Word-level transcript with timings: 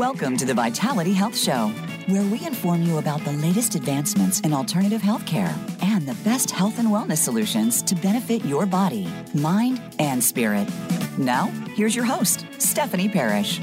Welcome 0.00 0.38
to 0.38 0.46
the 0.46 0.54
Vitality 0.54 1.12
Health 1.12 1.36
Show, 1.36 1.68
where 2.06 2.22
we 2.22 2.46
inform 2.46 2.84
you 2.84 2.96
about 2.96 3.22
the 3.22 3.32
latest 3.32 3.74
advancements 3.74 4.40
in 4.40 4.54
alternative 4.54 5.02
healthcare 5.02 5.54
and 5.82 6.08
the 6.08 6.14
best 6.24 6.50
health 6.50 6.78
and 6.78 6.88
wellness 6.88 7.18
solutions 7.18 7.82
to 7.82 7.94
benefit 7.94 8.42
your 8.46 8.64
body, 8.64 9.06
mind, 9.34 9.78
and 9.98 10.24
spirit. 10.24 10.66
Now, 11.18 11.48
here's 11.74 11.94
your 11.94 12.06
host, 12.06 12.46
Stephanie 12.56 13.10
Parrish. 13.10 13.60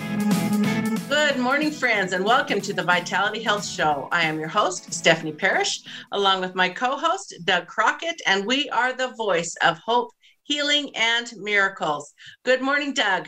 Good 1.10 1.40
morning, 1.40 1.72
friends, 1.72 2.14
and 2.14 2.24
welcome 2.24 2.62
to 2.62 2.72
the 2.72 2.84
Vitality 2.84 3.42
Health 3.42 3.66
Show. 3.66 4.08
I 4.12 4.22
am 4.22 4.38
your 4.38 4.48
host, 4.48 4.94
Stephanie 4.94 5.32
Parrish, 5.32 5.82
along 6.12 6.42
with 6.42 6.54
my 6.54 6.70
co 6.70 6.98
host, 6.98 7.34
Doug 7.46 7.66
Crockett, 7.66 8.22
and 8.28 8.46
we 8.46 8.70
are 8.70 8.94
the 8.94 9.12
voice 9.18 9.56
of 9.64 9.80
hope, 9.80 10.12
healing, 10.44 10.96
and 10.96 11.34
miracles. 11.38 12.14
Good 12.44 12.62
morning, 12.62 12.94
Doug. 12.94 13.28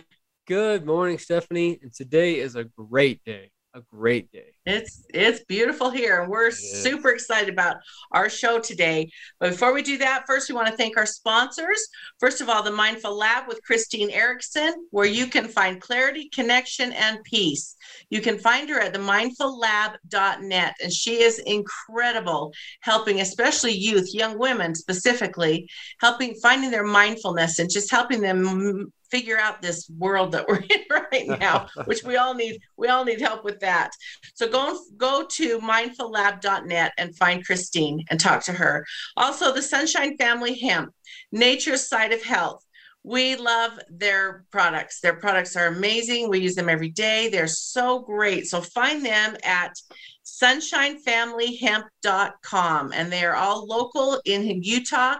Good 0.49 0.83
morning, 0.83 1.19
Stephanie. 1.19 1.77
And 1.83 1.93
today 1.93 2.39
is 2.39 2.55
a 2.55 2.63
great 2.63 3.23
day. 3.23 3.51
A 3.75 3.81
great 3.81 4.31
day. 4.31 4.55
It's 4.65 5.05
it's 5.13 5.43
beautiful 5.43 5.91
here, 5.91 6.23
and 6.23 6.31
we're 6.31 6.49
super 6.49 7.09
excited 7.09 7.49
about 7.49 7.75
our 8.13 8.31
show 8.31 8.59
today. 8.59 9.11
But 9.39 9.51
before 9.51 9.75
we 9.75 9.83
do 9.83 9.99
that, 9.99 10.23
first 10.25 10.49
we 10.49 10.55
want 10.55 10.67
to 10.67 10.75
thank 10.75 10.97
our 10.97 11.05
sponsors. 11.05 11.79
First 12.19 12.41
of 12.41 12.49
all, 12.49 12.63
the 12.63 12.71
Mindful 12.71 13.15
Lab 13.15 13.47
with 13.47 13.61
Christine 13.61 14.09
Erickson, 14.09 14.87
where 14.89 15.05
you 15.05 15.27
can 15.27 15.47
find 15.47 15.79
clarity, 15.79 16.29
connection, 16.33 16.93
and 16.93 17.23
peace. 17.25 17.75
You 18.09 18.19
can 18.19 18.39
find 18.39 18.67
her 18.71 18.79
at 18.79 18.91
the 18.91 18.97
mindfullab.net, 18.97 20.75
and 20.81 20.91
she 20.91 21.21
is 21.21 21.37
incredible, 21.37 22.51
helping 22.81 23.21
especially 23.21 23.73
youth, 23.73 24.15
young 24.15 24.39
women 24.39 24.73
specifically, 24.73 25.69
helping 26.01 26.33
finding 26.41 26.71
their 26.71 26.83
mindfulness 26.83 27.59
and 27.59 27.69
just 27.69 27.91
helping 27.91 28.21
them 28.21 28.91
figure 29.11 29.37
out 29.37 29.61
this 29.61 29.89
world 29.97 30.31
that 30.31 30.47
we're 30.47 30.59
in 30.69 30.83
right 31.11 31.39
now 31.39 31.67
which 31.85 32.03
we 32.03 32.17
all 32.17 32.33
need 32.33 32.61
we 32.77 32.87
all 32.87 33.03
need 33.03 33.19
help 33.19 33.43
with 33.43 33.59
that 33.59 33.91
so 34.35 34.47
go 34.47 34.79
go 34.97 35.25
to 35.29 35.59
mindfullab.net 35.59 36.93
and 36.97 37.15
find 37.15 37.45
Christine 37.45 38.03
and 38.09 38.19
talk 38.19 38.43
to 38.45 38.53
her. 38.53 38.83
Also, 39.17 39.53
the 39.53 39.61
Sunshine 39.61 40.17
Family 40.17 40.57
Hemp, 40.57 40.91
Nature's 41.31 41.87
Side 41.87 42.13
of 42.13 42.23
Health. 42.23 42.65
We 43.03 43.35
love 43.37 43.79
their 43.89 44.43
products. 44.51 44.99
Their 44.99 45.15
products 45.15 45.55
are 45.55 45.67
amazing. 45.67 46.27
We 46.29 46.41
use 46.41 46.55
them 46.55 46.67
every 46.67 46.89
day. 46.89 47.29
They're 47.29 47.47
so 47.47 47.99
great. 47.99 48.47
So 48.47 48.59
find 48.59 49.05
them 49.05 49.37
at 49.43 49.73
sunshinefamilyhemp.com 50.25 52.93
and 52.93 53.11
they 53.11 53.23
are 53.23 53.35
all 53.35 53.65
local 53.65 54.19
in 54.25 54.61
Utah 54.61 55.15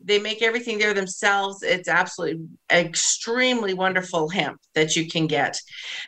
they 0.00 0.18
make 0.18 0.42
everything 0.42 0.78
there 0.78 0.94
themselves. 0.94 1.62
It's 1.62 1.88
absolutely 1.88 2.46
extremely 2.70 3.74
wonderful 3.74 4.28
hemp 4.28 4.60
that 4.74 4.96
you 4.96 5.08
can 5.08 5.26
get. 5.26 5.56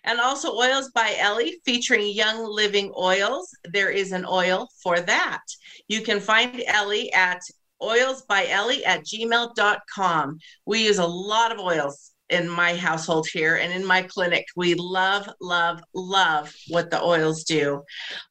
And 0.05 0.21
also 0.21 0.55
Oils 0.55 0.91
by 0.95 1.17
Ellie 1.19 1.61
featuring 1.65 2.09
Young 2.09 2.45
Living 2.45 2.93
Oils. 2.97 3.49
There 3.73 3.91
is 3.91 4.13
an 4.13 4.25
oil 4.25 4.69
for 4.83 5.01
that. 5.01 5.43
You 5.89 6.03
can 6.03 6.21
find 6.21 6.63
Ellie 6.67 7.13
at 7.13 7.41
oilsbyellie 7.83 8.87
at 8.87 9.05
gmail.com. 9.05 10.39
We 10.67 10.85
use 10.85 10.99
a 10.99 11.07
lot 11.07 11.53
of 11.53 11.59
oils 11.59 12.13
in 12.31 12.49
my 12.49 12.75
household 12.75 13.29
here 13.33 13.57
and 13.57 13.73
in 13.73 13.85
my 13.85 14.03
clinic. 14.03 14.47
We 14.57 14.75
love, 14.75 15.29
love, 15.41 15.81
love 15.95 16.55
what 16.69 16.91
the 16.91 17.03
oils 17.03 17.45
do. 17.45 17.83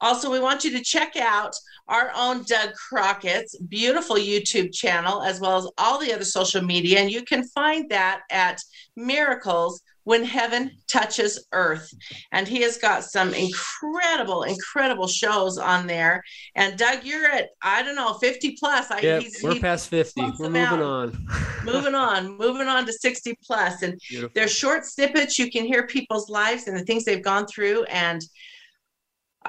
Also, 0.02 0.32
we 0.32 0.40
want 0.40 0.64
you 0.64 0.72
to 0.72 0.84
check 0.84 1.16
out 1.16 1.54
our 1.88 2.12
own 2.16 2.44
Doug 2.44 2.74
Crockett's 2.76 3.58
beautiful 3.58 4.16
YouTube 4.16 4.74
channel, 4.74 5.22
as 5.24 5.40
well 5.40 5.58
as 5.58 5.70
all 5.78 6.00
the 6.00 6.14
other 6.14 6.26
social 6.26 6.62
media. 6.62 7.00
And 7.00 7.12
you 7.12 7.24
can 7.24 7.48
find 7.50 7.90
that 7.90 8.22
at 8.30 8.62
Miracles 8.96 9.82
when 10.10 10.24
heaven 10.24 10.72
touches 10.92 11.46
earth. 11.52 11.94
And 12.32 12.48
he 12.48 12.64
has 12.64 12.80
got 12.80 13.04
some 13.04 13.32
incredible, 13.36 14.42
incredible 14.42 15.08
shows 15.08 15.60
on 15.60 15.86
there. 15.86 16.24
And 16.56 16.80
Doug, 16.80 17.04
you're 17.04 17.28
at, 17.28 17.50
I 17.62 17.84
don't 17.84 17.94
know, 17.94 18.16
50 18.16 18.58
plus. 18.60 18.90
I, 18.90 19.02
yeah, 19.02 19.22
we're 19.44 19.54
he 19.54 19.60
past 19.60 19.88
50. 19.90 20.20
We're 20.40 20.50
moving 20.50 20.62
out. 20.64 20.82
on. 20.82 21.28
moving 21.64 21.94
on, 21.94 22.36
moving 22.40 22.68
on 22.68 22.88
to 22.88 22.92
60 22.92 23.38
plus. 23.44 23.84
And 23.84 24.00
Beautiful. 24.10 24.32
they're 24.34 24.48
short 24.48 24.84
snippets. 24.84 25.38
You 25.38 25.52
can 25.52 25.64
hear 25.64 25.86
people's 25.86 26.28
lives 26.28 26.68
and 26.68 26.76
the 26.76 26.86
things 26.86 27.06
they've 27.06 27.24
gone 27.24 27.46
through. 27.46 27.84
And 27.84 28.20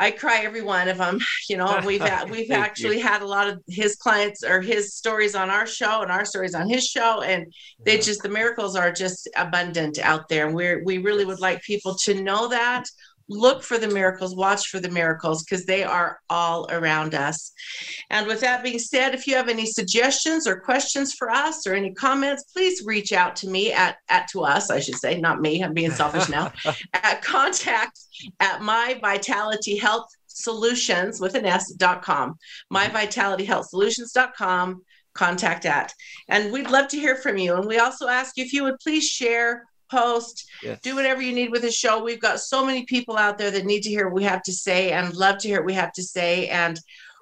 I 0.00 0.11
cry 0.11 0.41
every 0.41 0.62
one 0.62 0.88
of 0.88 0.99
them. 0.99 1.21
You 1.49 1.56
know, 1.56 1.81
we've 1.84 2.00
had, 2.00 2.31
we've 2.37 2.50
actually 2.53 2.99
you. 2.99 3.03
had 3.03 3.22
a 3.22 3.27
lot 3.27 3.49
of 3.49 3.61
his 3.69 3.97
clients 3.97 4.44
or 4.44 4.61
his 4.61 4.94
stories 4.94 5.34
on 5.34 5.50
our 5.50 5.66
show 5.66 6.03
and 6.03 6.11
our 6.11 6.25
stories 6.25 6.55
on 6.55 6.69
his 6.69 6.87
show, 6.87 7.22
and 7.22 7.53
they 7.84 7.97
yeah. 7.97 8.03
just 8.03 8.22
the 8.22 8.28
miracles 8.28 8.77
are 8.77 8.93
just 8.93 9.28
abundant 9.37 9.99
out 9.99 10.28
there, 10.28 10.47
and 10.47 10.55
we're 10.55 10.84
we 10.84 10.99
really 10.99 11.25
would 11.25 11.41
like 11.41 11.61
people 11.62 11.97
to 12.05 12.22
know 12.22 12.49
that 12.49 12.84
look 13.31 13.63
for 13.63 13.79
the 13.79 13.89
miracles, 13.89 14.35
watch 14.35 14.69
for 14.69 14.81
the 14.81 14.91
miracles, 14.91 15.43
because 15.45 15.65
they 15.65 15.85
are 15.85 16.19
all 16.29 16.67
around 16.71 17.15
us. 17.15 17.53
And 18.11 18.27
with 18.27 18.41
that 18.41 18.63
being 18.63 18.81
said, 18.81 19.15
if 19.15 19.27
you 19.27 19.37
have 19.37 19.49
any 19.49 19.67
suggestions 19.67 20.47
or 20.47 20.61
questions 20.61 21.15
for 21.15 21.31
us 21.31 21.67
or 21.67 21.75
any 21.75 21.95
comments, 21.95 22.45
please 22.53 22.83
reach 22.85 23.13
out 23.13 23.37
to 23.37 23.49
me 23.49 23.73
at, 23.73 23.97
at 24.09 24.29
to 24.33 24.43
us, 24.43 24.69
I 24.71 24.81
should 24.81 24.97
say, 24.97 25.21
not 25.21 25.41
me, 25.41 25.63
I'm 25.63 25.73
being 25.73 25.93
selfish 25.93 26.29
now, 26.29 26.53
at 26.95 27.23
contact 27.23 28.01
at 28.41 28.61
my 28.63 28.99
vitality 29.01 29.77
health 29.77 30.09
solutions 30.27 31.21
with 31.21 31.35
an 31.35 31.47
s.com, 31.47 32.37
myvitalityhealthsolutions.com 32.73 34.71
mm-hmm. 34.71 34.81
contact 35.15 35.67
at. 35.67 35.93
And 36.29 36.53
we'd 36.53 36.71
love 36.71 36.89
to 36.89 36.99
hear 36.99 37.17
from 37.17 37.39
you. 37.39 37.55
And 37.55 37.67
we 37.67 37.79
also 37.79 38.09
ask 38.09 38.37
you 38.37 38.45
if 38.45 38.53
you 38.53 38.65
would 38.65 38.81
please 38.81 39.09
share 39.09 39.67
post, 39.91 40.49
yes. 40.62 40.81
do 40.81 40.95
whatever 40.95 41.23
you 41.23 41.33
need 41.33 41.51
with 41.51 41.62
the 41.62 41.71
show. 41.71 42.03
We've 42.03 42.21
got 42.21 42.41
so 42.41 42.65
many 42.65 42.84
people 42.84 43.17
out 43.17 43.39
there 43.39 43.51
that 43.51 43.67
need 43.67 43.83
to 43.83 43.91
hear 43.91 44.06
what 44.06 44.15
we 44.15 44.25
have 44.25 44.43
to 44.45 44.53
say 44.53 44.93
and 44.93 45.15
love 45.15 45.39
to 45.39 45.49
hear 45.49 45.59
what 45.59 45.67
we 45.67 45.75
have 45.75 45.93
to 45.93 46.03
say. 46.03 46.49
And 46.49 46.78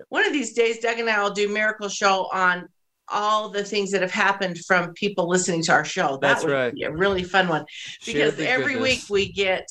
one 0.09 0.27
of 0.27 0.33
these 0.33 0.53
days, 0.53 0.79
Doug 0.79 0.99
and 0.99 1.11
I 1.11 1.23
will 1.23 1.31
do 1.31 1.49
Miracle 1.49 1.89
Show 1.89 2.29
on 2.33 2.69
all 3.11 3.49
the 3.49 3.65
things 3.65 3.91
that 3.91 4.03
have 4.03 4.13
happened 4.13 4.59
from 4.59 4.93
people 4.93 5.29
listening 5.29 5.63
to 5.65 5.73
our 5.73 5.85
show. 5.85 6.19
That 6.21 6.21
That's 6.21 6.45
would 6.45 6.53
right. 6.53 6.75
be 6.75 6.83
a 6.83 6.93
really 6.93 7.25
fun 7.25 7.49
one 7.49 7.65
because 8.05 8.39
every 8.39 8.75
goodness. 8.75 8.83
week 8.83 9.11
we 9.11 9.33
get 9.33 9.67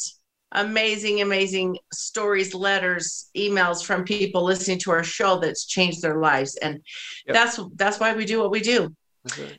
amazing, 0.53 1.21
amazing 1.21 1.77
stories, 1.93 2.53
letters, 2.53 3.29
emails 3.35 3.85
from 3.85 4.03
people 4.03 4.43
listening 4.43 4.79
to 4.79 4.91
our 4.91 5.03
show 5.03 5.39
that's 5.39 5.65
changed 5.65 6.01
their 6.01 6.19
lives. 6.19 6.55
And 6.57 6.81
yep. 7.25 7.33
that's 7.33 7.59
that's 7.75 7.99
why 7.99 8.13
we 8.13 8.25
do 8.25 8.39
what 8.39 8.51
we 8.51 8.59
do. 8.59 8.95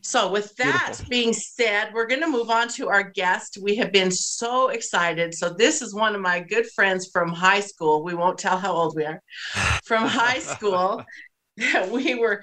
So, 0.02 0.30
with 0.30 0.54
that 0.56 0.86
Beautiful. 0.86 1.10
being 1.10 1.32
said, 1.32 1.90
we're 1.92 2.06
going 2.06 2.20
to 2.20 2.28
move 2.28 2.50
on 2.50 2.68
to 2.70 2.88
our 2.88 3.02
guest. 3.02 3.58
We 3.60 3.76
have 3.76 3.92
been 3.92 4.10
so 4.10 4.68
excited. 4.68 5.34
So, 5.34 5.50
this 5.50 5.82
is 5.82 5.94
one 5.94 6.14
of 6.14 6.20
my 6.20 6.40
good 6.40 6.66
friends 6.74 7.10
from 7.12 7.28
high 7.28 7.60
school. 7.60 8.04
We 8.04 8.14
won't 8.14 8.38
tell 8.38 8.58
how 8.58 8.72
old 8.72 8.96
we 8.96 9.04
are. 9.04 9.22
From 9.84 10.06
high 10.06 10.40
school, 10.40 11.02
we 11.90 12.14
were 12.14 12.42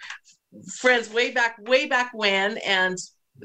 friends 0.78 1.10
way 1.12 1.32
back, 1.32 1.58
way 1.62 1.88
back 1.88 2.12
when. 2.14 2.58
And 2.60 2.98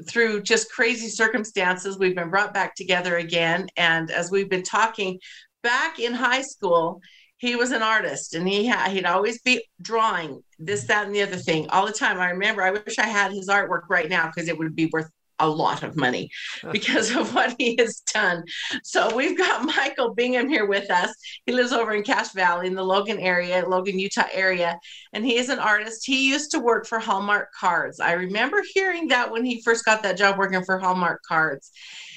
through 0.07 0.41
just 0.43 0.71
crazy 0.71 1.07
circumstances, 1.07 1.97
we've 1.99 2.15
been 2.15 2.29
brought 2.29 2.53
back 2.53 2.75
together 2.75 3.17
again. 3.17 3.67
And 3.77 4.09
as 4.11 4.31
we've 4.31 4.49
been 4.49 4.63
talking 4.63 5.19
back 5.63 5.99
in 5.99 6.13
high 6.13 6.41
school, 6.41 7.01
he 7.41 7.55
was 7.55 7.71
an 7.71 7.81
artist 7.81 8.35
and 8.35 8.47
he 8.47 8.67
had 8.67 8.91
he'd 8.91 9.05
always 9.05 9.41
be 9.41 9.63
drawing 9.81 10.43
this 10.59 10.83
that 10.83 11.07
and 11.07 11.15
the 11.15 11.23
other 11.23 11.35
thing 11.35 11.67
all 11.69 11.87
the 11.87 11.91
time. 11.91 12.19
I 12.19 12.29
remember 12.29 12.61
i 12.61 12.71
wish 12.71 12.99
i 12.99 13.07
had 13.07 13.33
his 13.33 13.49
artwork 13.49 13.89
right 13.89 14.09
now 14.09 14.27
because 14.27 14.47
it 14.47 14.57
would 14.57 14.75
be 14.75 14.89
worth 14.93 15.09
a 15.39 15.49
lot 15.49 15.81
of 15.81 15.95
money 15.95 16.29
because 16.71 17.15
of 17.15 17.33
what 17.35 17.55
he 17.57 17.75
has 17.79 18.01
done. 18.13 18.43
So 18.83 19.13
we've 19.15 19.35
got 19.35 19.65
michael 19.65 20.13
bingham 20.13 20.49
here 20.49 20.67
with 20.67 20.91
us. 20.91 21.11
He 21.47 21.51
lives 21.51 21.73
over 21.73 21.93
in 21.93 22.03
cache 22.03 22.31
valley 22.31 22.67
in 22.67 22.75
the 22.75 22.83
logan 22.83 23.19
area 23.19 23.67
logan 23.67 23.97
utah 23.97 24.27
area 24.31 24.77
and 25.13 25.25
he 25.25 25.37
is 25.37 25.49
an 25.49 25.57
artist. 25.57 26.05
He 26.05 26.29
used 26.29 26.51
to 26.51 26.59
work 26.59 26.85
for 26.85 26.99
hallmark 26.99 27.49
cards. 27.59 27.99
I 27.99 28.11
remember 28.11 28.61
hearing 28.75 29.07
that 29.07 29.31
when 29.31 29.43
he 29.43 29.63
first 29.63 29.83
got 29.83 30.03
that 30.03 30.15
job 30.17 30.37
working 30.37 30.63
for 30.63 30.77
hallmark 30.77 31.21
cards. 31.27 31.71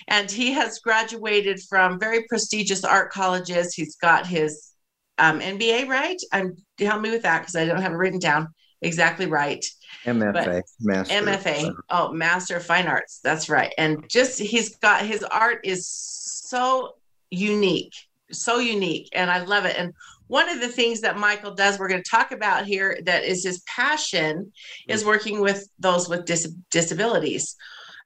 And 0.06 0.30
he 0.30 0.52
has 0.52 0.80
graduated 0.80 1.62
from 1.62 1.98
very 1.98 2.24
prestigious 2.28 2.84
art 2.84 3.10
colleges. 3.10 3.72
He's 3.72 3.96
got 3.96 4.26
his 4.26 4.73
um, 5.18 5.40
MBA, 5.40 5.88
right? 5.88 6.20
I'm 6.32 6.56
help 6.78 7.02
me 7.02 7.10
with 7.10 7.22
that 7.22 7.40
because 7.40 7.56
I 7.56 7.66
don't 7.66 7.82
have 7.82 7.92
it 7.92 7.96
written 7.96 8.18
down 8.18 8.48
exactly 8.82 9.26
right. 9.26 9.64
MFA, 10.04 10.62
master. 10.80 11.14
MFA. 11.14 11.74
Oh, 11.90 12.12
Master 12.12 12.56
of 12.56 12.66
Fine 12.66 12.86
Arts. 12.86 13.20
That's 13.22 13.48
right. 13.48 13.72
And 13.78 14.08
just 14.08 14.38
he's 14.38 14.76
got 14.76 15.04
his 15.04 15.22
art 15.24 15.60
is 15.64 15.88
so 15.88 16.96
unique, 17.30 17.94
so 18.30 18.58
unique, 18.58 19.08
and 19.12 19.30
I 19.30 19.44
love 19.44 19.64
it. 19.64 19.76
And 19.78 19.92
one 20.26 20.48
of 20.48 20.60
the 20.60 20.68
things 20.68 21.00
that 21.02 21.18
Michael 21.18 21.54
does, 21.54 21.78
we're 21.78 21.88
going 21.88 22.02
to 22.02 22.10
talk 22.10 22.32
about 22.32 22.66
here, 22.66 22.98
that 23.04 23.24
is 23.24 23.44
his 23.44 23.62
passion, 23.62 24.52
is 24.88 25.02
mm. 25.02 25.06
working 25.06 25.40
with 25.40 25.68
those 25.78 26.08
with 26.08 26.24
dis- 26.24 26.54
disabilities. 26.70 27.56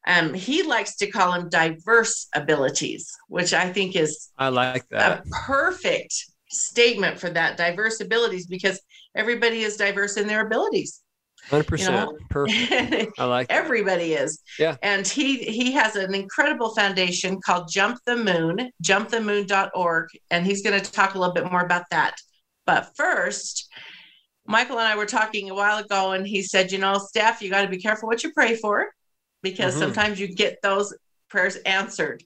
Um, 0.07 0.33
he 0.33 0.63
likes 0.63 0.97
to 0.97 1.11
call 1.11 1.33
them 1.33 1.49
diverse 1.49 2.29
abilities, 2.35 3.15
which 3.29 3.53
I 3.53 3.71
think 3.71 3.95
is 3.95 4.31
I 4.39 4.49
like 4.49 4.89
that 4.89 5.21
a 5.21 5.23
perfect 5.47 6.15
statement 6.51 7.19
for 7.19 7.31
that. 7.31 7.57
Diverse 7.57 8.01
abilities 8.01 8.47
because 8.47 8.81
everybody 9.15 9.63
is 9.63 9.77
diverse 9.77 10.17
in 10.17 10.27
their 10.27 10.47
abilities. 10.47 11.03
100% 11.51 11.79
you 11.79 11.87
know? 11.87 12.19
perfect. 12.31 13.19
I 13.19 13.25
like 13.25 13.47
everybody 13.49 14.15
is. 14.15 14.43
Yeah. 14.59 14.77
And 14.83 15.07
he 15.07 15.39
he 15.39 15.73
has 15.73 15.97
an 15.97 16.15
incredible 16.15 16.75
foundation 16.75 17.41
called 17.41 17.71
jump 17.71 18.01
the 18.07 18.17
moon 18.17 18.71
jumpthemoon.org 18.83 20.09
and 20.31 20.45
he's 20.45 20.63
going 20.63 20.79
to 20.79 20.93
talk 20.93 21.15
a 21.15 21.19
little 21.19 21.35
bit 21.35 21.51
more 21.51 21.65
about 21.65 21.85
that. 21.91 22.17
But 22.67 22.91
first 22.97 23.69
michael 24.49 24.79
and 24.79 24.89
i 24.89 24.97
were 24.97 25.07
talking 25.07 25.51
a 25.51 25.55
while 25.55 25.79
ago 25.79 26.13
and 26.13 26.27
he 26.27 26.43
said 26.43 26.73
you 26.73 26.79
know 26.79 26.99
steph 26.99 27.43
you 27.43 27.51
got 27.51 27.63
to 27.63 27.69
be 27.69 27.79
careful 27.79 28.09
what 28.09 28.25
you 28.25 28.33
pray 28.33 28.57
for 28.57 28.87
because 29.43 29.75
mm-hmm. 29.75 29.83
sometimes 29.83 30.19
you 30.19 30.27
get 30.27 30.59
those 30.63 30.97
prayers 31.29 31.57
answered 31.57 32.25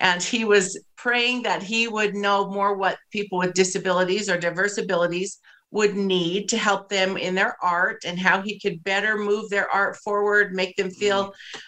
and 0.00 0.22
he 0.22 0.44
was 0.44 0.82
praying 0.96 1.42
that 1.42 1.62
he 1.62 1.88
would 1.88 2.14
know 2.14 2.50
more 2.50 2.76
what 2.76 2.98
people 3.10 3.38
with 3.38 3.54
disabilities 3.54 4.28
or 4.28 4.38
diverse 4.38 4.78
abilities 4.78 5.38
would 5.70 5.96
need 5.96 6.48
to 6.50 6.58
help 6.58 6.88
them 6.88 7.16
in 7.16 7.34
their 7.34 7.56
art 7.62 8.02
and 8.04 8.18
how 8.18 8.42
he 8.42 8.60
could 8.60 8.84
better 8.84 9.16
move 9.16 9.48
their 9.48 9.70
art 9.70 9.96
forward, 9.96 10.54
make 10.54 10.76
them 10.76 10.90
feel 10.90 11.24
mm-hmm. 11.24 11.58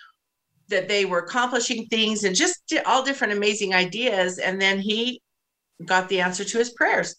that 0.68 0.88
they 0.88 1.04
were 1.04 1.20
accomplishing 1.20 1.86
things 1.86 2.24
and 2.24 2.36
just 2.36 2.74
all 2.86 3.02
different 3.02 3.32
amazing 3.32 3.74
ideas. 3.74 4.38
And 4.38 4.60
then 4.60 4.78
he 4.78 5.22
got 5.84 6.08
the 6.08 6.20
answer 6.20 6.44
to 6.44 6.58
his 6.58 6.70
prayers 6.70 7.16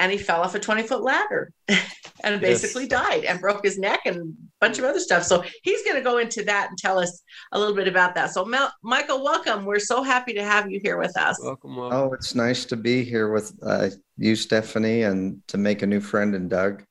and 0.00 0.10
he 0.10 0.18
fell 0.18 0.40
off 0.40 0.54
a 0.54 0.58
20 0.58 0.82
foot 0.82 1.02
ladder 1.02 1.52
and 2.24 2.40
basically 2.40 2.84
yes. 2.84 2.90
died 2.90 3.24
and 3.24 3.38
broke 3.38 3.62
his 3.62 3.78
neck 3.78 4.00
and 4.06 4.16
a 4.16 4.32
bunch 4.58 4.78
of 4.78 4.84
other 4.84 4.98
stuff. 4.98 5.22
So 5.22 5.44
he's 5.62 5.84
going 5.84 5.96
to 5.96 6.02
go 6.02 6.18
into 6.18 6.42
that 6.44 6.70
and 6.70 6.78
tell 6.78 6.98
us 6.98 7.22
a 7.52 7.58
little 7.58 7.74
bit 7.74 7.86
about 7.86 8.14
that. 8.14 8.32
So, 8.32 8.44
Mel- 8.44 8.72
Michael, 8.82 9.22
welcome. 9.22 9.66
We're 9.66 9.78
so 9.78 10.02
happy 10.02 10.32
to 10.32 10.42
have 10.42 10.70
you 10.70 10.80
here 10.82 10.98
with 10.98 11.16
us. 11.18 11.38
Welcome, 11.42 11.76
welcome. 11.76 11.98
Oh, 11.98 12.12
it's 12.14 12.34
nice 12.34 12.64
to 12.64 12.76
be 12.76 13.04
here 13.04 13.30
with 13.30 13.52
uh, 13.62 13.90
you, 14.16 14.34
Stephanie, 14.34 15.02
and 15.02 15.40
to 15.48 15.58
make 15.58 15.82
a 15.82 15.86
new 15.86 16.00
friend 16.00 16.34
in 16.34 16.48
Doug. 16.48 16.82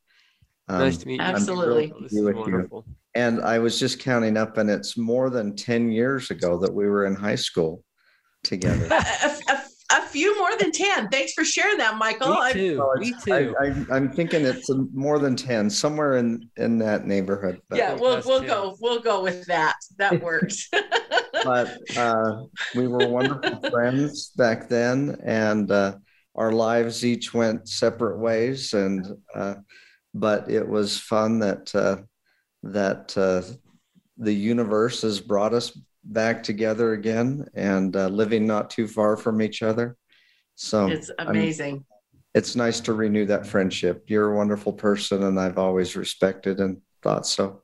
Um, 0.67 0.79
nice 0.79 0.97
to 0.97 1.07
meet 1.07 1.15
you. 1.15 1.21
Absolutely. 1.21 1.91
You 2.11 2.45
you. 2.45 2.83
And 3.15 3.41
I 3.41 3.57
was 3.57 3.79
just 3.79 3.99
counting 3.99 4.37
up, 4.37 4.57
and 4.57 4.69
it's 4.69 4.95
more 4.95 5.31
than 5.31 5.55
10 5.55 5.91
years 5.91 6.29
ago 6.29 6.59
that 6.59 6.71
we 6.71 6.87
were 6.87 7.07
in 7.07 7.15
high 7.15 7.35
school 7.35 7.83
together. 8.43 8.87
a, 9.89 9.93
a, 9.93 9.97
a 9.97 10.01
few 10.03 10.37
more 10.37 10.55
than 10.57 10.71
10. 10.71 11.09
Thanks 11.09 11.33
for 11.33 11.43
sharing 11.43 11.77
that, 11.77 11.97
Michael. 11.97 12.35
Me 12.35 12.53
too. 12.53 12.83
I, 12.83 12.99
Me 12.99 13.13
too. 13.23 13.55
I, 13.91 13.97
am 13.97 14.11
thinking 14.11 14.45
it's 14.45 14.69
more 14.93 15.19
than 15.19 15.35
10, 15.35 15.69
somewhere 15.69 16.17
in, 16.17 16.49
in 16.57 16.77
that 16.79 17.05
neighborhood. 17.05 17.61
But. 17.69 17.77
Yeah, 17.77 17.93
we'll, 17.93 18.21
we'll 18.25 18.41
go. 18.41 18.75
We'll 18.79 19.01
go 19.01 19.23
with 19.23 19.45
that. 19.45 19.75
That 19.97 20.21
works. 20.21 20.69
but 21.43 21.77
uh, 21.97 22.43
we 22.75 22.87
were 22.87 23.07
wonderful 23.07 23.69
friends 23.69 24.29
back 24.29 24.69
then. 24.69 25.17
And 25.23 25.71
uh, 25.71 25.97
our 26.35 26.51
lives 26.51 27.05
each 27.05 27.33
went 27.33 27.67
separate 27.67 28.17
ways. 28.17 28.73
And, 28.73 29.05
uh, 29.35 29.55
but 30.13 30.49
it 30.49 30.67
was 30.67 30.97
fun 30.97 31.39
that, 31.39 31.73
uh, 31.75 31.97
that 32.63 33.17
uh, 33.17 33.41
the 34.17 34.33
universe 34.33 35.01
has 35.01 35.21
brought 35.21 35.53
us 35.53 35.77
back 36.03 36.43
together 36.43 36.93
again 36.93 37.45
and 37.53 37.95
uh, 37.95 38.07
living 38.07 38.45
not 38.45 38.69
too 38.69 38.87
far 38.87 39.17
from 39.17 39.41
each 39.41 39.61
other. 39.61 39.95
So 40.55 40.87
it's 40.87 41.11
amazing. 41.19 41.75
I'm, 41.75 41.85
it's 42.35 42.55
nice 42.55 42.79
to 42.81 42.93
renew 42.93 43.25
that 43.27 43.47
friendship. 43.47 44.03
You're 44.07 44.33
a 44.33 44.37
wonderful 44.37 44.73
person, 44.73 45.23
and 45.23 45.39
I've 45.39 45.57
always 45.57 45.95
respected 45.95 46.59
and 46.59 46.81
thought 47.01 47.25
so. 47.25 47.61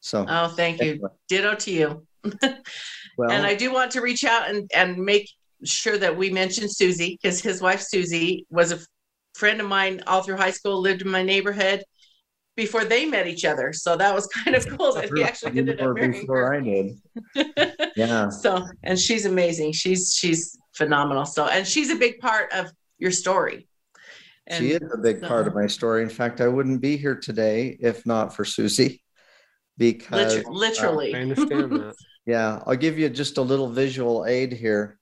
So 0.00 0.24
oh, 0.28 0.48
thank 0.48 0.80
you. 0.80 0.92
Anyway. 0.92 1.08
Ditto 1.28 1.54
to 1.54 1.70
you. 1.70 2.06
well, 2.42 3.30
and 3.30 3.46
I 3.46 3.54
do 3.54 3.72
want 3.72 3.90
to 3.92 4.00
reach 4.00 4.24
out 4.24 4.48
and 4.48 4.70
and 4.74 4.96
make 4.98 5.28
sure 5.64 5.98
that 5.98 6.16
we 6.16 6.30
mention 6.30 6.68
Susie 6.68 7.18
because 7.20 7.40
his 7.40 7.60
wife 7.60 7.80
Susie 7.80 8.46
was 8.50 8.72
a 8.72 8.78
friend 9.34 9.60
of 9.60 9.66
mine 9.66 10.02
all 10.06 10.22
through 10.22 10.36
high 10.36 10.50
school, 10.50 10.80
lived 10.80 11.02
in 11.02 11.10
my 11.10 11.22
neighborhood 11.22 11.82
before 12.56 12.84
they 12.84 13.04
met 13.04 13.26
each 13.26 13.44
other. 13.44 13.72
So 13.72 13.96
that 13.96 14.14
was 14.14 14.26
kind 14.26 14.56
of 14.56 14.66
cool 14.78 14.94
that 14.94 15.10
he 15.14 15.22
actually 15.22 15.58
ended 15.58 15.80
up 15.80 15.94
marrying 15.94 16.12
before 16.12 16.38
her. 16.38 16.54
I 16.54 16.60
did. 16.60 16.98
yeah. 17.96 18.30
So 18.40 18.66
and 18.82 18.98
she's 18.98 19.26
amazing. 19.26 19.72
She's 19.72 20.14
she's 20.14 20.58
phenomenal. 20.74 21.26
So 21.26 21.46
and 21.46 21.66
she's 21.66 21.90
a 21.90 21.96
big 21.96 22.18
part 22.18 22.52
of 22.52 22.70
your 22.98 23.10
story. 23.10 23.68
And 24.46 24.64
she 24.64 24.72
is 24.72 24.82
a 24.94 24.98
big 24.98 25.20
so, 25.20 25.28
part 25.28 25.46
of 25.46 25.54
my 25.54 25.66
story. 25.66 26.02
In 26.02 26.08
fact, 26.08 26.40
I 26.40 26.48
wouldn't 26.48 26.80
be 26.80 26.96
here 26.96 27.16
today 27.16 27.76
if 27.80 28.06
not 28.06 28.34
for 28.34 28.44
Susie. 28.44 29.02
Because 29.78 30.42
literally, 30.46 31.14
uh, 31.14 31.18
I 31.18 31.20
understand 31.22 31.72
that. 31.72 31.94
Yeah, 32.26 32.60
I'll 32.66 32.74
give 32.74 32.98
you 32.98 33.08
just 33.08 33.38
a 33.38 33.42
little 33.42 33.70
visual 33.70 34.26
aid 34.26 34.52
here. 34.52 34.98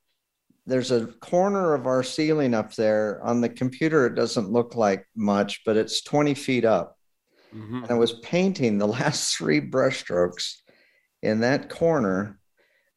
There's 0.67 0.91
a 0.91 1.07
corner 1.07 1.73
of 1.73 1.87
our 1.87 2.03
ceiling 2.03 2.53
up 2.53 2.75
there. 2.75 3.19
On 3.25 3.41
the 3.41 3.49
computer, 3.49 4.05
it 4.05 4.15
doesn't 4.15 4.51
look 4.51 4.75
like 4.75 5.07
much, 5.17 5.63
but 5.65 5.79
it's 5.79 6.03
20 6.03 6.35
feet 6.35 6.67
up 6.67 6.94
Mm-hmm. 7.55 7.83
And 7.85 7.91
I 7.91 7.95
was 7.95 8.13
painting 8.21 8.79
the 8.79 8.87
last 8.99 9.37
three 9.37 9.61
brushstrokes 9.61 10.57
in 11.23 11.41
that 11.41 11.69
corner 11.69 12.39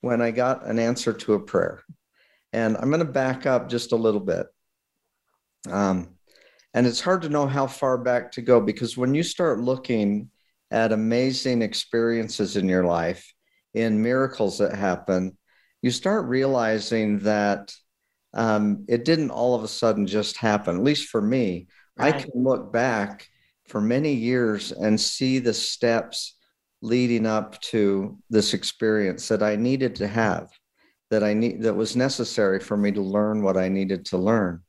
when 0.01 0.21
I 0.21 0.31
got 0.31 0.65
an 0.65 0.79
answer 0.79 1.13
to 1.13 1.33
a 1.33 1.39
prayer. 1.39 1.83
And 2.53 2.77
I'm 2.77 2.89
going 2.89 3.05
to 3.05 3.11
back 3.11 3.45
up 3.45 3.69
just 3.69 3.91
a 3.91 3.97
little 3.97 4.19
bit. 4.19 4.47
Um, 5.69 6.17
and 6.73 6.85
it's 6.85 7.01
hard 7.01 7.23
to 7.23 7.29
know 7.29 7.47
how 7.47 7.67
far 7.67 7.97
back 7.97 8.31
to 8.33 8.41
go 8.41 8.61
because 8.61 8.97
when 8.97 9.15
you 9.15 9.23
start 9.23 9.59
looking 9.59 10.29
at 10.71 10.91
amazing 10.91 11.61
experiences 11.61 12.55
in 12.57 12.67
your 12.69 12.83
life, 12.83 13.33
in 13.73 14.01
miracles 14.01 14.57
that 14.57 14.75
happen, 14.75 15.37
you 15.81 15.91
start 15.91 16.25
realizing 16.25 17.19
that 17.19 17.73
um, 18.33 18.85
it 18.87 19.05
didn't 19.05 19.31
all 19.31 19.55
of 19.55 19.63
a 19.63 19.67
sudden 19.67 20.05
just 20.07 20.37
happen. 20.37 20.77
At 20.77 20.83
least 20.83 21.09
for 21.09 21.21
me, 21.21 21.67
right. 21.97 22.13
I 22.15 22.21
can 22.21 22.31
look 22.35 22.71
back 22.71 23.27
for 23.67 23.81
many 23.81 24.13
years 24.13 24.71
and 24.71 24.99
see 24.99 25.39
the 25.39 25.53
steps 25.53 26.35
leading 26.81 27.25
up 27.25 27.59
to 27.61 28.17
this 28.29 28.53
experience 28.53 29.27
that 29.27 29.43
I 29.43 29.55
needed 29.55 29.95
to 29.95 30.07
have, 30.07 30.49
that 31.09 31.23
I 31.23 31.33
need 31.33 31.63
that 31.63 31.75
was 31.75 31.95
necessary 31.95 32.59
for 32.59 32.77
me 32.77 32.91
to 32.91 33.01
learn 33.01 33.41
what 33.41 33.57
I 33.57 33.69
needed 33.69 34.05
to 34.07 34.17
learn. 34.17 34.61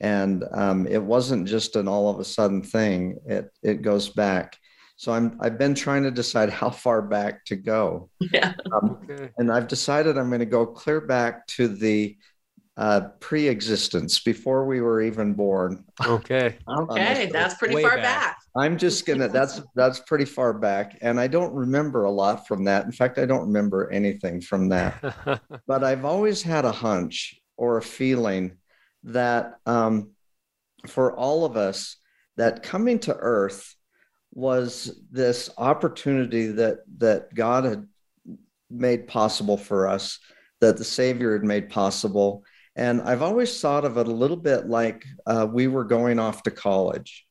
And 0.00 0.44
um, 0.52 0.86
it 0.86 1.02
wasn't 1.02 1.46
just 1.46 1.76
an 1.76 1.86
all 1.86 2.08
of 2.08 2.18
a 2.18 2.24
sudden 2.24 2.62
thing. 2.62 3.18
It 3.26 3.50
it 3.62 3.82
goes 3.82 4.08
back. 4.08 4.56
So 4.96 5.12
I'm 5.12 5.38
I've 5.40 5.58
been 5.58 5.74
trying 5.74 6.02
to 6.04 6.10
decide 6.10 6.50
how 6.60 6.70
far 6.70 7.02
back 7.02 7.44
to 7.46 7.56
go. 7.56 8.10
Yeah. 8.20 8.54
Um, 8.72 8.98
okay. 9.10 9.30
And 9.38 9.52
I've 9.52 9.68
decided 9.68 10.16
I'm 10.16 10.28
going 10.28 10.40
to 10.40 10.46
go 10.46 10.66
clear 10.66 11.00
back 11.00 11.46
to 11.48 11.68
the 11.68 12.16
uh, 12.80 13.08
pre-existence 13.20 14.20
before 14.20 14.64
we 14.64 14.80
were 14.80 15.02
even 15.02 15.34
born. 15.34 15.84
Okay. 16.02 16.56
okay, 16.68 17.28
that's 17.30 17.54
pretty 17.56 17.74
Way 17.74 17.82
far 17.82 17.96
back. 17.96 18.02
back. 18.02 18.38
I'm 18.56 18.78
just 18.78 19.04
gonna. 19.04 19.28
That's 19.28 19.60
that's 19.74 20.00
pretty 20.00 20.24
far 20.24 20.54
back, 20.54 20.96
and 21.02 21.20
I 21.20 21.26
don't 21.26 21.52
remember 21.52 22.04
a 22.04 22.10
lot 22.10 22.48
from 22.48 22.64
that. 22.64 22.86
In 22.86 22.92
fact, 22.92 23.18
I 23.18 23.26
don't 23.26 23.42
remember 23.42 23.90
anything 23.90 24.40
from 24.40 24.70
that. 24.70 25.42
but 25.66 25.84
I've 25.84 26.06
always 26.06 26.42
had 26.42 26.64
a 26.64 26.72
hunch 26.72 27.38
or 27.58 27.76
a 27.76 27.82
feeling 27.82 28.56
that 29.04 29.58
um, 29.66 30.12
for 30.86 31.14
all 31.14 31.44
of 31.44 31.58
us, 31.58 31.98
that 32.38 32.62
coming 32.62 32.98
to 33.00 33.14
Earth 33.14 33.76
was 34.32 35.02
this 35.10 35.50
opportunity 35.58 36.46
that 36.46 36.78
that 36.96 37.34
God 37.34 37.64
had 37.64 37.86
made 38.70 39.06
possible 39.06 39.58
for 39.58 39.86
us, 39.86 40.18
that 40.62 40.78
the 40.78 40.84
Savior 40.84 41.34
had 41.34 41.44
made 41.44 41.68
possible 41.68 42.42
and 42.80 43.02
I've 43.02 43.20
always 43.20 43.60
thought 43.60 43.84
of 43.84 43.98
it 43.98 44.08
a 44.08 44.10
little 44.22 44.38
bit 44.38 44.66
like 44.66 45.04
uh, 45.26 45.46
we 45.48 45.66
were 45.66 45.84
going 45.84 46.18
off 46.18 46.42
to 46.44 46.50
college. 46.50 47.26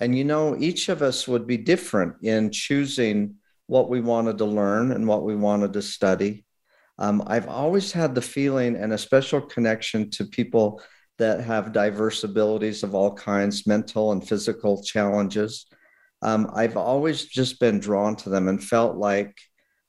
And, 0.00 0.18
you 0.18 0.24
know, 0.24 0.56
each 0.58 0.88
of 0.88 1.02
us 1.02 1.28
would 1.28 1.46
be 1.46 1.56
different 1.56 2.16
in 2.24 2.50
choosing 2.50 3.36
what 3.68 3.88
we 3.88 4.00
wanted 4.00 4.38
to 4.38 4.44
learn 4.44 4.90
and 4.90 5.06
what 5.06 5.22
we 5.22 5.36
wanted 5.36 5.72
to 5.74 5.82
study. 5.82 6.44
Um, 6.98 7.22
I've 7.28 7.46
always 7.46 7.92
had 7.92 8.16
the 8.16 8.20
feeling 8.20 8.74
and 8.74 8.92
a 8.92 8.98
special 8.98 9.40
connection 9.40 10.10
to 10.10 10.24
people 10.24 10.82
that 11.18 11.42
have 11.42 11.72
diverse 11.72 12.24
abilities 12.24 12.82
of 12.82 12.96
all 12.96 13.14
kinds, 13.14 13.68
mental 13.68 14.10
and 14.10 14.26
physical 14.26 14.82
challenges. 14.82 15.66
Um, 16.22 16.50
I've 16.52 16.76
always 16.76 17.24
just 17.24 17.60
been 17.60 17.78
drawn 17.78 18.16
to 18.16 18.30
them 18.30 18.48
and 18.48 18.62
felt 18.62 18.96
like, 18.96 19.36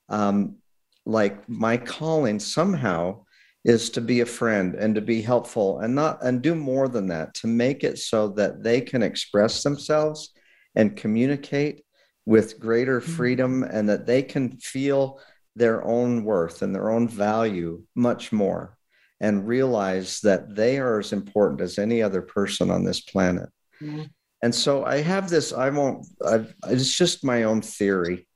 um, 0.08 0.58
like 1.04 1.48
my 1.48 1.78
calling 1.78 2.38
somehow 2.38 3.24
is 3.64 3.90
to 3.90 4.00
be 4.00 4.20
a 4.20 4.26
friend 4.26 4.74
and 4.74 4.94
to 4.94 5.00
be 5.00 5.20
helpful 5.20 5.80
and 5.80 5.94
not 5.94 6.22
and 6.24 6.42
do 6.42 6.54
more 6.54 6.88
than 6.88 7.08
that 7.08 7.34
to 7.34 7.46
make 7.46 7.84
it 7.84 7.98
so 7.98 8.28
that 8.28 8.62
they 8.62 8.80
can 8.80 9.02
express 9.02 9.62
themselves 9.62 10.32
and 10.74 10.96
communicate 10.96 11.84
with 12.24 12.60
greater 12.60 13.00
mm-hmm. 13.00 13.12
freedom 13.12 13.62
and 13.62 13.88
that 13.88 14.06
they 14.06 14.22
can 14.22 14.56
feel 14.58 15.20
their 15.56 15.84
own 15.84 16.24
worth 16.24 16.62
and 16.62 16.74
their 16.74 16.90
own 16.90 17.08
value 17.08 17.82
much 17.94 18.32
more 18.32 18.76
and 19.20 19.46
realize 19.46 20.20
that 20.20 20.54
they 20.54 20.78
are 20.78 20.98
as 20.98 21.12
important 21.12 21.60
as 21.60 21.78
any 21.78 22.02
other 22.02 22.22
person 22.22 22.70
on 22.70 22.84
this 22.84 23.00
planet. 23.00 23.48
Mm-hmm. 23.82 24.04
And 24.42 24.54
so 24.54 24.84
I 24.84 25.02
have 25.02 25.28
this, 25.28 25.52
I 25.52 25.68
won't, 25.68 26.06
I've, 26.26 26.54
it's 26.68 26.96
just 26.96 27.24
my 27.24 27.42
own 27.42 27.60
theory. 27.60 28.26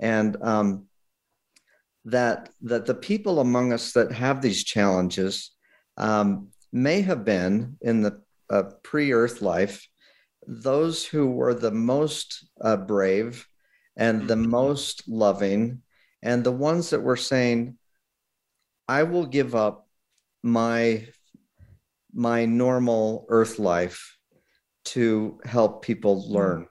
And 0.00 0.36
um, 0.42 0.86
that 2.04 2.50
that 2.62 2.86
the 2.86 2.94
people 2.94 3.40
among 3.40 3.72
us 3.72 3.92
that 3.92 4.12
have 4.12 4.42
these 4.42 4.64
challenges 4.64 5.52
um, 5.96 6.48
may 6.72 7.00
have 7.00 7.24
been 7.24 7.76
in 7.80 8.02
the 8.02 8.20
uh, 8.50 8.64
pre-earth 8.82 9.40
life 9.40 9.86
those 10.46 11.04
who 11.04 11.30
were 11.30 11.54
the 11.54 11.70
most 11.70 12.48
uh, 12.60 12.76
brave 12.76 13.46
and 13.96 14.26
the 14.26 14.34
mm-hmm. 14.34 14.50
most 14.50 15.08
loving 15.08 15.82
and 16.22 16.42
the 16.42 16.52
ones 16.52 16.90
that 16.90 17.02
were 17.02 17.16
saying 17.16 17.76
i 18.88 19.02
will 19.02 19.26
give 19.26 19.54
up 19.54 19.86
my 20.42 21.06
my 22.12 22.44
normal 22.44 23.26
earth 23.28 23.58
life 23.58 24.18
to 24.84 25.38
help 25.44 25.84
people 25.84 26.22
mm-hmm. 26.22 26.34
learn 26.34 26.66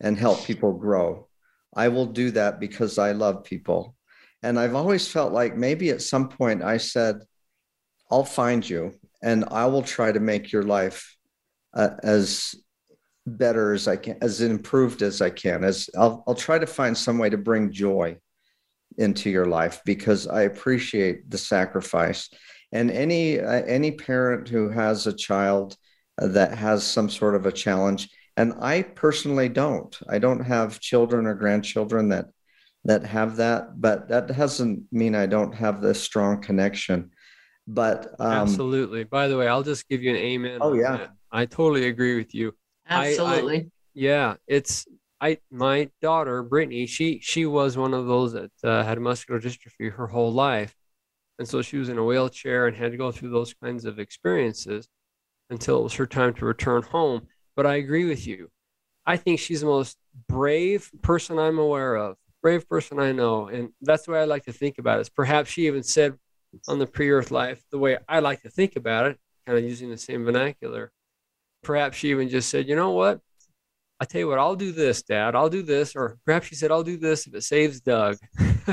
and 0.00 0.18
help 0.18 0.44
people 0.44 0.72
grow 0.72 1.28
i 1.74 1.86
will 1.86 2.06
do 2.06 2.32
that 2.32 2.58
because 2.58 2.98
i 2.98 3.12
love 3.12 3.44
people 3.44 3.94
and 4.42 4.58
i've 4.58 4.74
always 4.74 5.08
felt 5.08 5.32
like 5.32 5.56
maybe 5.56 5.90
at 5.90 6.02
some 6.02 6.28
point 6.28 6.62
i 6.62 6.76
said 6.76 7.16
i'll 8.10 8.24
find 8.24 8.68
you 8.68 8.94
and 9.22 9.44
i 9.50 9.66
will 9.66 9.82
try 9.82 10.12
to 10.12 10.20
make 10.20 10.52
your 10.52 10.62
life 10.62 11.16
uh, 11.74 11.90
as 12.02 12.54
better 13.36 13.72
as 13.72 13.86
I 13.88 13.96
can, 13.96 14.16
as 14.22 14.40
improved 14.40 15.02
as 15.02 15.20
I 15.20 15.30
can. 15.30 15.64
As 15.64 15.90
I'll, 15.96 16.24
I'll 16.26 16.34
try 16.34 16.58
to 16.58 16.66
find 16.66 16.96
some 16.96 17.18
way 17.18 17.30
to 17.30 17.36
bring 17.36 17.70
joy 17.70 18.16
into 18.96 19.30
your 19.30 19.46
life 19.46 19.80
because 19.84 20.26
I 20.26 20.42
appreciate 20.42 21.30
the 21.30 21.38
sacrifice. 21.38 22.30
And 22.72 22.90
any 22.90 23.40
uh, 23.40 23.62
any 23.66 23.92
parent 23.92 24.48
who 24.48 24.68
has 24.68 25.06
a 25.06 25.12
child 25.12 25.76
that 26.18 26.56
has 26.58 26.84
some 26.84 27.08
sort 27.08 27.34
of 27.34 27.46
a 27.46 27.52
challenge, 27.52 28.10
and 28.36 28.54
I 28.60 28.82
personally 28.82 29.48
don't. 29.48 29.96
I 30.08 30.18
don't 30.18 30.44
have 30.44 30.80
children 30.80 31.26
or 31.26 31.34
grandchildren 31.34 32.10
that 32.10 32.26
that 32.88 33.04
have 33.04 33.36
that, 33.36 33.78
but 33.78 34.08
that 34.08 34.28
doesn't 34.28 34.82
mean 34.90 35.14
I 35.14 35.26
don't 35.26 35.54
have 35.54 35.82
this 35.82 36.02
strong 36.02 36.40
connection. 36.40 37.10
But 37.66 38.18
um, 38.18 38.32
absolutely. 38.32 39.04
By 39.04 39.28
the 39.28 39.36
way, 39.36 39.46
I'll 39.46 39.62
just 39.62 39.86
give 39.90 40.02
you 40.02 40.10
an 40.10 40.16
amen. 40.16 40.58
Oh 40.62 40.72
yeah, 40.72 41.08
I 41.30 41.44
totally 41.44 41.86
agree 41.88 42.16
with 42.16 42.34
you. 42.34 42.54
Absolutely. 42.88 43.54
I, 43.54 43.58
I, 43.58 43.66
yeah, 43.92 44.34
it's 44.46 44.86
I 45.20 45.36
my 45.50 45.90
daughter 46.00 46.42
Brittany. 46.42 46.86
She 46.86 47.20
she 47.22 47.44
was 47.44 47.76
one 47.76 47.92
of 47.92 48.06
those 48.06 48.32
that 48.32 48.52
uh, 48.64 48.82
had 48.82 48.98
muscular 49.00 49.38
dystrophy 49.38 49.92
her 49.92 50.06
whole 50.06 50.32
life, 50.32 50.74
and 51.38 51.46
so 51.46 51.60
she 51.60 51.76
was 51.76 51.90
in 51.90 51.98
a 51.98 52.04
wheelchair 52.04 52.68
and 52.68 52.76
had 52.76 52.92
to 52.92 52.96
go 52.96 53.12
through 53.12 53.30
those 53.30 53.52
kinds 53.52 53.84
of 53.84 53.98
experiences 53.98 54.88
until 55.50 55.80
it 55.80 55.82
was 55.82 55.94
her 55.94 56.06
time 56.06 56.32
to 56.34 56.46
return 56.46 56.82
home. 56.82 57.26
But 57.54 57.66
I 57.66 57.74
agree 57.74 58.06
with 58.06 58.26
you. 58.26 58.50
I 59.04 59.18
think 59.18 59.40
she's 59.40 59.60
the 59.60 59.66
most 59.66 59.98
brave 60.26 60.90
person 61.02 61.38
I'm 61.38 61.58
aware 61.58 61.96
of, 61.96 62.16
brave 62.42 62.68
person 62.68 62.98
I 62.98 63.12
know, 63.12 63.48
and 63.48 63.70
that's 63.82 64.04
the 64.04 64.12
way 64.12 64.20
I 64.20 64.24
like 64.24 64.44
to 64.44 64.52
think 64.52 64.78
about 64.78 64.98
it. 64.98 65.02
Is 65.02 65.08
perhaps 65.08 65.50
she 65.50 65.66
even 65.66 65.82
said 65.82 66.16
on 66.66 66.78
the 66.78 66.86
pre-Earth 66.86 67.30
life 67.30 67.62
the 67.70 67.78
way 67.78 67.98
I 68.08 68.20
like 68.20 68.42
to 68.42 68.50
think 68.50 68.76
about 68.76 69.06
it, 69.06 69.18
kind 69.46 69.58
of 69.58 69.64
using 69.64 69.90
the 69.90 69.98
same 69.98 70.24
vernacular 70.24 70.92
perhaps 71.62 71.96
she 71.96 72.10
even 72.10 72.28
just 72.28 72.48
said, 72.48 72.68
you 72.68 72.76
know 72.76 72.92
what? 72.92 73.20
I 74.00 74.04
tell 74.04 74.20
you 74.20 74.28
what, 74.28 74.38
I'll 74.38 74.56
do 74.56 74.72
this, 74.72 75.02
Dad. 75.02 75.34
I'll 75.34 75.48
do 75.48 75.62
this, 75.62 75.96
or 75.96 76.18
perhaps 76.24 76.46
she 76.46 76.54
said, 76.54 76.70
"I'll 76.70 76.84
do 76.84 76.96
this 76.96 77.26
if 77.26 77.34
it 77.34 77.42
saves 77.42 77.80
Doug." 77.80 78.16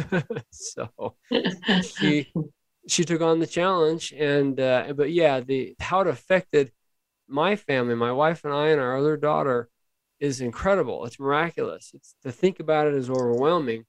so 0.52 1.16
she 1.82 2.32
she 2.88 3.04
took 3.04 3.22
on 3.22 3.40
the 3.40 3.48
challenge, 3.48 4.14
and 4.16 4.60
uh, 4.60 4.94
but 4.96 5.12
yeah, 5.12 5.40
the 5.40 5.76
how 5.80 6.02
it 6.02 6.08
affected 6.08 6.72
my 7.28 7.56
family, 7.56 7.96
my 7.96 8.12
wife 8.12 8.46
and 8.46 8.54
I, 8.54 8.68
and 8.68 8.80
our 8.80 8.98
other 8.98 9.18
daughter, 9.18 9.68
is 10.20 10.42
incredible. 10.42 11.06
It's 11.06 11.20
miraculous. 11.20 11.92
It's 11.94 12.16
to 12.24 12.32
think 12.32 12.60
about 12.60 12.88
it 12.88 12.94
is 12.96 13.10
overwhelming, 13.10 13.86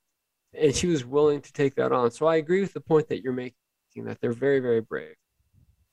and 0.55 0.75
she 0.75 0.87
was 0.87 1.05
willing 1.05 1.41
to 1.43 1.53
take 1.53 1.77
that 1.77 1.93
on. 1.93 2.11
So 2.11 2.27
I 2.27 2.37
agree 2.37 2.61
with 2.61 2.73
the 2.73 2.81
point 2.81 3.09
that 3.09 3.23
you're 3.23 3.33
making 3.33 3.55
that 4.05 4.21
they're 4.21 4.33
very 4.33 4.61
very 4.61 4.81
brave. 4.81 5.15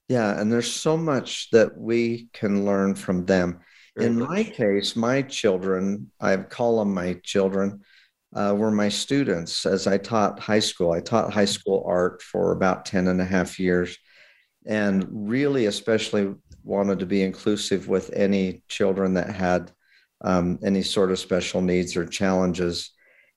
Yeah, 0.09 0.39
and 0.39 0.51
there's 0.51 0.71
so 0.71 0.97
much 0.97 1.49
that 1.51 1.77
we 1.77 2.27
can 2.33 2.65
learn 2.65 2.95
from 2.95 3.25
them. 3.25 3.59
Very 3.95 4.09
In 4.09 4.19
much. 4.19 4.29
my 4.29 4.43
case, 4.43 4.95
my 4.95 5.21
children, 5.21 6.11
I 6.19 6.35
call 6.37 6.79
them 6.79 6.93
my 6.93 7.13
children, 7.23 7.81
uh, 8.35 8.53
were 8.57 8.71
my 8.71 8.89
students 8.89 9.65
as 9.65 9.87
I 9.87 9.97
taught 9.97 10.39
high 10.39 10.59
school. 10.59 10.91
I 10.91 10.99
taught 10.99 11.31
high 11.31 11.45
school 11.45 11.83
art 11.87 12.21
for 12.21 12.51
about 12.51 12.85
10 12.85 13.07
and 13.07 13.21
a 13.21 13.25
half 13.25 13.59
years 13.59 13.97
and 14.65 15.05
really, 15.09 15.65
especially 15.65 16.33
wanted 16.63 16.99
to 16.99 17.05
be 17.05 17.21
inclusive 17.21 17.87
with 17.87 18.11
any 18.13 18.63
children 18.69 19.13
that 19.15 19.29
had 19.29 19.71
um, 20.23 20.59
any 20.63 20.81
sort 20.81 21.11
of 21.11 21.19
special 21.19 21.61
needs 21.61 21.95
or 21.95 22.05
challenges. 22.05 22.91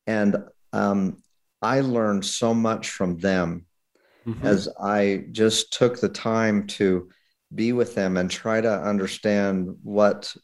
And 0.07 0.37
um, 0.73 1.23
I 1.63 1.81
learned 1.81 2.25
so 2.25 2.55
much 2.55 2.91
from 2.91 3.19
them 3.19 3.67
mm-hmm. 4.27 4.47
as 4.47 4.69
I 4.81 5.25
just 5.33 5.73
took 5.73 6.01
the 6.01 6.09
time 6.09 6.67
to 6.69 7.09
be 7.55 7.73
with 7.73 7.95
them 7.95 8.17
and 8.17 8.31
try 8.31 8.61
to 8.61 8.83
understand 8.83 9.77
what 9.83 10.35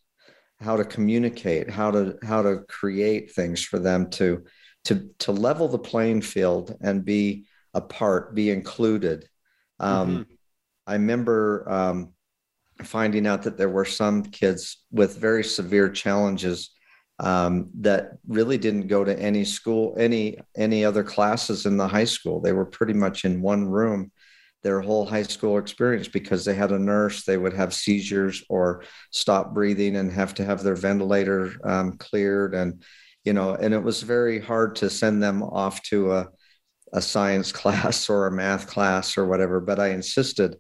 how 0.61 0.77
to 0.77 0.85
communicate 0.85 1.69
how 1.69 1.91
to 1.91 2.17
how 2.23 2.41
to 2.41 2.59
create 2.69 3.33
things 3.33 3.63
for 3.63 3.81
them 3.81 4.09
to 4.09 4.45
to 4.85 5.11
to 5.19 5.33
level 5.33 5.67
the 5.67 5.79
playing 5.79 6.23
field 6.23 6.77
and 6.81 7.05
be 7.05 7.45
a 7.75 7.81
part 7.81 8.35
be 8.35 8.51
included 8.51 9.29
um, 9.81 10.09
mm-hmm. 10.09 10.23
i 10.87 10.93
remember 10.93 11.69
um, 11.69 12.13
finding 12.83 13.27
out 13.27 13.43
that 13.43 13.57
there 13.57 13.69
were 13.69 13.85
some 13.85 14.23
kids 14.23 14.85
with 14.91 15.19
very 15.19 15.45
severe 15.45 15.89
challenges 15.89 16.71
um, 17.19 17.71
that 17.81 18.19
really 18.27 18.59
didn't 18.59 18.89
go 18.89 19.05
to 19.05 19.19
any 19.19 19.45
school, 19.45 19.95
any 19.99 20.39
any 20.57 20.85
other 20.85 21.05
classes 21.05 21.67
in 21.67 21.77
the 21.77 21.87
high 21.87 22.05
school. 22.05 22.41
They 22.41 22.53
were 22.53 22.67
pretty 22.67 22.95
much 22.95 23.25
in 23.25 23.43
one 23.43 23.67
room 23.67 24.11
their 24.63 24.81
whole 24.81 25.05
high 25.05 25.25
school 25.25 25.59
experience 25.59 26.09
because 26.09 26.45
they 26.45 26.55
had 26.55 26.71
a 26.71 26.79
nurse. 26.79 27.25
They 27.25 27.37
would 27.37 27.53
have 27.53 27.75
seizures 27.75 28.45
or 28.49 28.85
stop 29.11 29.55
breathing 29.55 29.97
and 29.97 30.13
have 30.13 30.35
to 30.35 30.45
have 30.45 30.63
their 30.63 30.77
ventilator 30.77 31.53
um, 31.65 31.97
cleared, 31.99 32.55
and 32.55 32.83
you 33.25 33.33
know, 33.33 33.55
and 33.55 33.75
it 33.75 33.83
was 33.83 34.03
very 34.03 34.41
hard 34.41 34.77
to 34.77 34.91
send 34.91 35.23
them 35.23 35.43
off 35.43 35.83
to 35.85 36.13
a 36.13 36.29
a 36.93 37.03
science 37.03 37.53
class 37.61 38.09
or 38.09 38.27
a 38.27 38.33
math 38.33 38.67
class 38.67 39.17
or 39.17 39.27
whatever. 39.27 39.61
But 39.61 39.79
I 39.79 39.89
insisted 39.89 40.57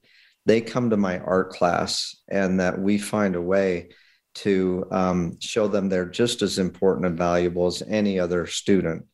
they 0.46 0.60
come 0.60 0.90
to 0.90 0.96
my 0.96 1.18
art 1.20 1.50
class 1.50 2.16
and 2.28 2.60
that 2.60 2.78
we 2.78 2.98
find 2.98 3.36
a 3.36 3.40
way 3.40 3.90
to 4.34 4.86
um, 4.90 5.38
show 5.40 5.68
them 5.68 5.88
they're 5.88 6.06
just 6.06 6.42
as 6.42 6.58
important 6.58 7.06
and 7.06 7.18
valuable 7.18 7.66
as 7.66 7.82
any 7.86 8.18
other 8.18 8.46
student. 8.46 9.04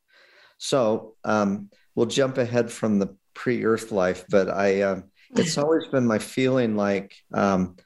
So 0.58 1.14
um, 1.24 1.70
we'll 1.94 2.06
jump 2.06 2.38
ahead 2.38 2.70
from 2.70 2.98
the 2.98 3.16
pre-Earth 3.34 3.92
life, 3.92 4.24
but 4.30 4.48
I 4.48 4.82
uh, 4.82 5.00
it's 5.30 5.58
always 5.58 5.86
been 5.88 6.06
my 6.06 6.18
feeling 6.18 6.76
like 6.76 7.14
um, 7.34 7.76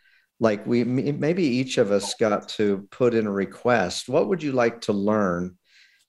like 0.40 0.66
we 0.66 0.84
maybe 0.84 1.44
each 1.44 1.78
of 1.78 1.90
us 1.90 2.14
got 2.14 2.48
to 2.50 2.86
put 2.90 3.14
in 3.14 3.26
a 3.26 3.32
request. 3.32 4.08
What 4.08 4.28
would 4.28 4.42
you 4.42 4.52
like 4.52 4.82
to 4.82 4.92
learn 4.92 5.56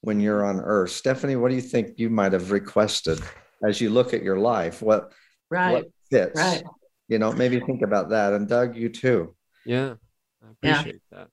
when 0.01 0.19
you're 0.19 0.45
on 0.45 0.59
Earth, 0.59 0.91
Stephanie? 0.91 1.35
What 1.35 1.49
do 1.49 1.55
you 1.55 1.61
think 1.61 1.99
you 1.99 2.09
might 2.09 2.33
have 2.33 2.51
requested 2.51 3.19
as 3.63 3.79
you 3.79 3.89
look 3.89 4.13
at 4.13 4.23
your 4.23 4.39
life? 4.39 4.81
What 4.81 5.11
right 5.49 5.71
what 5.71 5.85
fits? 6.09 6.39
Right. 6.39 6.63
You 7.07 7.19
know, 7.19 7.31
maybe 7.31 7.59
think 7.59 7.81
about 7.81 8.09
that. 8.09 8.33
And 8.33 8.47
Doug, 8.47 8.75
you 8.75 8.89
too. 8.89 9.35
Yeah. 9.65 9.95
I 10.43 10.51
appreciate 10.51 11.01
yeah. 11.11 11.17
that. 11.17 11.27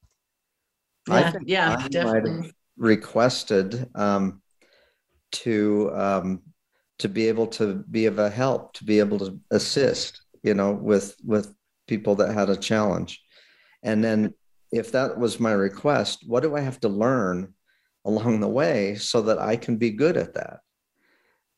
Yeah, 1.09 1.15
I 1.15 1.31
think 1.31 1.45
yeah, 1.47 1.77
I 1.79 1.89
definitely. 1.89 2.53
requested 2.77 3.89
um, 3.95 4.43
to 5.33 5.91
um, 5.95 6.43
to 6.99 7.09
be 7.09 7.29
able 7.29 7.47
to 7.49 7.85
be 7.91 8.07
of 8.07 8.19
a 8.19 8.31
help, 8.31 8.75
to 8.75 8.85
be 8.85 8.99
able 8.99 9.19
to 9.19 9.41
assist, 9.51 10.21
you 10.43 10.55
know, 10.55 10.73
with 10.73 11.17
with 11.25 11.53
people 11.89 12.15
that 12.17 12.35
had 12.35 12.51
a 12.51 12.57
challenge, 12.57 13.21
and 13.83 14.05
then 14.05 14.35
if 14.71 14.93
that 14.93 15.19
was 15.19 15.41
my 15.41 15.53
request, 15.53 16.25
what 16.27 16.43
do 16.43 16.55
I 16.57 16.61
have 16.61 16.81
to 16.81 16.89
learn 16.89 17.55
along 18.05 18.41
the 18.41 18.49
way 18.49 18.95
so 18.95 19.23
that 19.23 19.39
I 19.39 19.57
can 19.57 19.77
be 19.77 19.91
good 19.91 20.17
at 20.17 20.35
that? 20.35 20.61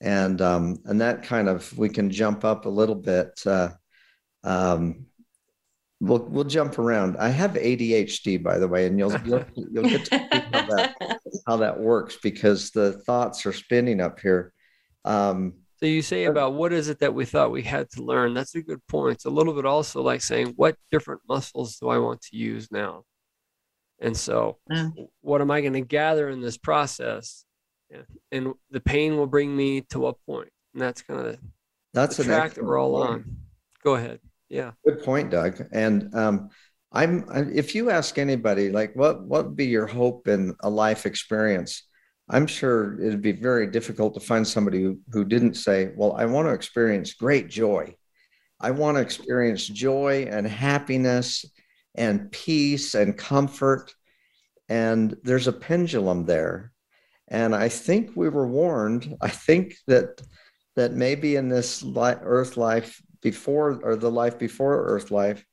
And 0.01 0.41
um, 0.41 0.79
and 0.85 1.01
that 1.01 1.25
kind 1.25 1.49
of 1.49 1.77
we 1.77 1.89
can 1.89 2.11
jump 2.11 2.45
up 2.45 2.65
a 2.65 2.71
little 2.71 2.95
bit. 2.95 3.41
Uh, 3.45 3.71
um, 4.45 5.07
we'll 6.01 6.25
we'll 6.25 6.45
jump 6.45 6.79
around. 6.79 7.17
I 7.19 7.29
have 7.29 7.53
ADHD, 7.53 8.43
by 8.43 8.59
the 8.59 8.69
way, 8.69 8.87
and 8.87 8.99
you'll 8.99 9.19
you'll, 9.25 9.45
you'll 9.55 9.85
get 9.85 10.05
to 10.07 10.19
see 10.19 10.41
how 10.53 10.67
that 10.67 11.19
how 11.47 11.57
that 11.59 11.79
works 11.79 12.19
because 12.23 12.71
the 12.71 12.93
thoughts 13.05 13.47
are 13.47 13.53
spinning 13.53 14.01
up 14.01 14.21
here. 14.21 14.53
Um, 15.05 15.55
so 15.83 15.87
you 15.87 16.03
say 16.03 16.27
about 16.27 16.55
what 16.55 16.73
is 16.73 16.89
it 16.89 17.01
that 17.01 17.13
we 17.13 17.25
thought 17.25 17.51
we 17.51 17.63
had 17.63 17.91
to 17.93 18.05
learn? 18.05 18.35
That's 18.35 18.55
a 18.55 18.63
good 18.63 18.87
point. 18.87 19.17
It's 19.17 19.25
a 19.25 19.31
little 19.31 19.53
bit 19.53 19.67
also 19.67 20.01
like 20.01 20.23
saying 20.23 20.53
what 20.57 20.77
different 20.93 21.23
muscles 21.29 21.77
do 21.79 21.89
I 21.89 21.99
want 21.99 22.21
to 22.23 22.37
use 22.37 22.71
now? 22.71 23.03
And 24.01 24.17
so, 24.17 24.59
yeah. 24.71 24.91
what 25.23 25.41
am 25.41 25.51
I 25.51 25.61
going 25.61 25.73
to 25.75 25.81
gather 25.81 26.29
in 26.29 26.41
this 26.41 26.57
process? 26.57 27.45
And 28.31 28.55
the 28.71 28.81
pain 28.81 29.17
will 29.17 29.27
bring 29.27 29.57
me 29.57 29.83
to 29.91 30.01
what 30.01 30.17
point? 30.25 30.51
And 30.73 30.83
that's 30.83 31.03
kind 31.03 31.27
of 31.27 31.39
that's 31.93 32.17
the 32.17 32.25
track 32.25 32.55
that 32.55 32.65
we're 32.65 32.79
all 32.79 32.97
on. 33.03 33.37
Go 33.85 33.95
ahead. 33.95 34.21
Yeah. 34.53 34.73
Good 34.85 35.03
point, 35.03 35.31
Doug. 35.31 35.67
And 35.73 36.15
um, 36.15 36.51
I'm 36.93 37.25
if 37.55 37.75
you 37.75 37.89
ask 37.89 38.19
anybody 38.19 38.69
like 38.69 38.95
what 38.95 39.23
what 39.23 39.47
would 39.47 39.57
be 39.57 39.65
your 39.65 39.87
hope 39.87 40.29
in 40.29 40.55
a 40.61 40.69
life 40.69 41.07
experience, 41.07 41.85
I'm 42.29 42.47
sure 42.47 43.01
it'd 43.01 43.23
be 43.23 43.33
very 43.33 43.67
difficult 43.67 44.13
to 44.13 44.21
find 44.21 44.47
somebody 44.47 44.83
who, 44.83 44.99
who 45.11 45.25
didn't 45.25 45.55
say, 45.55 45.93
Well, 45.97 46.13
I 46.19 46.27
want 46.27 46.49
to 46.49 46.53
experience 46.53 47.15
great 47.15 47.49
joy. 47.49 47.97
I 48.61 48.73
want 48.73 48.99
to 48.99 49.01
experience 49.01 49.67
joy 49.67 50.29
and 50.31 50.47
happiness 50.47 51.47
and 51.95 52.31
peace 52.31 52.95
and 52.95 53.17
comfort. 53.17 53.95
And 54.69 55.17
there's 55.23 55.49
a 55.49 55.53
pendulum 55.53 56.27
there. 56.27 56.73
And 57.29 57.55
I 57.55 57.71
think 57.71 58.11
we 58.15 58.29
were 58.29 58.47
warned. 58.47 59.17
I 59.23 59.29
think 59.29 59.77
that 59.87 60.21
that 60.77 60.93
maybe 60.93 61.37
in 61.37 61.49
this 61.49 61.83
earth 61.97 62.59
life 62.59 63.01
before 63.23 63.81
or 63.83 63.97
the 63.97 64.11
life 64.11 64.39
before 64.39 64.85
earth 64.85 65.11
life, 65.11 65.45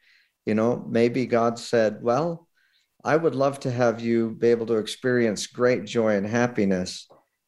you 0.45 0.55
know, 0.55 0.85
maybe 0.89 1.25
God 1.25 1.59
said, 1.59 1.99
Well, 2.01 2.47
I 3.03 3.15
would 3.15 3.35
love 3.35 3.59
to 3.61 3.71
have 3.71 4.01
you 4.01 4.31
be 4.31 4.49
able 4.49 4.65
to 4.67 4.77
experience 4.77 5.47
great 5.47 5.85
joy 5.85 6.15
and 6.15 6.27
happiness. 6.27 7.07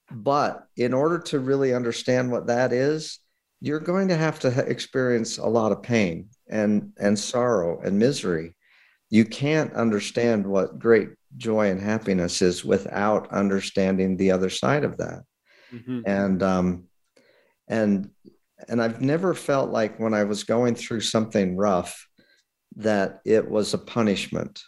But 0.09 0.65
in 0.77 0.93
order 0.93 1.19
to 1.19 1.39
really 1.39 1.73
understand 1.73 2.31
what 2.31 2.47
that 2.47 2.71
is, 2.71 3.19
you're 3.59 3.79
going 3.79 4.07
to 4.09 4.17
have 4.17 4.39
to 4.39 4.49
experience 4.67 5.37
a 5.37 5.45
lot 5.45 5.71
of 5.71 5.83
pain 5.83 6.29
and, 6.49 6.93
and 6.97 7.17
sorrow 7.17 7.79
and 7.81 7.97
misery. 7.99 8.55
You 9.09 9.25
can't 9.25 9.73
understand 9.73 10.47
what 10.47 10.79
great 10.79 11.09
joy 11.37 11.69
and 11.69 11.79
happiness 11.79 12.41
is 12.41 12.65
without 12.65 13.31
understanding 13.31 14.17
the 14.17 14.31
other 14.31 14.49
side 14.49 14.83
of 14.83 14.97
that. 14.97 15.23
Mm-hmm. 15.73 16.01
And 16.05 16.43
um, 16.43 16.83
and 17.67 18.09
and 18.69 18.81
I've 18.81 19.01
never 19.01 19.33
felt 19.33 19.71
like 19.71 19.99
when 19.99 20.13
I 20.13 20.23
was 20.23 20.43
going 20.43 20.75
through 20.75 21.01
something 21.01 21.57
rough 21.57 22.07
that 22.77 23.19
it 23.25 23.49
was 23.49 23.73
a 23.73 23.77
punishment. 23.77 24.61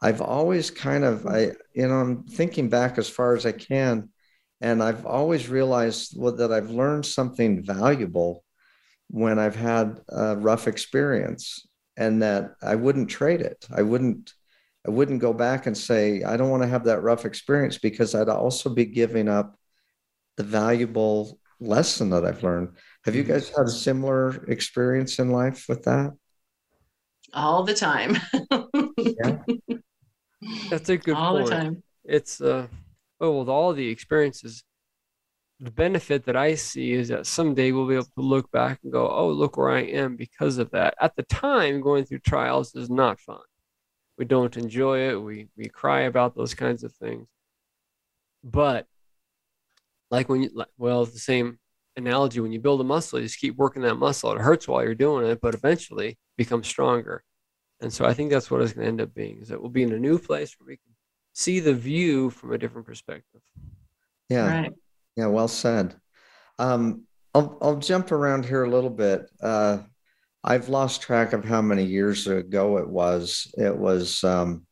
I've 0.00 0.20
always 0.20 0.70
kind 0.70 1.04
of 1.04 1.26
I 1.26 1.52
you 1.74 1.88
know 1.88 1.94
I'm 1.94 2.24
thinking 2.24 2.68
back 2.68 2.98
as 2.98 3.08
far 3.08 3.34
as 3.34 3.46
I 3.46 3.52
can 3.52 4.10
and 4.60 4.82
I've 4.82 5.04
always 5.04 5.48
realized 5.48 6.16
that 6.38 6.52
I've 6.52 6.70
learned 6.70 7.06
something 7.06 7.64
valuable 7.64 8.44
when 9.08 9.38
I've 9.38 9.56
had 9.56 10.00
a 10.08 10.36
rough 10.36 10.66
experience 10.66 11.66
and 11.96 12.22
that 12.22 12.52
I 12.62 12.74
wouldn't 12.74 13.08
trade 13.08 13.40
it. 13.40 13.66
I 13.74 13.82
wouldn't 13.82 14.32
I 14.86 14.90
wouldn't 14.90 15.20
go 15.20 15.32
back 15.32 15.66
and 15.66 15.76
say 15.76 16.22
I 16.22 16.36
don't 16.36 16.50
want 16.50 16.62
to 16.62 16.68
have 16.68 16.84
that 16.84 17.02
rough 17.02 17.24
experience 17.24 17.78
because 17.78 18.14
I'd 18.14 18.28
also 18.28 18.70
be 18.70 18.84
giving 18.84 19.28
up 19.28 19.58
the 20.36 20.44
valuable 20.44 21.40
lesson 21.60 22.10
that 22.10 22.24
I've 22.24 22.42
learned. 22.42 22.76
Have 23.06 23.14
you 23.14 23.22
guys 23.22 23.48
had 23.50 23.66
a 23.66 23.70
similar 23.70 24.44
experience 24.46 25.20
in 25.20 25.30
life 25.30 25.66
with 25.68 25.84
that? 25.84 26.12
All 27.32 27.62
the 27.62 27.72
time. 27.72 28.16
yeah. 28.98 29.38
That's 30.70 30.88
a 30.88 30.96
good 30.96 31.14
all 31.14 31.36
point. 31.36 31.46
the 31.46 31.50
time. 31.52 31.82
It's 32.04 32.40
uh 32.40 32.66
well 33.20 33.38
with 33.38 33.48
all 33.48 33.72
the 33.72 33.88
experiences, 33.88 34.64
the 35.60 35.70
benefit 35.70 36.24
that 36.24 36.34
I 36.34 36.56
see 36.56 36.94
is 36.94 37.06
that 37.08 37.26
someday 37.26 37.70
we'll 37.70 37.86
be 37.86 37.94
able 37.94 38.06
to 38.06 38.10
look 38.22 38.50
back 38.50 38.80
and 38.82 38.92
go, 38.92 39.08
oh, 39.08 39.30
look 39.30 39.56
where 39.56 39.70
I 39.70 39.82
am 39.82 40.16
because 40.16 40.58
of 40.58 40.72
that. 40.72 40.94
At 41.00 41.14
the 41.14 41.22
time, 41.22 41.80
going 41.80 42.04
through 42.04 42.18
trials 42.18 42.74
is 42.74 42.90
not 42.90 43.20
fun. 43.20 43.38
We 44.18 44.24
don't 44.24 44.56
enjoy 44.56 45.10
it. 45.10 45.22
We 45.22 45.46
we 45.56 45.66
cry 45.66 46.02
about 46.02 46.34
those 46.34 46.54
kinds 46.54 46.82
of 46.82 46.92
things. 46.94 47.28
But 48.42 48.88
like 50.10 50.28
when 50.28 50.42
you 50.42 50.64
well, 50.76 51.04
the 51.04 51.20
same 51.20 51.60
analogy 51.96 52.40
when 52.40 52.52
you 52.52 52.60
build 52.60 52.80
a 52.80 52.84
muscle, 52.84 53.18
you 53.18 53.26
just 53.26 53.40
keep 53.40 53.56
working 53.56 53.82
that 53.82 53.96
muscle. 53.96 54.32
It 54.32 54.40
hurts 54.40 54.68
while 54.68 54.82
you're 54.82 54.94
doing 54.94 55.26
it, 55.26 55.40
but 55.40 55.54
eventually 55.54 56.18
becomes 56.36 56.66
stronger. 56.66 57.22
And 57.80 57.92
so 57.92 58.04
I 58.04 58.14
think 58.14 58.30
that's 58.30 58.50
what 58.50 58.62
it's 58.62 58.72
going 58.72 58.84
to 58.84 58.88
end 58.88 59.00
up 59.00 59.14
being 59.14 59.40
is 59.40 59.48
that 59.48 59.60
we'll 59.60 59.70
be 59.70 59.82
in 59.82 59.92
a 59.92 59.98
new 59.98 60.18
place 60.18 60.54
where 60.58 60.66
we 60.66 60.76
can 60.76 60.94
see 61.34 61.60
the 61.60 61.74
view 61.74 62.30
from 62.30 62.52
a 62.52 62.58
different 62.58 62.86
perspective. 62.86 63.42
Yeah. 64.28 64.60
Right. 64.60 64.72
Yeah. 65.16 65.26
Well 65.26 65.48
said. 65.48 65.94
Um, 66.58 67.02
I'll, 67.34 67.58
I'll 67.60 67.76
jump 67.76 68.12
around 68.12 68.46
here 68.46 68.64
a 68.64 68.70
little 68.70 68.90
bit. 68.90 69.30
Uh, 69.42 69.78
I've 70.42 70.68
lost 70.68 71.02
track 71.02 71.32
of 71.32 71.44
how 71.44 71.60
many 71.60 71.84
years 71.84 72.26
ago 72.26 72.78
it 72.78 72.88
was. 72.88 73.52
It 73.58 73.76
was 73.76 74.24
um, 74.24 74.66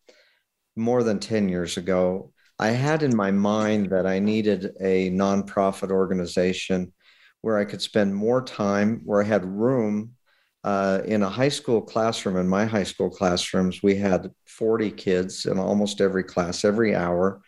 more 0.76 1.02
than 1.02 1.18
10 1.18 1.48
years 1.48 1.76
ago. 1.76 2.32
I 2.58 2.68
had 2.68 3.02
in 3.02 3.14
my 3.14 3.32
mind 3.32 3.90
that 3.90 4.06
I 4.06 4.18
needed 4.18 4.70
a 4.80 5.10
nonprofit 5.10 5.90
organization 5.90 6.92
where 7.44 7.58
I 7.58 7.66
could 7.66 7.82
spend 7.82 8.14
more 8.14 8.40
time, 8.40 9.02
where 9.04 9.22
I 9.22 9.26
had 9.26 9.44
room 9.44 10.12
uh, 10.64 11.02
in 11.04 11.22
a 11.22 11.28
high 11.28 11.50
school 11.50 11.82
classroom. 11.82 12.38
In 12.38 12.48
my 12.48 12.64
high 12.64 12.84
school 12.84 13.10
classrooms, 13.10 13.82
we 13.82 13.96
had 13.96 14.30
40 14.46 14.90
kids 14.92 15.44
in 15.44 15.58
almost 15.58 16.00
every 16.00 16.24
class 16.24 16.64
every 16.64 16.94
hour. 16.94 17.42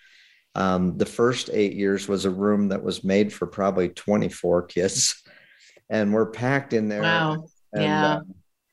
Um, 0.54 0.98
the 0.98 1.06
first 1.06 1.48
eight 1.50 1.72
years 1.72 2.08
was 2.08 2.26
a 2.26 2.30
room 2.30 2.68
that 2.68 2.84
was 2.84 3.04
made 3.04 3.32
for 3.32 3.46
probably 3.46 3.88
24 3.88 4.64
kids, 4.64 5.22
and 5.88 6.12
we're 6.12 6.30
packed 6.30 6.74
in 6.74 6.90
there. 6.90 7.00
Wow. 7.00 7.46
And, 7.72 7.82
yeah. 7.82 8.06
Uh, 8.06 8.20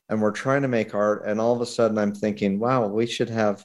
and 0.10 0.22
we're 0.22 0.32
trying 0.32 0.64
to 0.64 0.68
make 0.68 0.94
art. 0.94 1.24
And 1.26 1.40
all 1.40 1.56
of 1.56 1.62
a 1.62 1.66
sudden, 1.66 1.98
I'm 1.98 2.14
thinking, 2.14 2.60
wow, 2.60 2.86
we 2.88 3.06
should 3.06 3.30
have 3.30 3.64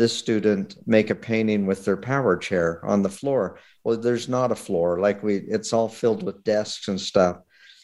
this 0.00 0.16
student 0.16 0.76
make 0.86 1.10
a 1.10 1.14
painting 1.14 1.66
with 1.66 1.84
their 1.84 1.98
power 1.98 2.34
chair 2.34 2.82
on 2.86 3.02
the 3.02 3.08
floor. 3.10 3.58
Well, 3.84 3.98
there's 3.98 4.30
not 4.30 4.50
a 4.50 4.56
floor. 4.56 4.98
Like 4.98 5.22
we, 5.22 5.36
it's 5.36 5.74
all 5.74 5.90
filled 5.90 6.22
with 6.22 6.42
desks 6.42 6.88
and 6.88 6.98
stuff. 6.98 7.36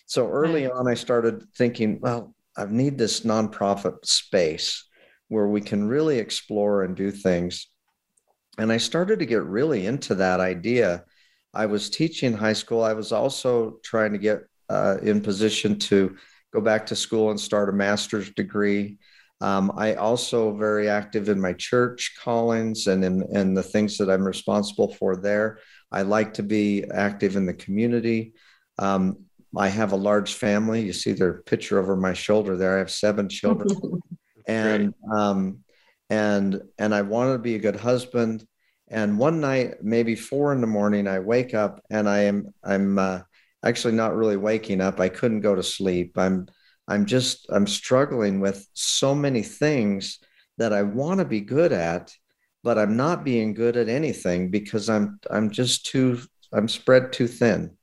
So 0.07 0.26
early 0.26 0.66
on, 0.66 0.88
I 0.88 0.94
started 0.94 1.44
thinking, 1.59 1.98
well, 2.00 2.35
I 2.57 2.64
need 2.70 2.96
this 2.96 3.20
nonprofit 3.20 4.07
space 4.07 4.88
where 5.29 5.46
we 5.46 5.61
can 5.61 5.87
really 5.87 6.18
explore 6.18 6.85
and 6.85 6.96
do 6.96 7.11
things. 7.11 7.68
And 8.57 8.72
I 8.72 8.79
started 8.79 9.18
to 9.18 9.26
get 9.26 9.44
really 9.44 9.85
into 9.85 10.14
that 10.14 10.40
idea. 10.40 11.05
I 11.52 11.66
was 11.66 11.90
teaching 11.90 12.33
high 12.33 12.55
school. 12.55 12.83
I 12.83 12.94
was 12.94 13.12
also 13.12 13.79
trying 13.85 14.12
to 14.12 14.18
get 14.18 14.40
uh, 14.70 14.96
in 15.02 15.20
position 15.20 15.79
to 15.81 16.16
go 16.50 16.62
back 16.62 16.87
to 16.87 16.96
school 16.96 17.29
and 17.29 17.38
start 17.38 17.68
a 17.68 17.72
master's 17.72 18.31
degree. 18.31 18.96
Um, 19.40 19.72
I 19.77 19.94
also 19.94 20.55
very 20.57 20.88
active 20.88 21.29
in 21.29 21.40
my 21.40 21.53
church 21.53 22.14
callings 22.18 22.87
and 22.87 23.05
in, 23.05 23.22
in 23.33 23.55
the 23.55 23.62
things 23.62 23.99
that 23.99 24.11
I'm 24.11 24.25
responsible 24.25 24.94
for 24.94 25.16
there. 25.16 25.59
I 25.92 26.03
like 26.03 26.35
to 26.35 26.42
be 26.42 26.85
active 26.92 27.37
in 27.37 27.44
the 27.44 27.55
community. 27.55 28.33
Um, 28.79 29.27
I 29.57 29.68
have 29.68 29.92
a 29.92 29.96
large 29.96 30.35
family. 30.35 30.83
You 30.83 30.92
see 30.92 31.12
their 31.12 31.42
picture 31.42 31.79
over 31.79 31.96
my 31.96 32.12
shoulder 32.12 32.57
there. 32.57 32.77
I 32.77 32.79
have 32.79 32.90
seven 32.90 33.29
children, 33.29 34.01
and 34.46 34.94
um, 35.14 35.61
and 36.11 36.61
and 36.79 36.94
I 36.94 37.03
want 37.03 37.33
to 37.33 37.38
be 37.38 37.55
a 37.55 37.61
good 37.61 37.77
husband. 37.77 38.46
And 38.88 39.18
one 39.18 39.40
night, 39.40 39.83
maybe 39.83 40.14
four 40.14 40.53
in 40.53 40.61
the 40.61 40.66
morning, 40.66 41.09
I 41.09 41.18
wake 41.18 41.55
up 41.55 41.83
and 41.90 42.09
I 42.09 42.25
am 42.25 42.53
I'm 42.62 42.99
uh, 42.99 43.20
actually 43.64 43.94
not 43.94 44.14
really 44.14 44.37
waking 44.37 44.81
up. 44.81 45.01
I 45.01 45.09
couldn't 45.09 45.40
go 45.40 45.55
to 45.55 45.62
sleep. 45.62 46.16
I'm 46.16 46.46
I'm 46.88 47.07
just 47.07 47.46
I'm 47.51 47.66
struggling 47.66 48.40
with 48.40 48.66
so 48.75 49.14
many 49.14 49.42
things 49.42 50.18
that 50.59 50.72
I 50.72 50.83
want 50.83 51.20
to 51.20 51.25
be 51.25 51.40
good 51.40 51.72
at, 51.72 52.12
but 52.62 52.79
I'm 52.79 52.96
not 52.96 53.25
being 53.25 53.55
good 53.55 53.77
at 53.77 53.88
anything 53.88 54.51
because 54.51 54.88
I'm 54.88 55.18
I'm 55.31 55.51
just 55.51 55.87
too 55.87 56.20
I'm 56.53 56.68
spread 56.68 57.12
too 57.12 57.27
thin, 57.27 57.77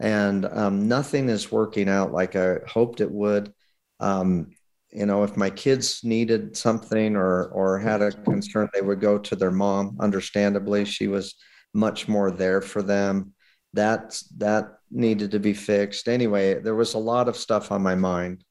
and 0.00 0.46
um, 0.46 0.88
nothing 0.88 1.28
is 1.28 1.52
working 1.52 1.88
out 1.88 2.12
like 2.12 2.36
I 2.36 2.56
hoped 2.66 3.00
it 3.00 3.10
would. 3.10 3.52
Um, 4.00 4.50
you 4.90 5.04
know, 5.04 5.22
if 5.22 5.36
my 5.36 5.50
kids 5.50 6.00
needed 6.02 6.56
something 6.56 7.16
or 7.16 7.48
or 7.48 7.78
had 7.78 8.00
a 8.00 8.12
concern, 8.12 8.68
they 8.72 8.80
would 8.80 9.00
go 9.00 9.18
to 9.18 9.36
their 9.36 9.50
mom. 9.50 9.98
Understandably, 10.00 10.84
she 10.86 11.08
was 11.08 11.34
much 11.74 12.08
more 12.08 12.30
there 12.30 12.62
for 12.62 12.82
them. 12.82 13.34
That 13.78 14.20
that 14.38 14.80
needed 14.90 15.30
to 15.30 15.38
be 15.38 15.54
fixed. 15.54 16.08
Anyway, 16.08 16.60
there 16.60 16.74
was 16.74 16.94
a 16.94 16.98
lot 16.98 17.28
of 17.28 17.36
stuff 17.36 17.70
on 17.70 17.80
my 17.80 17.94
mind, 17.94 18.42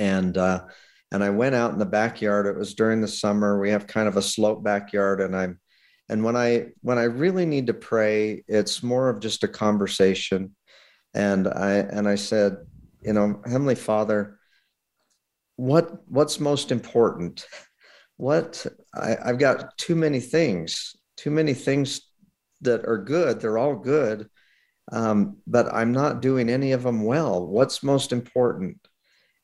and 0.00 0.36
uh, 0.36 0.64
and 1.12 1.22
I 1.22 1.30
went 1.30 1.54
out 1.54 1.72
in 1.72 1.78
the 1.78 1.86
backyard. 1.86 2.46
It 2.46 2.58
was 2.58 2.74
during 2.74 3.00
the 3.00 3.06
summer. 3.06 3.60
We 3.60 3.70
have 3.70 3.86
kind 3.86 4.08
of 4.08 4.16
a 4.16 4.22
slope 4.22 4.64
backyard, 4.64 5.20
and 5.20 5.36
I'm 5.36 5.60
and 6.08 6.24
when 6.24 6.34
I 6.34 6.66
when 6.82 6.98
I 6.98 7.04
really 7.04 7.46
need 7.46 7.68
to 7.68 7.74
pray, 7.74 8.42
it's 8.48 8.82
more 8.82 9.08
of 9.08 9.20
just 9.20 9.44
a 9.44 9.48
conversation. 9.48 10.56
And 11.14 11.46
I 11.46 11.74
and 11.74 12.08
I 12.08 12.16
said, 12.16 12.56
you 13.02 13.12
know, 13.12 13.40
Heavenly 13.44 13.76
Father, 13.76 14.40
what 15.54 16.08
what's 16.08 16.40
most 16.40 16.72
important? 16.72 17.46
What 18.16 18.66
I, 18.94 19.16
I've 19.24 19.38
got 19.38 19.78
too 19.78 19.94
many 19.94 20.18
things, 20.18 20.96
too 21.16 21.30
many 21.30 21.54
things 21.54 22.00
that 22.64 22.86
are 22.86 22.98
good. 22.98 23.40
They're 23.40 23.58
all 23.58 23.76
good 23.76 24.28
um, 24.92 25.38
but 25.46 25.72
I'm 25.72 25.92
not 25.92 26.20
doing 26.20 26.48
any 26.48 26.72
of 26.72 26.82
them 26.82 27.04
well. 27.04 27.46
What's 27.46 27.82
most 27.82 28.12
important? 28.12 28.78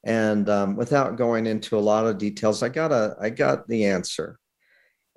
And 0.04 0.48
um, 0.48 0.76
without 0.76 1.16
going 1.16 1.46
into 1.46 1.78
a 1.78 1.80
lot 1.80 2.06
of 2.06 2.18
details, 2.18 2.62
I 2.62 2.68
got 2.68 2.92
a 2.92 3.16
I 3.20 3.30
got 3.30 3.68
the 3.68 3.86
answer, 3.86 4.38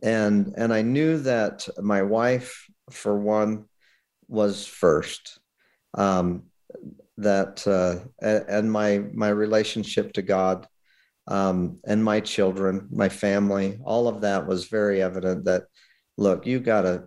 and 0.02 0.54
and 0.58 0.74
I 0.74 0.82
knew 0.82 1.20
that 1.20 1.68
my 1.82 2.02
wife, 2.02 2.66
for 2.90 3.18
one, 3.18 3.66
was 4.28 4.66
first. 4.66 5.40
Um, 5.94 6.44
that 7.18 7.66
uh, 7.66 8.06
and 8.22 8.72
my 8.72 9.04
my 9.14 9.30
relationship 9.30 10.14
to 10.14 10.22
God 10.22 10.68
um, 11.28 11.80
and 11.86 12.04
my 12.04 12.20
children, 12.20 12.90
my 12.92 13.08
family, 13.08 13.80
all 13.86 14.10
of 14.10 14.22
that 14.22 14.48
was 14.48 14.66
very 14.66 15.02
evident. 15.02 15.46
That 15.46 15.64
look, 16.18 16.46
you 16.46 16.60
got 16.60 16.82
to 16.82 17.04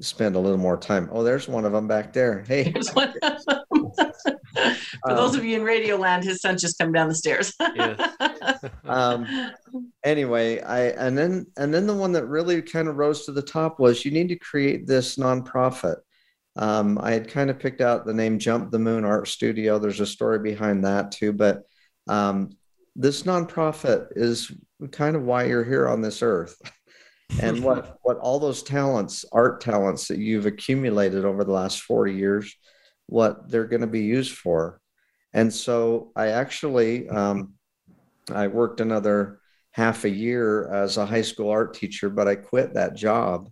spend 0.00 0.36
a 0.36 0.40
little 0.40 0.58
more 0.58 0.76
time. 0.76 1.08
Oh, 1.12 1.22
there's 1.22 1.48
one 1.48 1.64
of 1.64 1.72
them 1.72 1.88
back 1.88 2.12
there. 2.12 2.44
Hey. 2.46 2.72
For 5.02 5.10
um, 5.10 5.16
those 5.16 5.36
of 5.36 5.44
you 5.44 5.56
in 5.56 5.62
Radio 5.62 5.96
Land, 5.96 6.24
his 6.24 6.40
son 6.40 6.56
just 6.56 6.78
come 6.78 6.92
down 6.92 7.08
the 7.08 7.14
stairs. 7.14 7.52
um, 8.84 9.26
anyway, 10.02 10.60
I 10.60 10.88
and 10.88 11.16
then 11.16 11.46
and 11.56 11.72
then 11.72 11.86
the 11.86 11.94
one 11.94 12.12
that 12.12 12.26
really 12.26 12.62
kind 12.62 12.88
of 12.88 12.96
rose 12.96 13.26
to 13.26 13.32
the 13.32 13.42
top 13.42 13.78
was 13.78 14.04
you 14.04 14.10
need 14.10 14.28
to 14.30 14.38
create 14.38 14.86
this 14.86 15.16
nonprofit. 15.16 15.96
Um, 16.56 16.98
I 17.02 17.12
had 17.12 17.28
kind 17.28 17.50
of 17.50 17.58
picked 17.58 17.82
out 17.82 18.06
the 18.06 18.14
name 18.14 18.38
Jump 18.38 18.70
the 18.70 18.78
Moon 18.78 19.04
Art 19.04 19.28
Studio. 19.28 19.78
There's 19.78 20.00
a 20.00 20.06
story 20.06 20.38
behind 20.38 20.84
that 20.84 21.12
too, 21.12 21.32
but 21.32 21.62
um, 22.08 22.56
this 22.94 23.24
nonprofit 23.24 24.08
is 24.16 24.50
kind 24.90 25.16
of 25.16 25.22
why 25.22 25.44
you're 25.44 25.64
here 25.64 25.88
on 25.88 26.00
this 26.00 26.22
earth. 26.22 26.56
and 27.40 27.62
what 27.62 27.98
what 28.02 28.18
all 28.18 28.38
those 28.38 28.62
talents, 28.62 29.24
art 29.32 29.60
talents 29.60 30.08
that 30.08 30.18
you've 30.18 30.46
accumulated 30.46 31.24
over 31.24 31.44
the 31.44 31.52
last 31.52 31.82
40 31.82 32.14
years, 32.14 32.54
what 33.06 33.50
they're 33.50 33.66
going 33.66 33.80
to 33.82 33.86
be 33.86 34.02
used 34.02 34.36
for. 34.36 34.80
And 35.32 35.52
so 35.52 36.12
I 36.16 36.28
actually 36.28 37.08
um, 37.08 37.54
I 38.32 38.48
worked 38.48 38.80
another 38.80 39.40
half 39.72 40.04
a 40.04 40.10
year 40.10 40.72
as 40.72 40.96
a 40.96 41.06
high 41.06 41.22
school 41.22 41.50
art 41.50 41.74
teacher, 41.74 42.08
but 42.08 42.26
I 42.26 42.36
quit 42.36 42.74
that 42.74 42.96
job 42.96 43.50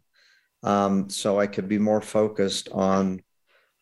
um, 0.63 1.11
so 1.11 1.39
I 1.39 1.47
could 1.47 1.69
be 1.69 1.79
more 1.79 2.01
focused 2.01 2.69
on 2.73 3.21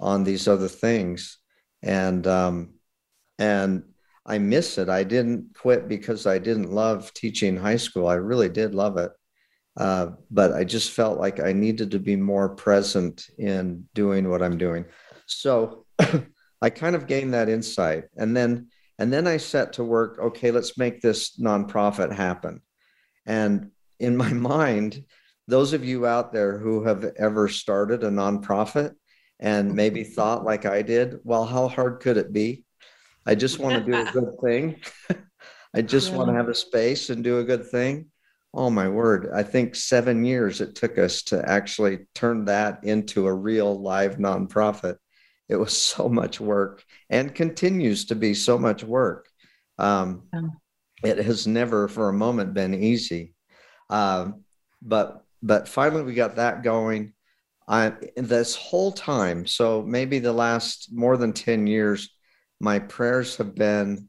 on 0.00 0.24
these 0.24 0.48
other 0.48 0.68
things. 0.68 1.38
And 1.82 2.26
um, 2.26 2.74
and 3.38 3.84
I 4.26 4.38
miss 4.38 4.78
it. 4.78 4.88
I 4.88 5.04
didn't 5.04 5.54
quit 5.56 5.88
because 5.88 6.26
I 6.26 6.38
didn't 6.38 6.72
love 6.72 7.12
teaching 7.14 7.56
high 7.56 7.76
school. 7.76 8.06
I 8.06 8.14
really 8.14 8.48
did 8.48 8.74
love 8.74 8.96
it. 8.98 9.10
Uh, 9.76 10.08
but 10.30 10.52
I 10.52 10.64
just 10.64 10.90
felt 10.90 11.18
like 11.18 11.40
I 11.40 11.52
needed 11.52 11.92
to 11.92 11.98
be 11.98 12.16
more 12.16 12.50
present 12.50 13.28
in 13.38 13.84
doing 13.94 14.28
what 14.28 14.42
I'm 14.42 14.58
doing. 14.58 14.84
So 15.26 15.86
I 16.62 16.70
kind 16.70 16.94
of 16.94 17.06
gained 17.06 17.34
that 17.34 17.48
insight. 17.48 18.04
And 18.16 18.36
then 18.36 18.68
and 18.98 19.12
then 19.12 19.26
I 19.26 19.38
set 19.38 19.72
to 19.74 19.84
work, 19.84 20.18
okay, 20.20 20.52
let's 20.52 20.78
make 20.78 21.00
this 21.00 21.36
nonprofit 21.36 22.12
happen. 22.12 22.60
And 23.26 23.72
in 23.98 24.16
my 24.16 24.32
mind, 24.32 25.04
those 25.48 25.72
of 25.72 25.84
you 25.84 26.06
out 26.06 26.32
there 26.32 26.58
who 26.58 26.84
have 26.84 27.04
ever 27.18 27.48
started 27.48 28.04
a 28.04 28.10
nonprofit 28.10 28.94
and 29.40 29.74
maybe 29.74 30.04
thought 30.16 30.44
like 30.44 30.66
I 30.66 30.82
did, 30.82 31.18
well, 31.24 31.44
how 31.44 31.66
hard 31.66 32.00
could 32.00 32.16
it 32.16 32.32
be? 32.32 32.64
I 33.26 33.34
just 33.34 33.58
want 33.58 33.84
to 33.84 33.90
do 33.90 33.98
a 33.98 34.12
good 34.12 34.34
thing. 34.44 34.80
I 35.74 35.82
just 35.82 36.10
yeah. 36.10 36.18
want 36.18 36.28
to 36.28 36.36
have 36.36 36.48
a 36.48 36.54
space 36.54 37.10
and 37.10 37.24
do 37.24 37.38
a 37.38 37.44
good 37.44 37.66
thing. 37.66 38.11
Oh 38.54 38.68
my 38.68 38.88
word. 38.88 39.30
I 39.34 39.42
think 39.42 39.74
seven 39.74 40.24
years 40.24 40.60
it 40.60 40.74
took 40.74 40.98
us 40.98 41.22
to 41.24 41.48
actually 41.48 42.06
turn 42.14 42.44
that 42.46 42.84
into 42.84 43.26
a 43.26 43.32
real 43.32 43.80
live 43.80 44.16
nonprofit. 44.16 44.96
It 45.48 45.56
was 45.56 45.76
so 45.82 46.08
much 46.08 46.40
work 46.40 46.84
and 47.08 47.34
continues 47.34 48.06
to 48.06 48.14
be 48.14 48.34
so 48.34 48.58
much 48.58 48.84
work. 48.84 49.28
Um, 49.78 50.24
it 51.02 51.18
has 51.18 51.46
never 51.46 51.88
for 51.88 52.08
a 52.08 52.12
moment 52.12 52.54
been 52.54 52.74
easy. 52.74 53.34
Um, 53.90 54.44
but 54.80 55.24
but 55.42 55.68
finally 55.68 56.02
we 56.02 56.14
got 56.14 56.36
that 56.36 56.62
going. 56.62 57.14
I 57.68 57.92
this 58.16 58.54
whole 58.54 58.92
time, 58.92 59.46
so 59.46 59.82
maybe 59.82 60.18
the 60.18 60.32
last 60.32 60.88
more 60.92 61.16
than 61.16 61.32
10 61.32 61.66
years, 61.66 62.10
my 62.60 62.78
prayers 62.78 63.36
have 63.36 63.54
been 63.54 64.08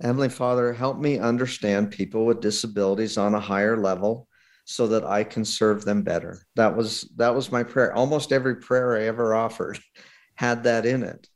Heavenly 0.00 0.28
Father, 0.28 0.72
help 0.72 0.98
me 0.98 1.18
understand 1.18 1.90
people 1.90 2.24
with 2.24 2.40
disabilities 2.40 3.18
on 3.18 3.34
a 3.34 3.40
higher 3.40 3.76
level 3.76 4.28
so 4.64 4.86
that 4.88 5.04
I 5.04 5.24
can 5.24 5.44
serve 5.44 5.84
them 5.84 6.02
better. 6.02 6.42
That 6.56 6.76
was 6.76 7.10
that 7.16 7.34
was 7.34 7.52
my 7.52 7.62
prayer. 7.62 7.92
Almost 7.92 8.32
every 8.32 8.56
prayer 8.56 8.96
I 8.96 9.04
ever 9.04 9.34
offered 9.34 9.78
had 10.34 10.64
that 10.64 10.86
in 10.86 11.02
it. 11.02 11.28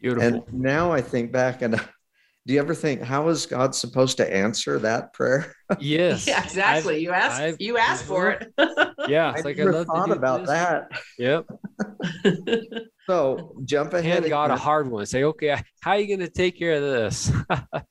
Beautiful. 0.00 0.46
And 0.48 0.60
now 0.62 0.92
I 0.92 1.00
think 1.00 1.32
back 1.32 1.62
and 1.62 1.80
do 2.46 2.54
you 2.54 2.60
ever 2.60 2.74
think 2.74 3.02
how 3.02 3.28
is 3.28 3.46
God 3.46 3.74
supposed 3.74 4.16
to 4.16 4.34
answer 4.34 4.78
that 4.80 5.12
prayer? 5.12 5.54
Yes. 5.80 6.26
yeah, 6.26 6.44
exactly. 6.44 6.96
I've, 6.96 7.00
you 7.00 7.12
asked 7.12 7.40
I've, 7.40 7.56
you 7.58 7.78
asked 7.78 8.04
for 8.04 8.30
it. 8.30 8.52
yeah, 9.08 9.30
it's 9.32 9.40
I 9.40 9.42
like 9.42 9.56
never 9.56 9.80
I 9.80 9.84
thought 9.84 10.10
about 10.10 10.40
this. 10.40 10.50
that. 10.50 10.90
Yep. 11.18 11.46
so 13.06 13.56
jump 13.64 13.94
ahead. 13.94 14.18
And 14.18 14.28
got 14.28 14.50
a 14.50 14.56
hard 14.56 14.90
one. 14.90 15.06
Say, 15.06 15.24
okay, 15.24 15.58
how 15.80 15.92
are 15.92 15.98
you 15.98 16.06
going 16.06 16.20
to 16.20 16.28
take 16.28 16.58
care 16.58 16.74
of 16.74 16.82
this? 16.82 17.32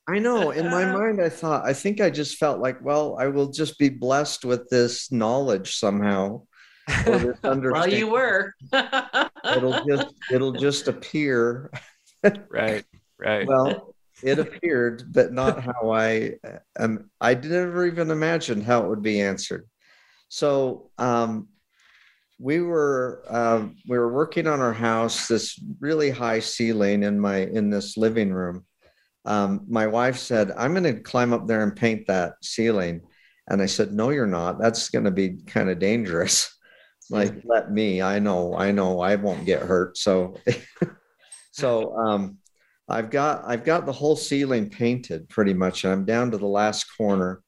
I 0.07 0.19
know. 0.19 0.51
In 0.51 0.69
my 0.69 0.85
mind, 0.85 1.19
I 1.19 1.29
thought, 1.29 1.65
I 1.65 1.73
think 1.73 2.01
I 2.01 2.11
just 2.11 2.37
felt 2.37 2.59
like, 2.59 2.85
well, 2.85 3.17
I 3.19 3.29
will 3.29 3.49
just 3.49 3.79
be 3.79 3.89
blessed 3.89 4.45
with 4.45 4.69
this 4.69 5.11
knowledge 5.11 5.77
somehow. 5.77 6.43
or 7.07 7.17
this 7.17 7.39
well, 7.43 7.89
you 7.89 8.11
were. 8.11 8.53
it'll 9.55 9.83
just 9.87 10.13
it'll 10.31 10.51
just 10.51 10.87
appear. 10.87 11.71
right. 12.51 12.85
Right. 13.17 13.47
Well, 13.47 13.90
it 14.23 14.39
appeared, 14.39 15.11
but 15.11 15.33
not 15.33 15.61
how 15.63 15.91
I 15.91 16.35
um 16.79 17.09
I 17.19 17.33
never 17.33 17.85
even 17.85 18.11
imagined 18.11 18.63
how 18.63 18.85
it 18.85 18.89
would 18.89 19.01
be 19.01 19.21
answered. 19.21 19.67
So 20.29 20.91
um 20.97 21.47
we 22.41 22.59
were 22.59 23.23
uh, 23.29 23.67
we 23.87 23.97
were 23.97 24.11
working 24.11 24.47
on 24.47 24.61
our 24.61 24.73
house, 24.73 25.27
this 25.27 25.59
really 25.79 26.09
high 26.09 26.39
ceiling 26.39 27.03
in 27.03 27.19
my 27.19 27.37
in 27.37 27.69
this 27.69 27.97
living 27.97 28.33
room. 28.33 28.65
Um, 29.25 29.65
my 29.69 29.85
wife 29.85 30.17
said, 30.17 30.51
"I'm 30.57 30.73
going 30.73 30.83
to 30.83 30.99
climb 31.01 31.33
up 31.33 31.45
there 31.45 31.61
and 31.61 31.75
paint 31.75 32.07
that 32.07 32.33
ceiling," 32.41 33.01
and 33.47 33.61
I 33.61 33.67
said, 33.67 33.93
"No, 33.93 34.09
you're 34.09 34.25
not. 34.25 34.59
That's 34.59 34.89
going 34.89 35.05
to 35.05 35.11
be 35.11 35.37
kind 35.45 35.69
of 35.69 35.77
dangerous." 35.77 36.51
like, 37.11 37.41
let 37.43 37.71
me. 37.71 38.01
I 38.01 38.17
know. 38.19 38.55
I 38.55 38.71
know. 38.71 39.01
I 39.01 39.15
won't 39.17 39.45
get 39.45 39.61
hurt. 39.61 39.97
So, 39.97 40.35
so 41.51 41.95
um, 41.95 42.37
I've 42.87 43.09
got 43.09 43.43
I've 43.45 43.63
got 43.63 43.85
the 43.85 43.93
whole 43.93 44.15
ceiling 44.15 44.69
painted 44.69 45.29
pretty 45.29 45.53
much. 45.53 45.85
I'm 45.85 46.05
down 46.05 46.31
to 46.31 46.37
the 46.37 46.47
last 46.47 46.85
corner, 46.97 47.41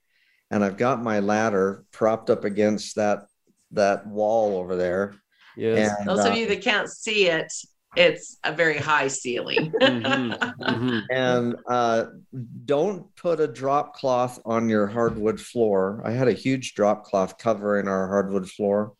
and 0.52 0.64
I've 0.64 0.78
got 0.78 1.04
my 1.04 1.20
ladder 1.20 1.86
propped 1.92 2.30
up 2.30 2.46
against 2.46 2.96
that 2.96 3.26
that 3.72 4.08
wall 4.08 4.58
over 4.58 4.76
there. 4.76 5.16
Yes. 5.58 5.96
And, 6.00 6.08
Those 6.08 6.26
uh, 6.26 6.30
of 6.30 6.38
you 6.38 6.48
that 6.48 6.62
can't 6.62 6.90
see 6.90 7.28
it, 7.28 7.52
it's 7.96 8.40
a 8.44 8.54
very 8.54 8.78
high 8.78 9.08
ceiling. 9.08 9.72
mm-hmm, 9.82 10.64
mm-hmm. 10.64 11.00
And 11.12 11.56
uh, 11.68 12.06
don't 12.66 13.16
put 13.16 13.40
a 13.40 13.48
drop 13.48 13.96
cloth 13.96 14.40
on 14.46 14.70
your 14.70 14.88
hardwood 14.88 15.40
floor. 15.40 16.02
I 16.06 16.12
had 16.12 16.28
a 16.28 16.34
huge 16.34 16.74
drop 16.74 17.04
cloth 17.04 17.38
covering 17.38 17.88
our 17.88 18.08
hardwood 18.08 18.50
floor. 18.50 18.94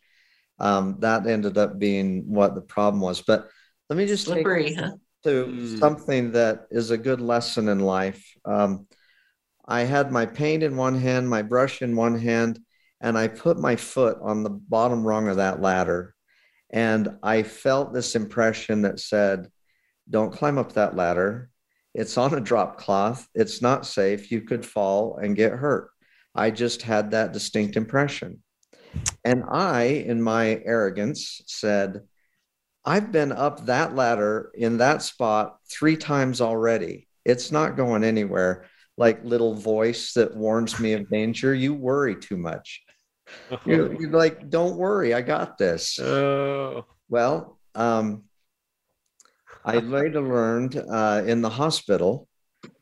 Um, 0.60 0.96
that 1.00 1.26
ended 1.26 1.58
up 1.58 1.78
being 1.78 2.24
what 2.26 2.54
the 2.54 2.60
problem 2.60 3.00
was. 3.00 3.22
But 3.22 3.48
let 3.90 3.96
me 3.96 4.06
just 4.06 4.24
Slippery, 4.24 4.70
take 4.70 4.78
huh? 4.78 4.92
To 5.24 5.46
mm. 5.46 5.78
something 5.78 6.32
that 6.32 6.66
is 6.70 6.90
a 6.90 6.98
good 6.98 7.20
lesson 7.20 7.68
in 7.68 7.80
life. 7.80 8.24
Um, 8.44 8.86
I 9.66 9.80
had 9.80 10.12
my 10.12 10.26
paint 10.26 10.62
in 10.62 10.76
one 10.76 10.98
hand, 10.98 11.28
my 11.28 11.42
brush 11.42 11.82
in 11.82 11.96
one 11.96 12.18
hand, 12.18 12.60
and 13.00 13.16
I 13.16 13.28
put 13.28 13.58
my 13.58 13.76
foot 13.76 14.18
on 14.22 14.42
the 14.42 14.50
bottom 14.50 15.04
rung 15.06 15.28
of 15.28 15.36
that 15.36 15.60
ladder. 15.60 16.14
And 16.70 17.16
I 17.22 17.42
felt 17.42 17.92
this 17.92 18.14
impression 18.14 18.82
that 18.82 19.00
said, 19.00 19.48
Don't 20.08 20.32
climb 20.32 20.58
up 20.58 20.72
that 20.72 20.96
ladder. 20.96 21.50
It's 21.94 22.18
on 22.18 22.34
a 22.34 22.40
drop 22.40 22.76
cloth. 22.78 23.26
It's 23.34 23.62
not 23.62 23.86
safe. 23.86 24.30
You 24.30 24.42
could 24.42 24.66
fall 24.66 25.16
and 25.16 25.36
get 25.36 25.52
hurt. 25.52 25.90
I 26.34 26.50
just 26.50 26.82
had 26.82 27.12
that 27.12 27.32
distinct 27.32 27.76
impression. 27.76 28.42
And 29.24 29.44
I, 29.48 29.82
in 30.06 30.20
my 30.20 30.60
arrogance, 30.64 31.40
said, 31.46 32.00
I've 32.84 33.10
been 33.10 33.32
up 33.32 33.66
that 33.66 33.94
ladder 33.94 34.50
in 34.54 34.78
that 34.78 35.02
spot 35.02 35.58
three 35.70 35.96
times 35.96 36.40
already. 36.40 37.08
It's 37.24 37.50
not 37.50 37.76
going 37.76 38.04
anywhere. 38.04 38.66
Like 38.96 39.24
little 39.24 39.54
voice 39.54 40.12
that 40.14 40.36
warns 40.36 40.78
me 40.78 40.92
of 40.92 41.08
danger. 41.08 41.54
You 41.54 41.74
worry 41.74 42.14
too 42.14 42.36
much. 42.36 42.82
You're, 43.64 43.98
you're, 43.98 44.10
like, 44.10 44.50
don't 44.50 44.76
worry, 44.76 45.14
I 45.14 45.22
got 45.22 45.56
this. 45.56 45.98
Oh. 45.98 46.84
Well, 47.08 47.58
um, 47.74 48.24
I 49.64 49.78
later 49.78 50.20
learned 50.20 50.76
uh, 50.76 51.22
in 51.26 51.40
the 51.40 51.48
hospital, 51.48 52.28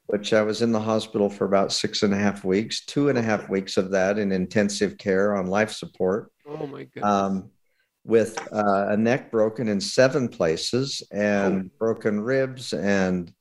which 0.07 0.33
I 0.33 0.43
was 0.43 0.61
in 0.61 0.73
the 0.73 0.81
hospital 0.81 1.31
for 1.31 1.45
about 1.45 1.73
six 1.73 2.03
and 2.03 2.13
a 2.13 2.17
half 2.17 2.45
weeks, 2.45 2.85
two 2.85 3.09
and 3.09 3.17
a 3.17 3.23
half 3.23 3.49
weeks 3.49 3.77
of 3.77 3.93
that 3.93 4.19
in 4.19 4.33
intensive 4.33 4.99
care 4.99 5.37
on 5.37 5.47
life 5.47 5.71
support. 5.71 6.33
Oh 6.45 6.67
my 6.67 6.85
goodness. 6.85 7.05
Um, 7.05 7.51
with 8.05 8.39
uh, 8.53 8.87
a 8.89 8.97
neck 8.97 9.31
broken 9.31 9.69
in 9.69 9.81
seven 9.81 10.29
places 10.29 11.03
and 11.13 11.71
oh. 11.73 11.77
broken 11.79 12.21
ribs 12.21 12.73
and 12.73 13.33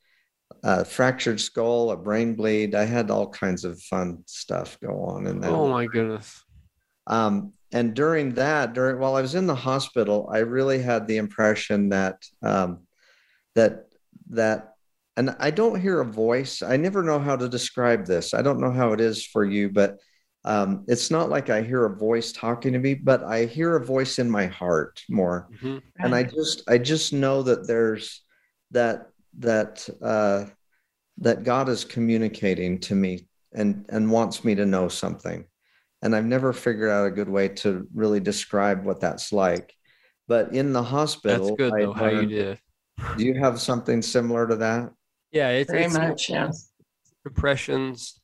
a 0.63 0.85
fractured 0.85 1.39
skull, 1.39 1.91
a 1.91 1.97
brain 1.97 2.35
bleed. 2.35 2.75
I 2.75 2.85
had 2.85 3.09
all 3.09 3.29
kinds 3.29 3.65
of 3.65 3.81
fun 3.81 4.23
stuff 4.27 4.77
go 4.79 5.03
on 5.03 5.27
in 5.27 5.39
that. 5.41 5.51
Oh 5.51 5.67
my 5.67 5.85
goodness. 5.85 6.43
Um, 7.07 7.53
and 7.71 7.93
during 7.93 8.33
that, 8.35 8.73
during 8.73 8.99
while 8.99 9.15
I 9.15 9.21
was 9.21 9.35
in 9.35 9.47
the 9.47 9.55
hospital, 9.55 10.29
I 10.31 10.39
really 10.39 10.81
had 10.81 11.07
the 11.07 11.17
impression 11.17 11.89
that 11.89 12.23
um, 12.43 12.81
that 13.55 13.87
that, 14.29 14.75
and 15.17 15.35
I 15.39 15.51
don't 15.51 15.79
hear 15.79 16.01
a 16.01 16.05
voice. 16.05 16.61
I 16.61 16.77
never 16.77 17.01
know 17.01 17.19
how 17.19 17.35
to 17.35 17.49
describe 17.49 18.05
this. 18.05 18.33
I 18.33 18.41
don't 18.41 18.59
know 18.59 18.71
how 18.71 18.91
it 18.93 19.01
is 19.01 19.25
for 19.25 19.45
you, 19.45 19.69
but 19.69 19.97
um, 20.43 20.85
it's 20.87 21.11
not 21.11 21.29
like 21.29 21.49
I 21.49 21.61
hear 21.61 21.85
a 21.85 21.95
voice 21.95 22.31
talking 22.31 22.73
to 22.73 22.79
me, 22.79 22.95
but 22.95 23.23
I 23.23 23.45
hear 23.45 23.75
a 23.75 23.85
voice 23.85 24.19
in 24.19 24.29
my 24.29 24.47
heart 24.47 25.01
more, 25.09 25.47
mm-hmm. 25.53 25.77
and 25.99 26.15
I 26.15 26.23
just 26.23 26.63
I 26.67 26.77
just 26.77 27.13
know 27.13 27.43
that 27.43 27.67
there's 27.67 28.23
that 28.71 29.09
that 29.39 29.87
uh, 30.01 30.45
that 31.19 31.43
God 31.43 31.69
is 31.69 31.85
communicating 31.85 32.79
to 32.81 32.95
me 32.95 33.27
and 33.53 33.85
and 33.89 34.11
wants 34.11 34.43
me 34.43 34.55
to 34.55 34.65
know 34.65 34.87
something 34.87 35.45
and 36.01 36.15
I've 36.15 36.25
never 36.25 36.53
figured 36.53 36.89
out 36.89 37.05
a 37.05 37.11
good 37.11 37.29
way 37.29 37.47
to 37.49 37.87
really 37.93 38.19
describe 38.19 38.83
what 38.83 38.99
that's 38.99 39.31
like. 39.31 39.73
But 40.27 40.53
in 40.53 40.73
the 40.73 40.83
hospital, 40.83 41.47
that's 41.47 41.57
good 41.57 41.73
though. 41.77 41.93
how 41.93 42.07
you 42.07 42.25
did. 42.25 42.59
Do 43.17 43.25
you 43.25 43.35
have 43.39 43.59
something 43.59 44.01
similar 44.01 44.47
to 44.47 44.55
that? 44.57 44.91
Yeah, 45.31 45.49
it's 45.49 45.71
very 45.71 45.85
it's, 45.85 45.93
much. 45.93 46.29
Yeah. 46.29 46.51
Impressions. 47.25 48.19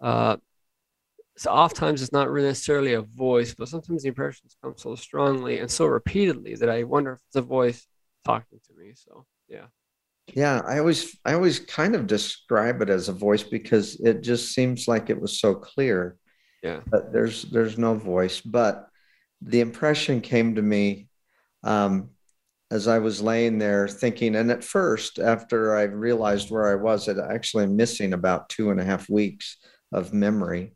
Uh, 0.00 0.36
so 1.38 1.50
oftentimes 1.50 2.02
it's 2.02 2.12
not 2.12 2.30
really 2.30 2.48
necessarily 2.48 2.94
a 2.94 3.02
voice, 3.02 3.54
but 3.54 3.68
sometimes 3.68 4.02
the 4.02 4.08
impressions 4.08 4.56
come 4.62 4.74
so 4.76 4.94
strongly 4.94 5.58
and 5.58 5.70
so 5.70 5.86
repeatedly 5.86 6.54
that 6.54 6.70
I 6.70 6.84
wonder 6.84 7.12
if 7.12 7.20
it's 7.28 7.36
a 7.36 7.42
voice 7.42 7.86
talking 8.24 8.58
to 8.66 8.72
me. 8.78 8.92
So 8.94 9.26
yeah. 9.48 9.66
Yeah, 10.34 10.62
I 10.66 10.78
always 10.78 11.16
I 11.24 11.34
always 11.34 11.60
kind 11.60 11.94
of 11.94 12.06
describe 12.06 12.82
it 12.82 12.90
as 12.90 13.08
a 13.08 13.12
voice 13.12 13.42
because 13.42 14.00
it 14.00 14.22
just 14.22 14.52
seems 14.52 14.88
like 14.88 15.08
it 15.08 15.20
was 15.20 15.38
so 15.38 15.54
clear. 15.54 16.16
Yeah. 16.62 16.80
But 16.86 17.12
there's 17.12 17.42
there's 17.42 17.78
no 17.78 17.94
voice. 17.94 18.40
But 18.40 18.88
the 19.40 19.60
impression 19.60 20.20
came 20.20 20.54
to 20.56 20.62
me 20.62 21.08
um, 21.62 22.10
as 22.70 22.88
I 22.88 22.98
was 22.98 23.22
laying 23.22 23.58
there 23.58 23.86
thinking, 23.86 24.34
and 24.34 24.50
at 24.50 24.64
first, 24.64 25.18
after 25.18 25.76
I 25.76 25.82
realized 25.82 26.50
where 26.50 26.68
I 26.68 26.74
was, 26.74 27.06
it 27.06 27.18
actually 27.18 27.66
missing 27.66 28.12
about 28.12 28.48
two 28.48 28.70
and 28.70 28.80
a 28.80 28.84
half 28.84 29.08
weeks 29.08 29.58
of 29.92 30.12
memory. 30.12 30.75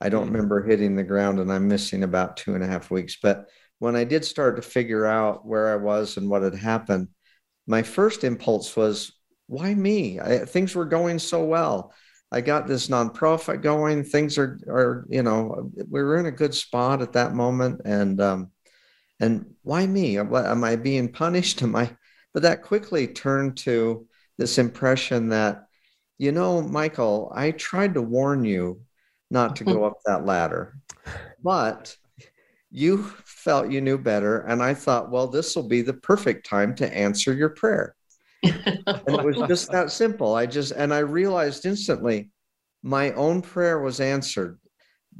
I 0.00 0.08
don't 0.08 0.26
mm-hmm. 0.26 0.34
remember 0.34 0.62
hitting 0.62 0.96
the 0.96 1.04
ground, 1.04 1.40
and 1.40 1.52
I'm 1.52 1.68
missing 1.68 2.02
about 2.02 2.36
two 2.36 2.54
and 2.54 2.62
a 2.62 2.66
half 2.66 2.90
weeks. 2.90 3.16
But 3.22 3.48
when 3.78 3.96
I 3.96 4.04
did 4.04 4.24
start 4.24 4.56
to 4.56 4.62
figure 4.62 5.06
out 5.06 5.46
where 5.46 5.72
I 5.72 5.76
was 5.76 6.16
and 6.16 6.28
what 6.28 6.42
had 6.42 6.54
happened, 6.54 7.08
my 7.66 7.82
first 7.82 8.24
impulse 8.24 8.76
was, 8.76 9.12
why 9.46 9.74
me? 9.74 10.20
I, 10.20 10.38
things 10.38 10.74
were 10.74 10.84
going 10.84 11.18
so 11.18 11.44
well. 11.44 11.92
I 12.30 12.42
got 12.42 12.66
this 12.66 12.88
nonprofit 12.88 13.62
going. 13.62 14.04
Things 14.04 14.36
are, 14.36 14.58
are 14.68 15.06
you 15.08 15.22
know, 15.22 15.70
we 15.88 16.02
were 16.02 16.18
in 16.18 16.26
a 16.26 16.30
good 16.30 16.54
spot 16.54 17.00
at 17.00 17.14
that 17.14 17.34
moment, 17.34 17.80
and 17.84 18.20
um, 18.20 18.50
and 19.20 19.54
why 19.62 19.86
me? 19.86 20.18
Am 20.18 20.64
I 20.64 20.76
being 20.76 21.10
punished? 21.10 21.62
Am 21.62 21.74
I? 21.74 21.90
But 22.34 22.42
that 22.42 22.62
quickly 22.62 23.06
turned 23.08 23.56
to 23.58 24.06
this 24.36 24.58
impression 24.58 25.30
that, 25.30 25.64
you 26.18 26.30
know, 26.32 26.62
Michael, 26.62 27.32
I 27.34 27.52
tried 27.52 27.94
to 27.94 28.02
warn 28.02 28.44
you 28.44 28.82
not 29.30 29.56
to 29.56 29.64
go 29.64 29.84
up 29.86 29.98
that 30.06 30.24
ladder, 30.24 30.76
but 31.42 31.96
you 32.70 33.04
felt 33.24 33.70
you 33.70 33.80
knew 33.80 33.98
better. 33.98 34.40
And 34.40 34.62
I 34.62 34.74
thought, 34.74 35.10
well, 35.10 35.26
this 35.26 35.56
will 35.56 35.68
be 35.68 35.82
the 35.82 35.94
perfect 35.94 36.46
time 36.46 36.74
to 36.76 36.96
answer 36.96 37.32
your 37.32 37.50
prayer. 37.50 37.94
and 38.42 38.82
it 38.86 39.24
was 39.24 39.36
just 39.48 39.70
that 39.72 39.90
simple. 39.90 40.34
I 40.34 40.46
just, 40.46 40.72
and 40.72 40.92
I 40.92 40.98
realized 40.98 41.66
instantly 41.66 42.30
my 42.82 43.12
own 43.12 43.42
prayer 43.42 43.80
was 43.80 44.00
answered 44.00 44.58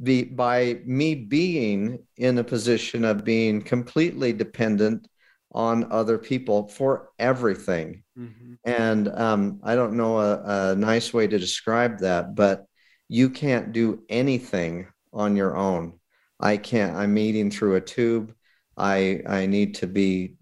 be, 0.01 0.23
by 0.23 0.79
me 0.85 1.15
being 1.15 1.99
in 2.17 2.37
a 2.37 2.43
position 2.43 3.03
of 3.03 3.25
being 3.25 3.61
completely 3.61 4.31
dependent 4.31 5.07
on 5.51 5.91
other 5.91 6.17
people 6.17 6.67
for 6.67 7.09
everything. 7.17 8.03
Mm-hmm. 8.17 8.53
And 8.65 9.07
um, 9.09 9.59
I 9.63 9.75
don't 9.75 9.97
know 9.97 10.19
a, 10.19 10.71
a 10.71 10.75
nice 10.75 11.13
way 11.13 11.27
to 11.27 11.39
describe 11.39 11.99
that, 11.99 12.35
but 12.35 12.65
you 13.09 13.29
can't 13.29 13.73
do 13.73 14.03
anything 14.07 14.87
on 15.11 15.35
your 15.35 15.57
own. 15.57 15.99
I 16.39 16.57
can't, 16.57 16.95
I'm 16.95 17.17
eating 17.17 17.51
through 17.51 17.75
a 17.75 17.81
tube. 17.81 18.33
I, 18.77 19.21
I 19.27 19.45
need 19.45 19.75
to 19.75 19.87
be 19.87 20.35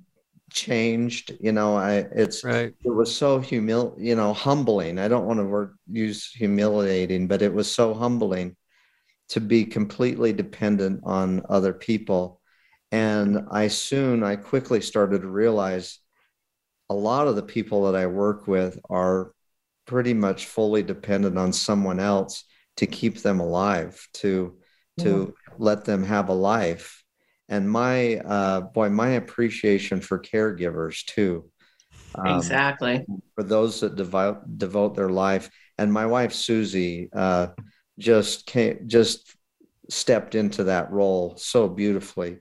changed 0.50 1.36
you 1.42 1.52
know 1.52 1.76
i 1.76 1.96
it's 2.16 2.42
right. 2.46 2.74
it 2.86 2.90
was 2.90 3.14
so 3.14 3.38
humil 3.38 3.94
you 3.98 4.16
know 4.16 4.32
humbling 4.32 4.98
i 4.98 5.06
don't 5.06 5.26
want 5.26 5.38
to 5.38 5.44
word, 5.44 5.78
use 5.92 6.32
humiliating 6.32 7.28
but 7.28 7.42
it 7.42 7.54
was 7.54 7.70
so 7.70 7.94
humbling 7.94 8.56
to 9.30 9.42
be 9.42 9.66
completely 9.66 10.32
dependent 10.34 11.02
on 11.04 11.44
other 11.50 11.74
people. 11.74 12.42
And 12.92 13.46
I 13.52 13.68
soon, 13.68 14.24
I 14.24 14.38
quickly 14.38 14.82
started 14.82 15.22
to 15.22 15.28
realize 15.28 16.00
a 16.90 16.94
lot 16.94 17.28
of 17.28 17.36
the 17.36 17.44
people 17.44 17.84
that 17.84 18.00
I 18.00 18.08
work 18.08 18.48
with 18.48 18.80
are 18.90 19.34
pretty 19.86 20.14
much 20.14 20.46
fully 20.46 20.84
dependent 20.84 21.38
on 21.38 21.52
someone 21.52 22.00
else 22.00 22.46
to 22.78 22.88
keep 22.88 23.20
them 23.20 23.40
alive, 23.40 24.08
to 24.14 24.58
to 25.00 25.36
yeah. 25.36 25.54
let 25.60 25.86
them 25.86 26.04
have 26.04 26.30
a 26.30 26.34
life. 26.34 27.04
And 27.50 27.70
my 27.70 28.18
uh, 28.18 28.62
boy, 28.62 28.90
my 28.90 29.10
appreciation 29.10 30.02
for 30.02 30.20
caregivers 30.20 31.06
too. 31.06 31.50
Um, 32.16 32.38
exactly. 32.38 33.06
For 33.36 33.44
those 33.44 33.82
that 33.82 33.96
devote 33.96 34.58
devote 34.58 34.96
their 34.96 35.10
life, 35.10 35.50
and 35.78 35.92
my 35.94 36.06
wife 36.06 36.34
Susie, 36.34 37.10
uh, 37.14 37.48
just 38.00 38.46
came, 38.46 38.88
just 38.88 39.36
stepped 39.90 40.36
into 40.36 40.66
that 40.66 40.92
role 40.92 41.36
so 41.38 41.68
beautifully. 41.68 42.40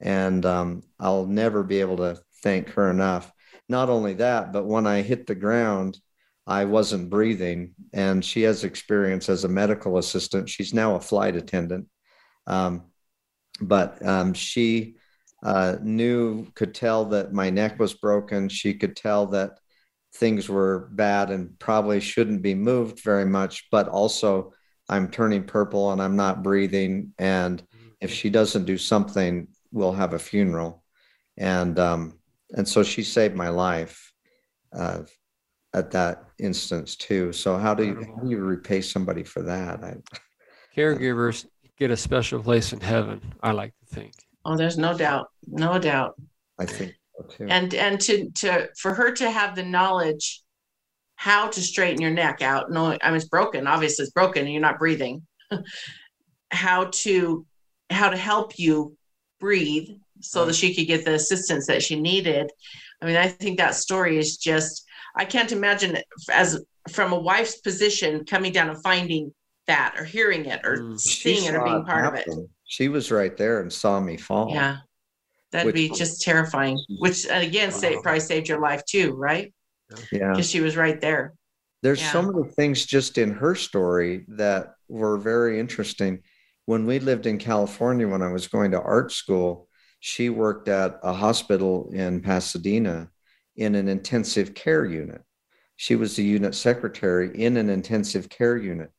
And 0.00 0.46
um, 0.46 0.82
I'll 1.00 1.26
never 1.26 1.62
be 1.62 1.80
able 1.80 1.98
to 1.98 2.20
thank 2.42 2.70
her 2.70 2.90
enough. 2.90 3.32
Not 3.68 3.90
only 3.90 4.14
that, 4.14 4.52
but 4.52 4.64
when 4.64 4.86
I 4.86 5.02
hit 5.02 5.26
the 5.26 5.34
ground, 5.34 5.98
I 6.48 6.64
wasn't 6.64 7.10
breathing. 7.10 7.74
And 7.92 8.24
she 8.24 8.42
has 8.42 8.64
experience 8.64 9.28
as 9.28 9.44
a 9.44 9.48
medical 9.48 9.98
assistant. 9.98 10.48
She's 10.48 10.72
now 10.72 10.96
a 10.96 11.00
flight 11.00 11.36
attendant. 11.36 11.86
Um, 12.46 12.84
but 13.60 14.04
um, 14.04 14.32
she 14.32 14.96
uh, 15.42 15.76
knew, 15.82 16.50
could 16.54 16.74
tell 16.74 17.04
that 17.06 17.34
my 17.34 17.50
neck 17.50 17.78
was 17.78 17.92
broken. 17.92 18.48
She 18.48 18.74
could 18.74 18.96
tell 18.96 19.26
that 19.26 19.58
things 20.14 20.48
were 20.48 20.88
bad 20.92 21.30
and 21.30 21.56
probably 21.58 22.00
shouldn't 22.00 22.40
be 22.40 22.54
moved 22.54 23.00
very 23.00 23.26
much, 23.26 23.68
but 23.70 23.86
also 23.86 24.52
I'm 24.88 25.10
turning 25.10 25.44
purple 25.44 25.92
and 25.92 26.00
I'm 26.00 26.16
not 26.16 26.42
breathing. 26.42 27.12
And 27.18 27.62
if 28.00 28.10
she 28.10 28.30
doesn't 28.30 28.64
do 28.64 28.78
something, 28.78 29.48
we'll 29.70 29.92
have 29.92 30.14
a 30.14 30.18
funeral. 30.18 30.82
And 31.36 31.78
um, 31.78 32.18
and 32.50 32.66
so 32.66 32.82
she 32.82 33.02
saved 33.02 33.34
my 33.36 33.50
life 33.50 34.12
uh, 34.72 35.02
at 35.74 35.90
that 35.90 36.24
instance 36.38 36.96
too. 36.96 37.32
So 37.32 37.56
how 37.58 37.74
do 37.74 37.84
you 37.84 37.94
how 37.94 38.22
do 38.22 38.30
you 38.30 38.38
repay 38.38 38.80
somebody 38.80 39.22
for 39.22 39.42
that? 39.42 39.82
I, 39.82 39.96
Caregivers 40.76 41.46
get 41.78 41.90
a 41.90 41.96
special 41.96 42.42
place 42.42 42.72
in 42.72 42.80
heaven. 42.80 43.20
I 43.42 43.52
like 43.52 43.74
to 43.80 43.94
think. 43.94 44.12
Oh, 44.44 44.56
there's 44.56 44.78
no 44.78 44.96
doubt, 44.96 45.28
no 45.46 45.78
doubt. 45.78 46.14
I 46.58 46.66
think 46.66 46.94
so 47.16 47.24
too. 47.24 47.46
And 47.48 47.74
and 47.74 48.00
to 48.00 48.30
to 48.36 48.68
for 48.78 48.94
her 48.94 49.12
to 49.12 49.30
have 49.30 49.54
the 49.54 49.64
knowledge 49.64 50.42
how 51.16 51.48
to 51.48 51.60
straighten 51.60 52.00
your 52.00 52.12
neck 52.12 52.42
out. 52.42 52.70
No, 52.70 52.96
I 53.02 53.08
mean 53.08 53.16
it's 53.16 53.24
broken. 53.24 53.66
Obviously, 53.66 54.04
it's 54.04 54.12
broken, 54.12 54.44
and 54.44 54.52
you're 54.52 54.62
not 54.62 54.78
breathing. 54.78 55.26
how 56.50 56.84
to 56.84 57.44
how 57.90 58.08
to 58.08 58.16
help 58.16 58.58
you 58.58 58.96
breathe 59.40 59.88
so 60.20 60.44
that 60.44 60.54
she 60.54 60.74
could 60.74 60.86
get 60.86 61.04
the 61.04 61.14
assistance 61.14 61.66
that 61.66 61.82
she 61.82 62.00
needed. 62.00 62.50
I 63.00 63.06
mean, 63.06 63.16
I 63.16 63.28
think 63.28 63.58
that 63.58 63.74
story 63.74 64.18
is 64.18 64.36
just 64.36 64.84
I 65.18 65.24
can't 65.24 65.52
imagine 65.52 65.98
as 66.32 66.64
from 66.88 67.12
a 67.12 67.18
wife's 67.18 67.58
position 67.58 68.24
coming 68.24 68.52
down 68.52 68.70
and 68.70 68.82
finding 68.82 69.34
that 69.66 69.94
or 69.98 70.04
hearing 70.04 70.46
it 70.46 70.60
or 70.64 70.78
mm. 70.78 70.98
seeing 70.98 71.44
it 71.44 71.54
or 71.54 71.64
being 71.64 71.84
part 71.84 72.06
of 72.06 72.14
it. 72.14 72.26
She 72.64 72.88
was 72.88 73.10
right 73.10 73.36
there 73.36 73.60
and 73.60 73.72
saw 73.72 74.00
me 74.00 74.16
fall. 74.16 74.50
Yeah. 74.50 74.78
That'd 75.50 75.66
which, 75.66 75.74
be 75.74 75.88
just 75.88 76.22
terrifying, 76.22 76.78
which 76.98 77.26
again, 77.30 77.72
say, 77.72 77.98
probably 78.02 78.20
saved 78.20 78.48
your 78.48 78.60
life 78.60 78.84
too, 78.84 79.14
right? 79.14 79.52
Yeah. 80.12 80.30
Because 80.30 80.48
she 80.48 80.60
was 80.60 80.76
right 80.76 81.00
there. 81.00 81.34
There's 81.82 82.00
yeah. 82.00 82.12
so 82.12 82.22
many 82.22 82.48
things 82.50 82.84
just 82.84 83.18
in 83.18 83.32
her 83.32 83.54
story 83.54 84.24
that 84.28 84.74
were 84.88 85.16
very 85.16 85.58
interesting. 85.58 86.22
When 86.66 86.86
we 86.86 86.98
lived 86.98 87.26
in 87.26 87.38
California, 87.38 88.06
when 88.06 88.22
I 88.22 88.30
was 88.30 88.48
going 88.48 88.72
to 88.72 88.80
art 88.80 89.10
school, 89.10 89.68
she 90.00 90.28
worked 90.28 90.68
at 90.68 91.00
a 91.02 91.12
hospital 91.12 91.90
in 91.94 92.20
Pasadena 92.20 93.10
in 93.58 93.74
an 93.74 93.88
intensive 93.88 94.54
care 94.54 94.84
unit. 94.84 95.22
She 95.76 95.96
was 95.96 96.16
the 96.16 96.24
unit 96.24 96.54
secretary 96.54 97.30
in 97.36 97.56
an 97.56 97.68
intensive 97.68 98.28
care 98.28 98.56
unit. 98.56 98.90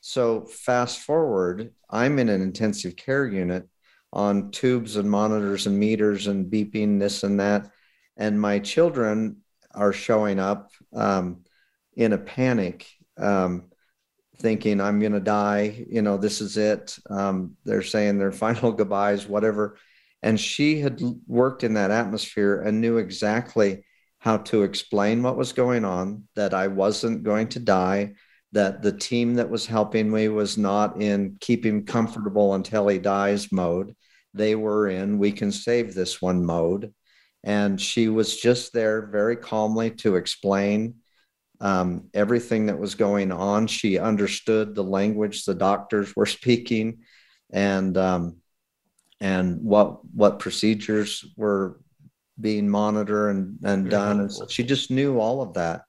So, 0.00 0.46
fast 0.46 1.00
forward, 1.00 1.72
I'm 1.90 2.18
in 2.18 2.28
an 2.28 2.40
intensive 2.40 2.96
care 2.96 3.26
unit 3.26 3.68
on 4.12 4.52
tubes 4.52 4.96
and 4.96 5.10
monitors 5.10 5.66
and 5.66 5.78
meters 5.78 6.28
and 6.28 6.50
beeping 6.50 6.98
this 6.98 7.24
and 7.24 7.40
that. 7.40 7.70
And 8.16 8.40
my 8.40 8.60
children 8.60 9.38
are 9.74 9.92
showing 9.92 10.38
up 10.38 10.70
um, 10.94 11.44
in 11.94 12.12
a 12.12 12.18
panic, 12.18 12.86
um, 13.18 13.64
thinking, 14.38 14.80
I'm 14.80 15.00
going 15.00 15.12
to 15.12 15.20
die. 15.20 15.84
You 15.90 16.02
know, 16.02 16.16
this 16.16 16.40
is 16.40 16.56
it. 16.56 16.96
Um, 17.10 17.56
they're 17.64 17.82
saying 17.82 18.18
their 18.18 18.32
final 18.44 18.70
goodbyes, 18.70 19.26
whatever. 19.26 19.76
And 20.22 20.38
she 20.38 20.80
had 20.80 21.00
worked 21.26 21.64
in 21.64 21.74
that 21.74 21.90
atmosphere 21.90 22.62
and 22.62 22.80
knew 22.80 22.98
exactly 22.98 23.84
how 24.18 24.38
to 24.38 24.62
explain 24.62 25.22
what 25.22 25.36
was 25.36 25.52
going 25.52 25.84
on, 25.84 26.24
that 26.34 26.54
I 26.54 26.68
wasn't 26.68 27.22
going 27.22 27.48
to 27.48 27.60
die, 27.60 28.14
that 28.52 28.82
the 28.82 28.92
team 28.92 29.34
that 29.34 29.50
was 29.50 29.66
helping 29.66 30.10
me 30.10 30.28
was 30.28 30.56
not 30.56 31.00
in 31.00 31.36
keep 31.40 31.64
him 31.64 31.84
comfortable 31.84 32.54
until 32.54 32.88
he 32.88 32.98
dies 32.98 33.52
mode. 33.52 33.94
They 34.34 34.54
were 34.54 34.88
in 34.88 35.18
we 35.18 35.32
can 35.32 35.52
save 35.52 35.94
this 35.94 36.20
one 36.20 36.44
mode. 36.44 36.92
And 37.44 37.80
she 37.80 38.08
was 38.08 38.36
just 38.36 38.72
there 38.72 39.06
very 39.06 39.36
calmly 39.36 39.90
to 39.96 40.16
explain 40.16 40.96
um, 41.60 42.08
everything 42.12 42.66
that 42.66 42.78
was 42.78 42.94
going 42.94 43.32
on. 43.32 43.66
She 43.66 43.98
understood 43.98 44.74
the 44.74 44.84
language 44.84 45.44
the 45.44 45.54
doctors 45.54 46.14
were 46.16 46.26
speaking. 46.38 46.98
and 47.52 47.96
um, 47.96 48.36
and 49.20 49.62
what 49.62 50.04
what 50.14 50.38
procedures 50.38 51.24
were 51.36 51.80
being 52.40 52.68
monitored 52.68 53.34
and, 53.34 53.58
and 53.64 53.90
done. 53.90 54.20
And 54.20 54.32
so 54.32 54.46
she 54.46 54.62
just 54.62 54.90
knew 54.90 55.18
all 55.18 55.42
of 55.42 55.54
that. 55.54 55.82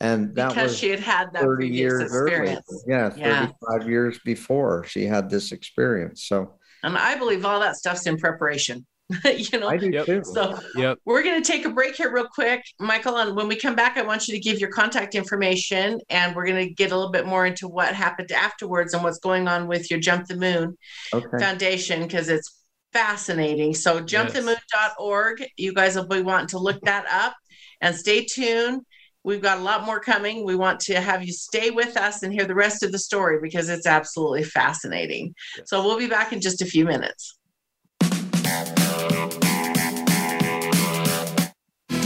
And 0.00 0.34
that 0.34 0.48
because 0.48 0.70
was 0.70 0.78
she 0.78 0.88
had 0.88 1.00
had 1.00 1.32
that 1.34 1.42
30 1.42 1.68
years 1.68 2.02
experience. 2.02 2.66
Earlier. 2.88 3.10
Yeah, 3.18 3.46
35 3.46 3.82
yeah. 3.82 3.86
years 3.86 4.18
before 4.24 4.84
she 4.84 5.04
had 5.04 5.28
this 5.28 5.52
experience. 5.52 6.24
So, 6.24 6.54
and 6.82 6.96
I 6.96 7.16
believe 7.16 7.44
all 7.44 7.60
that 7.60 7.76
stuff's 7.76 8.06
in 8.06 8.16
preparation. 8.16 8.86
you 9.24 9.58
know, 9.58 9.68
I 9.68 9.76
do 9.76 9.90
yep. 9.90 10.06
too. 10.06 10.22
So, 10.24 10.58
yep. 10.76 10.98
we're 11.04 11.22
going 11.22 11.42
to 11.42 11.46
take 11.46 11.64
a 11.64 11.70
break 11.70 11.96
here, 11.96 12.12
real 12.12 12.28
quick, 12.32 12.62
Michael. 12.78 13.18
And 13.18 13.36
when 13.36 13.48
we 13.48 13.56
come 13.56 13.74
back, 13.74 13.98
I 13.98 14.02
want 14.02 14.28
you 14.28 14.34
to 14.34 14.40
give 14.40 14.60
your 14.60 14.70
contact 14.70 15.14
information, 15.14 16.00
and 16.08 16.34
we're 16.34 16.46
going 16.46 16.68
to 16.68 16.72
get 16.72 16.92
a 16.92 16.96
little 16.96 17.10
bit 17.10 17.26
more 17.26 17.44
into 17.44 17.66
what 17.66 17.94
happened 17.94 18.30
afterwards 18.30 18.94
and 18.94 19.02
what's 19.02 19.18
going 19.18 19.48
on 19.48 19.66
with 19.66 19.90
your 19.90 19.98
Jump 19.98 20.26
the 20.26 20.36
Moon 20.36 20.78
okay. 21.12 21.38
Foundation 21.38 22.02
because 22.02 22.28
it's 22.28 22.59
fascinating. 22.92 23.74
So 23.74 24.00
jumpthemoon.org. 24.00 25.44
You 25.56 25.74
guys 25.74 25.96
will 25.96 26.06
be 26.06 26.22
wanting 26.22 26.48
to 26.48 26.58
look 26.58 26.80
that 26.82 27.06
up 27.10 27.34
and 27.80 27.94
stay 27.94 28.24
tuned. 28.24 28.82
We've 29.22 29.42
got 29.42 29.58
a 29.58 29.62
lot 29.62 29.84
more 29.84 30.00
coming. 30.00 30.46
We 30.46 30.56
want 30.56 30.80
to 30.80 31.00
have 31.00 31.22
you 31.22 31.32
stay 31.32 31.70
with 31.70 31.96
us 31.96 32.22
and 32.22 32.32
hear 32.32 32.46
the 32.46 32.54
rest 32.54 32.82
of 32.82 32.90
the 32.90 32.98
story 32.98 33.38
because 33.42 33.68
it's 33.68 33.86
absolutely 33.86 34.44
fascinating. 34.44 35.34
Yes. 35.56 35.68
So 35.68 35.84
we'll 35.84 35.98
be 35.98 36.06
back 36.06 36.32
in 36.32 36.40
just 36.40 36.62
a 36.62 36.66
few 36.66 36.86
minutes. 36.86 37.36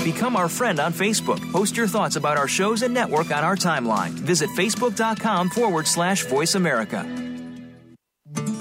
Become 0.02 0.36
our 0.36 0.48
friend 0.48 0.80
on 0.80 0.92
Facebook. 0.92 1.40
Post 1.50 1.76
your 1.76 1.86
thoughts 1.86 2.16
about 2.16 2.36
our 2.36 2.48
shows 2.48 2.82
and 2.82 2.92
network 2.92 3.30
on 3.30 3.42
our 3.42 3.56
timeline. 3.56 4.10
Visit 4.10 4.50
facebook.com 4.50 5.48
forward 5.50 5.86
slash 5.86 6.26
voice 6.26 6.56
America. 6.56 7.33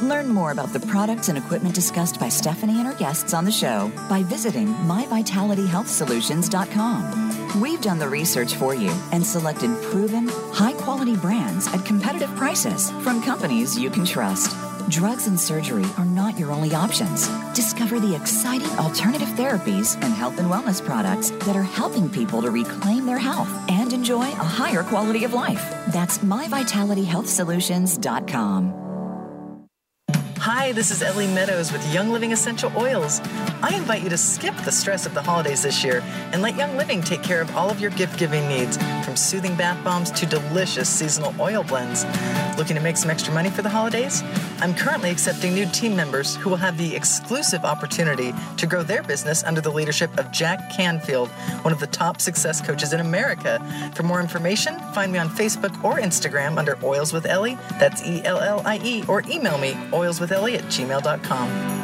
Learn 0.02 0.30
more 0.30 0.52
about 0.52 0.74
the 0.74 0.80
products 0.80 1.30
and 1.30 1.38
equipment 1.38 1.76
discussed 1.76 2.20
by 2.20 2.30
Stephanie 2.30 2.80
and 2.80 2.88
her 2.88 2.94
guests 2.94 3.34
on 3.34 3.46
the 3.46 3.52
show 3.52 3.92
by 4.10 4.24
visiting 4.24 4.68
myvitalityhealthsolutions.com. 4.68 7.62
We've 7.62 7.82
done 7.82 8.00
the 8.00 8.10
research 8.10 8.56
for 8.56 8.74
you 8.76 8.92
and 9.12 9.26
selected 9.26 9.70
proven, 9.84 10.28
high 10.28 10.74
quality 10.74 11.16
brands 11.16 11.68
at 11.68 11.86
competitive 11.86 12.36
prices 12.36 12.92
from 13.02 13.22
companies 13.22 13.78
you 13.78 13.90
can 13.90 14.04
trust. 14.06 14.54
Drugs 14.90 15.28
and 15.28 15.40
surgery 15.40 15.86
are 15.98 16.04
not 16.04 16.38
your 16.38 16.52
only 16.52 16.76
options. 16.76 17.30
Discover 17.54 18.02
the 18.02 18.16
exciting 18.16 18.68
alternative 18.78 19.30
therapies 19.30 19.96
and 19.96 20.14
health 20.14 20.38
and 20.40 20.52
wellness 20.52 20.86
products 20.86 21.30
that 21.46 21.56
are 21.56 21.64
helping 21.64 22.10
people 22.10 22.42
to 22.42 22.52
reclaim 22.52 23.06
their 23.06 23.18
health 23.18 23.48
and 23.70 23.94
enjoy 23.94 24.24
a 24.24 24.36
higher 24.36 24.84
quality 24.84 25.24
of 25.24 25.34
life. 25.34 25.64
That's 25.94 26.18
myvitalityhealthsolutions.com. 26.20 28.83
Hi, 30.46 30.74
this 30.74 30.92
is 30.92 31.02
Ellie 31.02 31.28
Meadows 31.28 31.72
with 31.72 31.94
Young 31.94 32.10
Living 32.10 32.34
Essential 32.34 32.70
Oils. 32.76 33.22
I 33.62 33.74
invite 33.78 34.04
you 34.04 34.10
to 34.10 34.18
skip 34.18 34.54
the 34.66 34.74
stress 34.74 35.06
of 35.06 35.14
the 35.14 35.22
holidays 35.22 35.62
this 35.62 35.86
year 35.86 36.04
and 36.34 36.42
let 36.42 36.58
Young 36.58 36.76
Living 36.76 37.02
take 37.02 37.24
care 37.24 37.40
of 37.40 37.56
all 37.56 37.70
of 37.70 37.80
your 37.80 37.92
gift 37.92 38.20
giving 38.20 38.46
needs, 38.50 38.76
from 39.06 39.16
soothing 39.16 39.56
bath 39.56 39.82
bombs 39.86 40.12
to 40.12 40.26
delicious 40.26 40.90
seasonal 40.90 41.34
oil 41.40 41.64
blends. 41.64 42.04
Looking 42.58 42.76
to 42.76 42.82
make 42.82 42.98
some 42.98 43.10
extra 43.10 43.34
money 43.34 43.50
for 43.50 43.62
the 43.62 43.70
holidays? 43.70 44.24
I'm 44.60 44.76
currently 44.76 45.10
accepting 45.10 45.54
new 45.54 45.66
team 45.68 45.96
members 45.96 46.36
who 46.36 46.50
will 46.50 46.58
have 46.58 46.78
the 46.78 46.96
exclusive 46.96 47.66
opportunity 47.66 48.34
to 48.58 48.68
grow 48.68 48.84
their 48.84 49.04
business 49.04 49.44
under 49.44 49.60
the 49.60 49.72
leadership 49.72 50.18
of 50.18 50.32
Jack 50.32 50.72
Canfield, 50.72 51.30
one 51.64 51.74
of 51.74 51.80
the 51.80 51.88
top 51.88 52.22
success 52.22 52.62
coaches 52.62 52.94
in 52.94 53.00
America. 53.00 53.60
For 53.96 54.04
more 54.04 54.20
information, 54.20 54.80
find 54.94 55.12
me 55.12 55.20
on 55.20 55.30
Facebook 55.30 55.84
or 55.84 55.96
Instagram 55.96 56.58
under 56.58 56.78
Oils 56.84 57.12
with 57.12 57.26
Ellie. 57.26 57.58
That's 57.80 58.06
E 58.06 58.24
L 58.24 58.40
L 58.40 58.62
I 58.66 58.80
E, 58.84 59.04
or 59.08 59.22
email 59.28 59.58
me, 59.58 59.74
oilswithellie 59.92 60.58
at 60.58 60.64
gmail.com. 60.66 61.83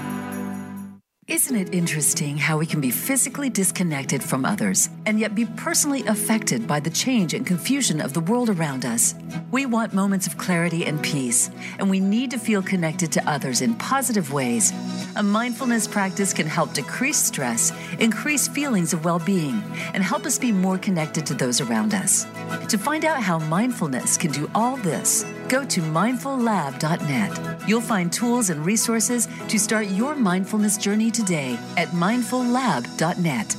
Isn't 1.30 1.58
it 1.58 1.76
interesting 1.76 2.38
how 2.38 2.58
we 2.58 2.66
can 2.66 2.82
be 2.82 2.90
physically 2.90 3.52
disconnected 3.52 4.24
from 4.24 4.46
others 4.46 4.90
and 5.06 5.20
yet 5.20 5.36
be 5.36 5.46
personally 5.46 6.04
affected 6.08 6.66
by 6.66 6.80
the 6.80 6.90
change 6.90 7.36
and 7.36 7.46
confusion 7.46 8.02
of 8.02 8.14
the 8.14 8.20
world 8.20 8.50
around 8.50 8.84
us? 8.84 9.14
We 9.52 9.68
want 9.68 9.94
moments 9.94 10.26
of 10.26 10.40
clarity 10.40 10.88
and 10.88 11.00
peace, 11.04 11.52
and 11.78 11.88
we 11.88 12.00
need 12.00 12.32
to 12.32 12.40
feel 12.40 12.64
connected 12.64 13.12
to 13.12 13.30
others 13.30 13.62
in 13.62 13.76
positive 13.76 14.34
ways. 14.34 14.74
A 15.18 15.22
mindfulness 15.22 15.88
practice 15.88 16.34
can 16.34 16.48
help 16.48 16.74
decrease 16.74 17.22
stress, 17.22 17.72
increase 18.00 18.48
feelings 18.48 18.92
of 18.92 19.06
well 19.06 19.20
being, 19.20 19.62
and 19.94 20.02
help 20.02 20.26
us 20.26 20.40
be 20.40 20.52
more 20.52 20.80
connected 20.80 21.28
to 21.28 21.36
those 21.36 21.62
around 21.62 21.94
us. 21.94 22.26
To 22.70 22.78
find 22.80 23.06
out 23.06 23.22
how 23.22 23.38
mindfulness 23.38 24.18
can 24.18 24.32
do 24.32 24.50
all 24.56 24.78
this, 24.78 25.26
go 25.50 25.66
to 25.66 25.82
mindfullab.net. 25.82 27.68
You'll 27.68 27.82
find 27.82 28.14
tools 28.14 28.50
and 28.50 28.66
resources 28.66 29.28
to 29.48 29.60
start 29.60 29.88
your 29.88 30.16
mindfulness 30.16 30.78
journey 30.78 31.12
today 31.12 31.60
at 31.76 31.90
mindfullab.net. 31.90 33.58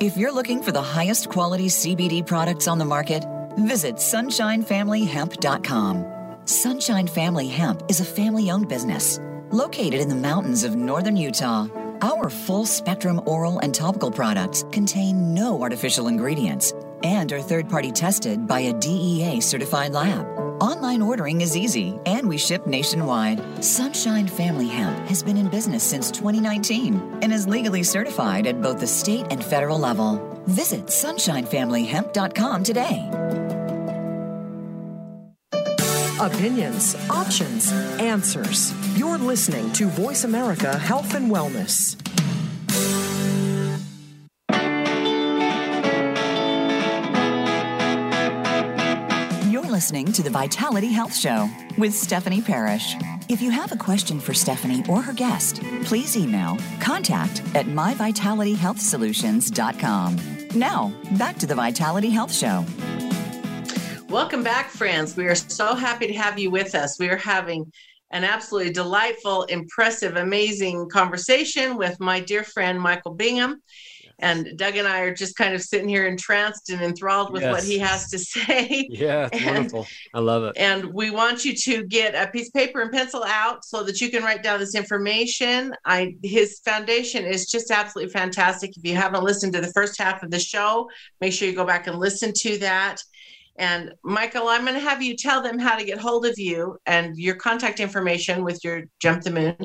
If 0.00 0.16
you're 0.18 0.34
looking 0.34 0.62
for 0.62 0.72
the 0.72 0.82
highest 0.82 1.30
quality 1.30 1.68
CBD 1.68 2.26
products 2.26 2.68
on 2.68 2.78
the 2.78 2.84
market, 2.84 3.24
visit 3.56 3.96
sunshinefamilyhemp.com. 3.96 6.06
Sunshine 6.44 7.06
Family 7.06 7.48
Hemp 7.48 7.82
is 7.88 8.00
a 8.00 8.04
family 8.04 8.50
owned 8.50 8.68
business 8.68 9.18
located 9.50 10.00
in 10.00 10.08
the 10.08 10.14
mountains 10.14 10.64
of 10.64 10.76
northern 10.76 11.16
Utah. 11.16 11.68
Our 12.02 12.28
full 12.28 12.66
spectrum 12.66 13.22
oral 13.24 13.60
and 13.60 13.74
topical 13.74 14.10
products 14.10 14.64
contain 14.72 15.32
no 15.32 15.62
artificial 15.62 16.08
ingredients 16.08 16.74
and 17.02 17.32
are 17.32 17.40
third 17.40 17.68
party 17.68 17.90
tested 17.90 18.46
by 18.46 18.60
a 18.60 18.72
DEA 18.74 19.40
certified 19.40 19.92
lab. 19.92 20.26
Online 20.60 21.02
ordering 21.02 21.40
is 21.40 21.56
easy 21.56 21.98
and 22.06 22.28
we 22.28 22.38
ship 22.38 22.66
nationwide. 22.66 23.64
Sunshine 23.64 24.28
Family 24.28 24.68
Hemp 24.68 24.96
has 25.08 25.22
been 25.22 25.36
in 25.36 25.48
business 25.48 25.82
since 25.82 26.10
2019 26.10 27.18
and 27.22 27.32
is 27.32 27.48
legally 27.48 27.82
certified 27.82 28.46
at 28.46 28.62
both 28.62 28.80
the 28.80 28.86
state 28.86 29.26
and 29.30 29.44
federal 29.44 29.78
level. 29.78 30.16
Visit 30.46 30.86
sunshinefamilyhemp.com 30.86 32.64
today. 32.64 33.10
Opinions, 36.20 36.94
options, 37.10 37.72
answers. 38.00 38.72
You're 38.96 39.18
listening 39.18 39.72
to 39.72 39.88
Voice 39.88 40.24
America 40.24 40.78
Health 40.78 41.14
and 41.14 41.30
Wellness. 41.30 41.96
Listening 49.84 50.10
to 50.10 50.22
the 50.22 50.30
Vitality 50.30 50.90
Health 50.90 51.14
Show 51.14 51.46
with 51.76 51.92
Stephanie 51.92 52.40
Parrish. 52.40 52.96
If 53.28 53.42
you 53.42 53.50
have 53.50 53.70
a 53.70 53.76
question 53.76 54.18
for 54.18 54.32
Stephanie 54.32 54.82
or 54.88 55.02
her 55.02 55.12
guest, 55.12 55.60
please 55.82 56.16
email 56.16 56.56
contact 56.80 57.42
at 57.54 57.66
myvitalityhealthsolutions.com. 57.66 60.58
Now, 60.58 60.90
back 61.18 61.36
to 61.36 61.46
the 61.46 61.54
Vitality 61.54 62.08
Health 62.08 62.32
Show. 62.32 62.64
Welcome 64.08 64.42
back, 64.42 64.70
friends. 64.70 65.18
We 65.18 65.26
are 65.26 65.34
so 65.34 65.74
happy 65.74 66.06
to 66.06 66.14
have 66.14 66.38
you 66.38 66.50
with 66.50 66.74
us. 66.74 66.98
We 66.98 67.10
are 67.10 67.18
having 67.18 67.70
an 68.10 68.24
absolutely 68.24 68.72
delightful, 68.72 69.42
impressive, 69.42 70.16
amazing 70.16 70.88
conversation 70.88 71.76
with 71.76 72.00
my 72.00 72.20
dear 72.20 72.42
friend 72.42 72.80
Michael 72.80 73.12
Bingham. 73.12 73.60
And 74.18 74.56
Doug 74.56 74.76
and 74.76 74.86
I 74.86 75.00
are 75.00 75.14
just 75.14 75.36
kind 75.36 75.54
of 75.54 75.62
sitting 75.62 75.88
here 75.88 76.06
entranced 76.06 76.70
and 76.70 76.80
enthralled 76.80 77.32
with 77.32 77.42
yes. 77.42 77.52
what 77.52 77.62
he 77.64 77.78
has 77.78 78.08
to 78.10 78.18
say. 78.18 78.86
Yeah, 78.90 79.28
and, 79.32 79.44
wonderful. 79.44 79.86
I 80.14 80.20
love 80.20 80.44
it. 80.44 80.56
And 80.56 80.92
we 80.92 81.10
want 81.10 81.44
you 81.44 81.54
to 81.54 81.84
get 81.84 82.14
a 82.14 82.30
piece 82.30 82.48
of 82.48 82.54
paper 82.54 82.80
and 82.80 82.92
pencil 82.92 83.24
out 83.24 83.64
so 83.64 83.82
that 83.84 84.00
you 84.00 84.10
can 84.10 84.22
write 84.22 84.42
down 84.42 84.60
this 84.60 84.74
information. 84.74 85.74
I 85.84 86.16
his 86.22 86.60
foundation 86.64 87.24
is 87.24 87.46
just 87.46 87.70
absolutely 87.70 88.12
fantastic. 88.12 88.76
If 88.76 88.84
you 88.84 88.94
haven't 88.96 89.24
listened 89.24 89.52
to 89.54 89.60
the 89.60 89.72
first 89.72 89.98
half 89.98 90.22
of 90.22 90.30
the 90.30 90.40
show, 90.40 90.88
make 91.20 91.32
sure 91.32 91.48
you 91.48 91.54
go 91.54 91.64
back 91.64 91.86
and 91.86 91.98
listen 91.98 92.32
to 92.38 92.58
that. 92.58 93.02
And 93.56 93.94
Michael, 94.02 94.48
I'm 94.48 94.62
going 94.62 94.74
to 94.74 94.80
have 94.80 95.00
you 95.02 95.16
tell 95.16 95.40
them 95.40 95.58
how 95.58 95.76
to 95.76 95.84
get 95.84 95.98
hold 95.98 96.26
of 96.26 96.38
you 96.38 96.76
and 96.86 97.16
your 97.16 97.36
contact 97.36 97.78
information 97.78 98.42
with 98.42 98.64
your 98.64 98.84
Jump 99.00 99.22
the 99.22 99.30
Moon 99.30 99.56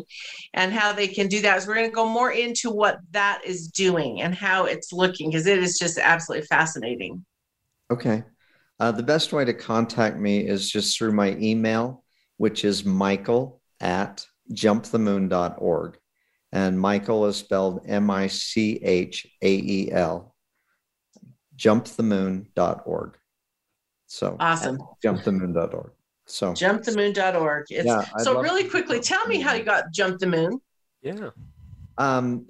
and 0.53 0.71
how 0.71 0.93
they 0.93 1.07
can 1.07 1.27
do 1.27 1.41
that. 1.41 1.61
So 1.61 1.67
we're 1.67 1.75
going 1.75 1.89
to 1.89 1.95
go 1.95 2.07
more 2.07 2.31
into 2.31 2.69
what 2.69 2.99
that 3.11 3.41
is 3.43 3.67
doing 3.67 4.21
and 4.21 4.35
how 4.35 4.65
it's 4.65 4.93
looking 4.93 5.31
because 5.31 5.47
it 5.47 5.57
is 5.57 5.79
just 5.79 5.97
absolutely 5.97 6.45
fascinating. 6.45 7.25
Okay. 7.91 8.23
Uh, 8.79 8.91
the 8.91 9.03
best 9.03 9.33
way 9.33 9.43
to 9.43 9.53
contact 9.53 10.17
me 10.17 10.47
is 10.47 10.69
just 10.69 10.97
through 10.97 11.11
my 11.11 11.35
email, 11.37 12.03
which 12.37 12.63
is 12.63 12.85
michael 12.85 13.59
at 13.81 14.25
jumpthemoon.org. 14.53 15.97
And 16.51 16.79
Michael 16.79 17.27
is 17.27 17.37
spelled 17.37 17.85
M 17.85 18.09
I 18.09 18.27
C 18.27 18.79
H 18.81 19.27
A 19.41 19.51
E 19.51 19.91
L, 19.91 20.35
jumpthemoon.org. 21.55 23.18
So 24.09 24.35
awesome. 24.39 24.79
Jumpthemoon.org. 25.05 25.91
So 26.25 26.51
jumpthemoon.org. 26.53 27.65
It's 27.69 27.85
yeah, 27.85 28.05
so 28.17 28.41
really 28.41 28.67
quickly, 28.67 28.99
tell 28.99 29.25
me 29.27 29.39
how 29.39 29.53
you 29.53 29.63
got 29.63 29.91
Jump 29.93 30.19
the 30.19 30.27
Moon. 30.27 30.59
Yeah. 31.01 31.29
Um, 31.97 32.47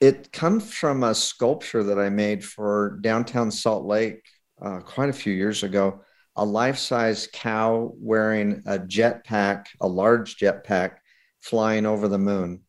it 0.00 0.32
comes 0.32 0.74
from 0.74 1.04
a 1.04 1.14
sculpture 1.14 1.84
that 1.84 1.98
I 1.98 2.08
made 2.08 2.44
for 2.44 2.98
downtown 3.02 3.50
Salt 3.50 3.84
Lake 3.84 4.24
uh, 4.60 4.80
quite 4.80 5.08
a 5.08 5.12
few 5.12 5.32
years 5.32 5.62
ago. 5.62 6.02
a 6.36 6.44
life-size 6.44 7.28
cow 7.32 7.92
wearing 7.96 8.62
a 8.66 8.78
jetpack, 8.78 9.66
a 9.80 9.88
large 9.88 10.36
jetpack, 10.36 10.98
flying 11.40 11.84
over 11.84 12.06
the 12.06 12.18
moon. 12.18 12.60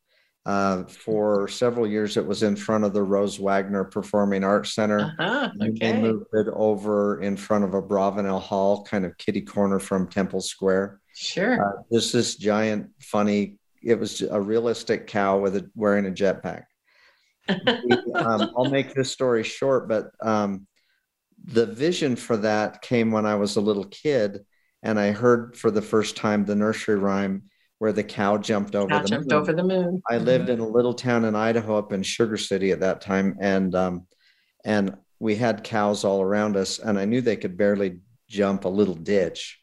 Uh, 0.50 0.84
for 0.86 1.47
several 1.47 1.86
years, 1.86 2.18
it 2.18 2.26
was 2.26 2.41
in 2.41 2.56
front 2.56 2.84
of 2.84 2.91
the 2.91 3.04
Rose 3.04 3.39
Wagner 3.39 3.84
Performing 3.84 4.43
Arts 4.43 4.74
Center. 4.74 5.16
Uh-huh, 5.20 5.52
okay. 5.62 5.91
They 5.91 6.02
moved 6.02 6.26
it 6.34 6.47
over 6.54 7.22
in 7.22 7.38
front 7.38 7.66
of 7.66 7.72
Abravanel 7.72 8.41
Hall, 8.41 8.84
kind 8.84 9.06
of 9.06 9.16
kitty 9.20 9.41
corner 9.41 9.78
from 9.78 10.08
Temple 10.08 10.41
Square. 10.41 11.02
Sure. 11.14 11.64
Uh, 11.64 11.84
this 11.91 12.12
this 12.12 12.36
giant, 12.36 12.89
funny. 13.00 13.60
It 13.84 14.00
was 14.00 14.24
a 14.24 14.41
realistic 14.41 15.06
cow 15.06 15.38
with 15.38 15.56
a 15.56 15.70
wearing 15.76 16.08
a 16.08 16.10
jetpack. 16.10 16.64
um, 18.16 18.52
I'll 18.58 18.72
make 18.72 18.95
this 18.95 19.12
story 19.12 19.43
short, 19.43 19.88
but 19.88 20.10
um, 20.20 20.66
the 21.45 21.68
vision 21.68 22.16
for 22.16 22.38
that 22.38 22.82
came 22.82 23.12
when 23.12 23.28
I 23.28 23.36
was 23.36 23.56
a 23.56 23.62
little 23.62 23.86
kid, 23.86 24.39
and 24.82 25.00
I 25.00 25.12
heard 25.12 25.56
for 25.56 25.70
the 25.70 25.84
first 25.84 26.18
time 26.18 26.43
the 26.43 26.56
nursery 26.56 26.95
rhyme 26.95 27.43
where 27.80 27.92
the 27.92 28.04
cow 28.04 28.38
jumped 28.38 28.76
over 28.76 28.90
cow 28.90 29.02
the 29.02 29.08
jumped 29.08 29.32
moon. 29.32 29.42
over 29.42 29.54
the 29.54 29.64
moon. 29.64 30.02
I 30.10 30.18
lived 30.18 30.50
in 30.50 30.60
a 30.60 30.68
little 30.68 30.94
town 30.94 31.26
in 31.26 31.36
Idaho, 31.36 31.78
up 31.78 31.92
in 31.92 32.04
Sugar 32.04 32.38
City 32.38 32.72
at 32.72 32.82
that 32.82 33.02
time, 33.02 33.38
and 33.42 33.74
um, 33.74 34.08
and 34.64 34.96
we 35.20 35.36
had 35.36 35.64
cows 35.64 36.04
all 36.04 36.22
around 36.22 36.56
us, 36.56 36.80
and 36.80 37.00
I 37.00 37.06
knew 37.06 37.22
they 37.22 37.38
could 37.38 37.58
barely 37.58 38.00
jump 38.28 38.66
a 38.66 38.70
little 38.70 38.96
ditch. 38.96 39.60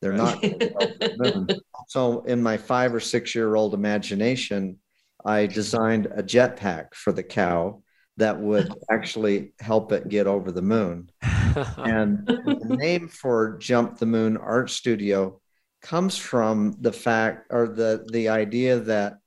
They're 0.00 0.12
not. 0.12 0.40
the 0.40 1.60
so 1.88 2.22
in 2.22 2.42
my 2.42 2.56
five 2.56 2.94
or 2.94 3.00
six 3.00 3.34
year 3.34 3.54
old 3.54 3.74
imagination, 3.74 4.78
I 5.24 5.46
designed 5.46 6.06
a 6.06 6.22
jetpack 6.22 6.94
for 6.94 7.12
the 7.12 7.22
cow 7.22 7.82
that 8.16 8.38
would 8.38 8.72
actually 8.90 9.52
help 9.60 9.92
it 9.92 10.08
get 10.08 10.26
over 10.26 10.50
the 10.50 10.62
moon. 10.62 11.10
and 11.22 12.26
the 12.26 12.76
name 12.78 13.08
for 13.08 13.58
Jump 13.58 13.98
the 13.98 14.06
Moon 14.06 14.36
Art 14.36 14.70
Studio 14.70 15.40
comes 15.82 16.16
from 16.16 16.76
the 16.80 16.92
fact 16.92 17.46
or 17.50 17.68
the 17.68 18.06
the 18.12 18.28
idea 18.28 18.78
that 18.78 19.18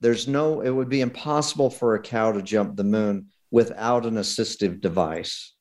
there's 0.00 0.28
no 0.28 0.60
it 0.60 0.70
would 0.70 0.88
be 0.88 1.00
impossible 1.00 1.70
for 1.70 1.94
a 1.94 2.02
cow 2.02 2.32
to 2.32 2.42
jump 2.42 2.76
the 2.76 2.84
moon 2.84 3.26
without 3.50 4.04
an 4.04 4.14
assistive 4.14 4.80
device 4.80 5.54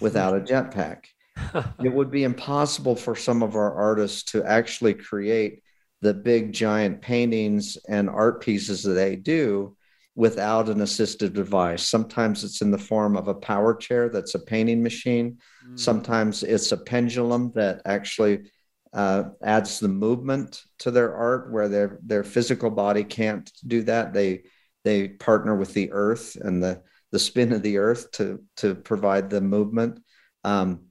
without 0.00 0.36
a 0.36 0.40
jetpack 0.40 1.04
it 1.84 1.92
would 1.92 2.10
be 2.10 2.24
impossible 2.24 2.96
for 2.96 3.14
some 3.14 3.42
of 3.42 3.56
our 3.56 3.74
artists 3.74 4.22
to 4.24 4.44
actually 4.44 4.94
create 4.94 5.62
the 6.02 6.14
big 6.14 6.52
giant 6.52 7.02
paintings 7.02 7.76
and 7.88 8.08
art 8.08 8.42
pieces 8.42 8.82
that 8.82 8.92
they 8.92 9.16
do 9.16 9.76
without 10.14 10.68
an 10.68 10.78
assistive 10.78 11.32
device. 11.32 11.82
Sometimes 11.82 12.42
it's 12.42 12.62
in 12.62 12.70
the 12.70 12.78
form 12.78 13.16
of 13.16 13.28
a 13.28 13.34
power 13.34 13.74
chair 13.74 14.08
that's 14.08 14.34
a 14.34 14.38
painting 14.38 14.82
machine. 14.82 15.38
Mm. 15.66 15.78
Sometimes 15.78 16.42
it's 16.42 16.72
a 16.72 16.76
pendulum 16.76 17.52
that 17.54 17.82
actually 17.84 18.50
uh, 18.92 19.24
adds 19.42 19.78
the 19.78 19.88
movement 19.88 20.62
to 20.78 20.90
their 20.90 21.14
art 21.14 21.52
where 21.52 21.68
their 21.68 21.98
their 22.02 22.24
physical 22.24 22.70
body 22.70 23.04
can't 23.04 23.50
do 23.66 23.82
that. 23.82 24.12
They 24.12 24.42
they 24.84 25.08
partner 25.08 25.54
with 25.56 25.72
the 25.74 25.92
earth 25.92 26.36
and 26.40 26.62
the 26.62 26.82
the 27.12 27.18
spin 27.18 27.52
of 27.52 27.62
the 27.62 27.78
earth 27.78 28.10
to 28.12 28.42
to 28.56 28.74
provide 28.74 29.30
the 29.30 29.40
movement. 29.40 30.00
Um, 30.44 30.86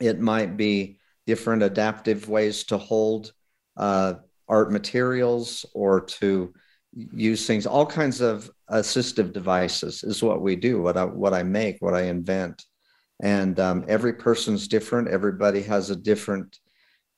it 0.00 0.20
might 0.20 0.56
be 0.56 0.98
different 1.26 1.62
adaptive 1.62 2.28
ways 2.28 2.64
to 2.64 2.78
hold 2.78 3.32
uh, 3.76 4.14
art 4.48 4.72
materials 4.72 5.64
or 5.74 6.00
to 6.00 6.52
use 6.92 7.46
things. 7.46 7.66
All 7.66 7.86
kinds 7.86 8.20
of 8.20 8.50
assistive 8.70 9.32
devices 9.32 10.02
is 10.02 10.22
what 10.22 10.42
we 10.42 10.56
do. 10.56 10.82
What 10.82 10.96
I 10.96 11.04
what 11.04 11.34
I 11.34 11.42
make, 11.42 11.76
what 11.80 11.94
I 11.94 12.02
invent, 12.02 12.64
and 13.22 13.58
um, 13.60 13.84
every 13.88 14.12
person's 14.14 14.68
different. 14.68 15.08
Everybody 15.08 15.62
has 15.62 15.88
a 15.90 15.96
different 15.96 16.58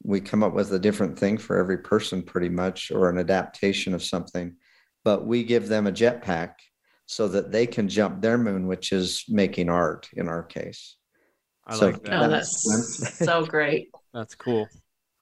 we 0.05 0.21
come 0.21 0.43
up 0.43 0.53
with 0.53 0.73
a 0.73 0.79
different 0.79 1.19
thing 1.19 1.39
for 1.39 1.57
every 1.57 1.79
person 1.79 2.23
pretty 2.23 2.49
much 2.49 2.91
or 2.91 3.09
an 3.09 3.19
adaptation 3.19 3.95
of 3.95 4.03
something 4.03 4.55
but 5.05 5.27
we 5.27 5.43
give 5.43 5.69
them 5.69 5.87
a 5.87 5.93
jetpack 5.93 6.55
so 7.07 7.29
that 7.29 7.51
they 7.51 7.67
can 7.67 7.89
jump 7.89 8.21
their 8.21 8.39
moon 8.39 8.67
which 8.67 8.93
is 8.93 9.25
making 9.29 9.69
art 9.69 10.09
in 10.15 10.29
our 10.29 10.43
case 10.43 10.97
I 11.67 11.77
so 11.77 11.87
like 11.87 12.03
that. 12.05 12.23
Oh, 12.23 12.29
that's 12.29 13.19
so 13.19 13.45
great. 13.45 13.91
That's 14.15 14.35
cool. 14.35 14.69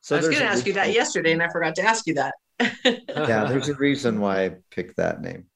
So 0.01 0.17
I 0.17 0.19
was 0.19 0.29
going 0.29 0.41
to 0.41 0.47
ask 0.47 0.67
you 0.67 0.73
that 0.73 0.93
yesterday, 0.93 1.33
and 1.33 1.43
I 1.43 1.49
forgot 1.49 1.77
to 1.77 1.83
ask 1.83 2.09
you 2.09 2.15
that. 2.15 2.35
yeah, 2.85 3.45
there's 3.45 3.69
a 3.69 3.75
reason 3.75 4.19
why 4.19 4.47
I 4.47 4.57
picked 4.71 4.97
that 4.97 5.21
name. 5.21 5.47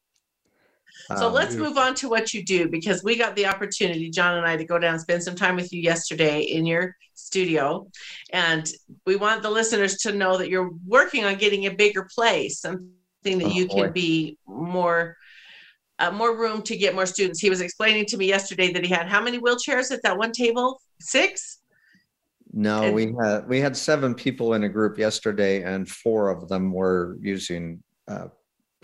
So 1.17 1.29
um, 1.29 1.35
let's 1.35 1.55
move 1.55 1.77
on 1.77 1.95
to 1.97 2.09
what 2.09 2.33
you 2.33 2.45
do 2.45 2.69
because 2.69 3.05
we 3.05 3.17
got 3.17 3.37
the 3.37 3.47
opportunity, 3.47 4.11
John 4.11 4.39
and 4.39 4.47
I, 4.47 4.57
to 4.57 4.65
go 4.65 4.79
down 4.79 4.95
and 4.95 5.01
spend 5.01 5.23
some 5.23 5.35
time 5.35 5.57
with 5.57 5.73
you 5.73 5.81
yesterday 5.81 6.43
in 6.43 6.65
your 6.65 6.97
studio. 7.15 7.89
And 8.33 8.71
we 9.07 9.17
want 9.17 9.43
the 9.43 9.51
listeners 9.51 9.99
to 9.99 10.13
know 10.13 10.39
that 10.39 10.49
you're 10.49 10.71
working 10.87 11.25
on 11.25 11.37
getting 11.37 11.67
a 11.67 11.75
bigger 11.75 12.09
place, 12.15 12.61
something 12.61 12.89
that 13.25 13.45
oh, 13.45 13.49
you 13.49 13.69
can 13.69 13.93
be 13.93 14.39
more. 14.47 15.17
Uh, 16.01 16.11
more 16.11 16.37
room 16.37 16.61
to 16.61 16.77
get 16.77 16.93
more 16.93 17.07
students. 17.07 17.39
He 17.39 17.49
was 17.49 17.61
explaining 17.61 18.07
to 18.07 18.17
me 18.17 18.27
yesterday 18.27 18.73
that 18.73 18.85
he 18.85 18.93
had 18.93 19.07
how 19.07 19.23
many 19.23 19.39
wheelchairs 19.39 19.93
at 19.93 20.03
that 20.03 20.19
one 20.19 20.33
table? 20.33 20.81
Six. 21.01 21.61
No, 22.53 22.83
and, 22.83 22.95
we 22.97 23.15
had 23.23 23.49
we 23.49 23.61
had 23.61 23.77
seven 23.77 24.13
people 24.13 24.55
in 24.55 24.65
a 24.65 24.69
group 24.69 24.99
yesterday, 24.99 25.63
and 25.63 25.89
four 25.89 26.31
of 26.31 26.49
them 26.49 26.73
were 26.73 27.17
using 27.21 27.81
uh, 28.09 28.27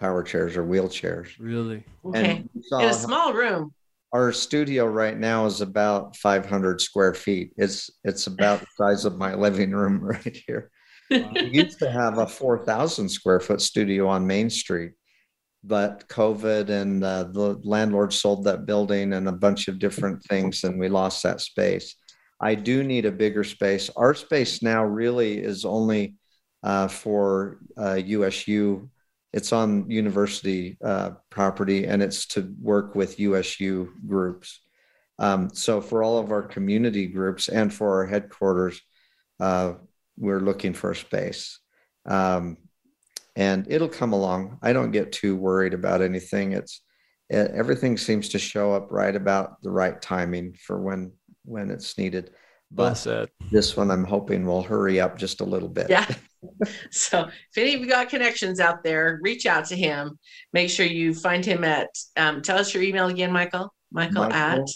power 0.01 0.23
chairs 0.23 0.57
or 0.57 0.65
wheelchairs. 0.65 1.29
Really? 1.39 1.85
Okay. 2.05 2.45
In 2.73 2.81
a 2.81 2.95
small 2.95 3.35
room. 3.35 3.73
Our 4.13 4.33
studio 4.33 4.87
right 4.87 5.17
now 5.17 5.47
is 5.47 5.61
about 5.61 6.17
500 6.17 6.81
square 6.81 7.15
feet. 7.15 7.53
It's 7.57 7.91
it's 8.03 8.27
about 8.27 8.61
the 8.61 8.67
size 8.77 9.05
of 9.05 9.19
my 9.19 9.35
living 9.35 9.71
room 9.71 10.01
right 10.03 10.37
here. 10.47 10.71
Wow. 11.11 11.31
we 11.35 11.43
used 11.53 11.79
to 11.81 11.91
have 11.91 12.19
a 12.19 12.27
4,000 12.27 13.09
square 13.09 13.41
foot 13.41 13.61
studio 13.61 14.09
on 14.09 14.27
Main 14.27 14.49
Street, 14.49 14.93
but 15.63 16.09
COVID 16.09 16.71
and 16.71 17.05
uh, 17.05 17.25
the 17.25 17.61
landlord 17.63 18.13
sold 18.13 18.45
that 18.45 18.67
building 18.67 19.13
and 19.13 19.29
a 19.29 19.33
bunch 19.33 19.69
of 19.69 19.79
different 19.79 20.23
things, 20.25 20.65
and 20.65 20.79
we 20.79 20.89
lost 20.89 21.23
that 21.23 21.41
space. 21.41 21.95
I 22.41 22.55
do 22.55 22.83
need 22.83 23.05
a 23.05 23.13
bigger 23.13 23.45
space. 23.45 23.91
Our 23.97 24.15
space 24.15 24.63
now 24.63 24.85
really 24.85 25.39
is 25.39 25.65
only 25.65 26.15
uh, 26.63 26.89
for 26.89 27.59
uh, 27.77 28.01
USU 28.05 28.89
it's 29.33 29.53
on 29.53 29.89
university 29.91 30.76
uh, 30.83 31.11
property 31.31 31.87
and 31.87 32.03
it's 32.03 32.26
to 32.26 32.53
work 32.61 32.95
with 32.95 33.20
USU 33.20 33.93
groups. 34.07 34.61
Um, 35.18 35.51
so 35.53 35.81
for 35.81 36.03
all 36.03 36.18
of 36.18 36.33
our 36.33 36.43
community 36.43 37.07
groups 37.07 37.49
and 37.49 37.72
for 37.72 38.01
our 38.01 38.07
headquarters, 38.07 38.81
uh, 39.39 39.74
we're 40.16 40.41
looking 40.41 40.72
for 40.72 40.91
a 40.91 40.97
space. 40.97 41.61
Um, 42.07 42.57
and 43.37 43.66
it'll 43.70 43.89
come 43.89 44.12
along. 44.12 44.59
I 44.62 44.72
don't 44.72 44.91
get 44.91 45.12
too 45.12 45.37
worried 45.37 45.74
about 45.74 46.03
anything. 46.03 46.53
It's 46.53 46.83
it, 47.28 47.53
everything 47.55 47.97
seems 47.97 48.31
to 48.31 48.39
show 48.39 48.72
up 48.72 48.89
right 48.91 49.14
about 49.14 49.62
the 49.62 49.70
right 49.70 50.01
timing 50.01 50.55
for 50.55 50.81
when 50.81 51.12
when 51.45 51.70
it's 51.70 51.97
needed. 51.97 52.33
But 52.72 53.05
well 53.07 53.26
this 53.51 53.76
one 53.76 53.91
I'm 53.91 54.05
hoping 54.05 54.45
will 54.45 54.62
hurry 54.62 55.01
up 55.01 55.16
just 55.16 55.41
a 55.41 55.45
little 55.45 55.68
bit. 55.68 55.89
Yeah. 55.91 56.07
so 56.91 57.28
if 57.28 57.59
any 57.59 57.74
of 57.74 57.80
you 57.80 57.86
got 57.86 58.09
connections 58.09 58.61
out 58.61 58.82
there, 58.82 59.18
reach 59.22 59.47
out 59.47 59.66
to 59.66 59.76
him. 59.76 60.18
Make 60.53 60.70
sure 60.70 60.86
you 60.86 61.14
find 61.14 61.45
him 61.45 61.64
at 61.64 61.88
um, 62.16 62.43
tell 62.43 62.59
us 62.59 62.72
your 62.74 62.82
email 62.82 63.07
again, 63.07 63.32
Michael. 63.32 63.72
Michael, 63.93 64.22
Michael 64.22 64.34
at 64.34 64.68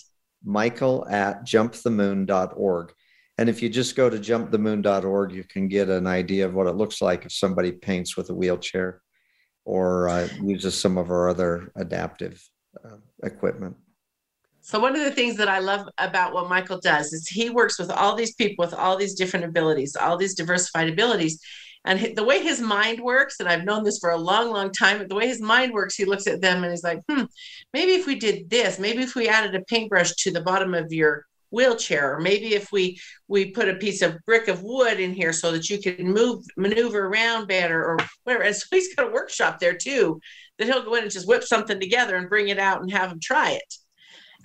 Michael 0.44 1.08
at 1.08 1.44
jumpthemoon.org. 1.46 2.92
And 3.38 3.48
if 3.48 3.62
you 3.62 3.68
just 3.68 3.96
go 3.96 4.08
to 4.08 4.18
jumpthemoon.org, 4.18 5.32
you 5.32 5.44
can 5.44 5.68
get 5.68 5.88
an 5.88 6.06
idea 6.06 6.46
of 6.46 6.54
what 6.54 6.66
it 6.66 6.76
looks 6.76 7.00
like 7.00 7.24
if 7.24 7.32
somebody 7.32 7.72
paints 7.72 8.16
with 8.16 8.30
a 8.30 8.34
wheelchair 8.34 9.00
or 9.64 10.08
uh, 10.08 10.28
uses 10.42 10.78
some 10.78 10.98
of 10.98 11.10
our 11.10 11.28
other 11.28 11.72
adaptive 11.76 12.42
uh, 12.84 12.96
equipment. 13.24 13.76
So 14.66 14.80
one 14.80 14.96
of 14.96 15.04
the 15.04 15.10
things 15.10 15.36
that 15.36 15.48
I 15.48 15.58
love 15.58 15.86
about 15.98 16.32
what 16.32 16.48
Michael 16.48 16.80
does 16.80 17.12
is 17.12 17.28
he 17.28 17.50
works 17.50 17.78
with 17.78 17.90
all 17.90 18.16
these 18.16 18.34
people 18.34 18.64
with 18.64 18.72
all 18.72 18.96
these 18.96 19.14
different 19.14 19.44
abilities, 19.44 19.94
all 19.94 20.16
these 20.16 20.34
diversified 20.34 20.88
abilities. 20.88 21.38
And 21.84 22.16
the 22.16 22.24
way 22.24 22.42
his 22.42 22.62
mind 22.62 22.98
works, 22.98 23.40
and 23.40 23.48
I've 23.48 23.64
known 23.64 23.84
this 23.84 23.98
for 23.98 24.08
a 24.08 24.16
long, 24.16 24.50
long 24.50 24.72
time, 24.72 25.06
the 25.06 25.14
way 25.14 25.28
his 25.28 25.42
mind 25.42 25.74
works, 25.74 25.96
he 25.96 26.06
looks 26.06 26.26
at 26.26 26.40
them 26.40 26.64
and 26.64 26.72
he's 26.72 26.82
like, 26.82 27.00
hmm, 27.06 27.24
maybe 27.74 27.92
if 27.92 28.06
we 28.06 28.14
did 28.14 28.48
this, 28.48 28.78
maybe 28.78 29.02
if 29.02 29.14
we 29.14 29.28
added 29.28 29.54
a 29.54 29.60
paintbrush 29.64 30.12
to 30.12 30.30
the 30.30 30.40
bottom 30.40 30.72
of 30.72 30.90
your 30.94 31.26
wheelchair, 31.50 32.14
or 32.14 32.20
maybe 32.20 32.54
if 32.54 32.72
we 32.72 32.98
we 33.28 33.50
put 33.50 33.68
a 33.68 33.74
piece 33.74 34.00
of 34.00 34.16
brick 34.24 34.48
of 34.48 34.62
wood 34.62 34.98
in 34.98 35.12
here 35.12 35.34
so 35.34 35.52
that 35.52 35.68
you 35.68 35.78
can 35.78 36.10
move 36.10 36.42
maneuver 36.56 37.06
around 37.08 37.48
better 37.48 37.84
or 37.84 37.98
whatever. 38.22 38.44
And 38.44 38.56
so 38.56 38.64
he's 38.70 38.94
got 38.94 39.08
a 39.08 39.12
workshop 39.12 39.58
there 39.58 39.76
too 39.76 40.22
that 40.56 40.68
he'll 40.68 40.84
go 40.84 40.94
in 40.94 41.02
and 41.02 41.12
just 41.12 41.28
whip 41.28 41.44
something 41.44 41.78
together 41.78 42.16
and 42.16 42.30
bring 42.30 42.48
it 42.48 42.58
out 42.58 42.80
and 42.80 42.90
have 42.90 43.10
them 43.10 43.20
try 43.20 43.50
it 43.50 43.74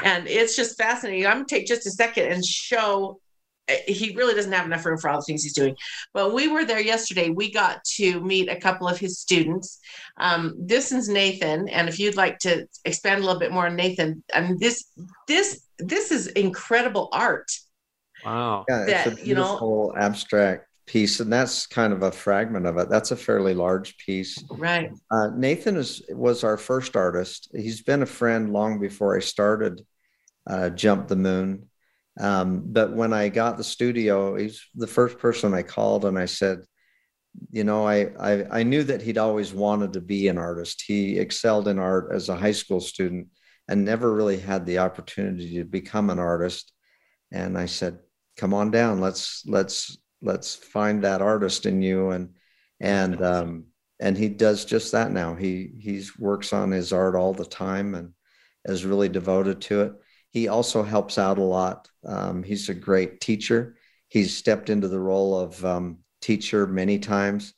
and 0.04 0.28
it's 0.28 0.56
just 0.56 0.78
fascinating. 0.78 1.26
I'm 1.26 1.34
gonna 1.38 1.46
take 1.46 1.68
just 1.68 1.88
a 1.88 1.92
second 1.92 2.32
and 2.32 2.46
show. 2.46 3.20
Eh, 3.68 3.80
he 3.88 4.16
really 4.16 4.34
doesn't 4.34 4.52
have 4.52 4.66
enough 4.66 4.86
room 4.86 4.98
for 4.98 5.10
all 5.10 5.18
the 5.18 5.24
things 5.24 5.44
he's 5.44 5.54
doing. 5.54 5.76
But 6.14 6.34
we 6.34 6.48
were 6.48 6.66
there 6.66 6.82
yesterday. 6.82 7.30
We 7.30 7.52
got 7.52 7.84
to 7.96 8.22
meet 8.22 8.50
a 8.50 8.56
couple 8.56 8.88
of 8.88 8.98
his 8.98 9.20
students. 9.20 9.80
Um, 10.18 10.56
this 10.58 10.92
is 10.92 11.10
Nathan, 11.10 11.70
and 11.70 11.88
if 11.90 12.00
you'd 12.00 12.16
like 12.16 12.40
to 12.40 12.66
expand 12.86 13.22
a 13.22 13.26
little 13.26 13.40
bit 13.40 13.52
more 13.52 13.68
on 13.68 13.76
Nathan, 13.76 14.24
I 14.34 14.42
mean 14.42 14.58
this 14.60 14.86
this 15.28 15.62
this 15.78 16.12
is 16.12 16.28
incredible 16.28 17.10
art. 17.12 17.52
Wow. 18.26 18.66
Yeah, 18.68 18.86
that, 18.86 19.08
it's 19.08 19.22
a 19.22 19.26
you 19.26 19.36
know- 19.36 19.44
beautiful 19.44 19.94
abstract 19.98 20.66
piece, 20.90 21.20
and 21.20 21.32
that's 21.32 21.68
kind 21.68 21.94
of 21.94 22.02
a 22.02 22.12
fragment 22.12 22.66
of 22.66 22.78
it. 22.78 22.90
That's 22.90 23.12
a 23.12 23.16
fairly 23.16 23.54
large 23.54 23.96
piece. 23.98 24.44
Right. 24.50 24.92
Uh, 25.12 25.30
Nathan 25.36 25.78
is 25.78 26.02
was 26.10 26.44
our 26.44 26.58
first 26.58 26.96
artist. 26.96 27.50
He's 27.54 27.84
been 27.84 28.02
a 28.02 28.16
friend 28.20 28.52
long 28.52 28.80
before 28.80 29.16
I 29.16 29.22
started 29.22 29.86
uh, 30.50 30.70
Jump 30.72 31.08
the 31.08 31.16
Moon. 31.16 31.70
Um, 32.20 32.64
but 32.66 32.96
when 32.96 33.14
I 33.14 33.30
got 33.30 33.58
the 33.58 33.64
studio, 33.64 34.36
he's 34.36 34.66
the 34.74 34.88
first 34.88 35.20
person 35.20 35.54
I 35.54 35.64
called, 35.64 36.06
and 36.06 36.18
I 36.18 36.26
said, 36.26 36.58
you 37.52 37.64
know, 37.64 37.88
I, 37.88 38.10
I 38.20 38.60
I 38.60 38.64
knew 38.64 38.84
that 38.84 39.04
he'd 39.04 39.20
always 39.20 39.54
wanted 39.54 39.94
to 39.94 40.02
be 40.02 40.28
an 40.28 40.38
artist. 40.40 40.84
He 40.88 41.20
excelled 41.20 41.68
in 41.68 41.78
art 41.78 42.10
as 42.12 42.30
a 42.30 42.36
high 42.36 42.58
school 42.62 42.82
student, 42.82 43.28
and 43.68 43.86
never 43.86 44.12
really 44.14 44.40
had 44.40 44.66
the 44.66 44.80
opportunity 44.80 45.58
to 45.58 45.66
become 45.66 46.10
an 46.10 46.20
artist. 46.20 46.74
And 47.32 47.58
I 47.58 47.68
said, 47.68 48.00
come 48.38 48.56
on 48.56 48.72
down. 48.72 49.00
Let's 49.00 49.44
let's 49.46 49.98
let's 50.22 50.56
find 50.56 51.04
that 51.04 51.22
artist 51.22 51.66
in 51.66 51.82
you. 51.82 52.12
And 52.12 52.30
and 52.80 53.22
um 53.24 53.66
and 54.00 54.18
he 54.18 54.30
does 54.30 54.66
just 54.66 54.92
that 54.94 55.12
now. 55.12 55.36
He 55.36 55.72
he's 55.80 56.18
works 56.18 56.54
on 56.54 56.72
his 56.72 56.94
art 56.94 57.16
all 57.16 57.34
the 57.34 57.46
time 57.46 57.96
and 57.96 58.14
is 58.66 58.86
really 58.86 59.10
devoted 59.10 59.62
to 59.62 59.82
it. 59.82 59.94
He 60.32 60.48
also 60.48 60.84
helps 60.84 61.18
out 61.18 61.38
a 61.38 61.44
lot. 61.44 61.90
Um, 62.06 62.44
he's 62.44 62.70
a 62.70 62.74
great 62.74 63.20
teacher. 63.20 63.78
He's 64.10 64.36
stepped 64.36 64.70
into 64.70 64.88
the 64.88 65.00
role 65.00 65.38
of 65.40 65.64
um, 65.66 66.00
teacher 66.22 66.68
many 66.68 67.00
times. 67.00 67.54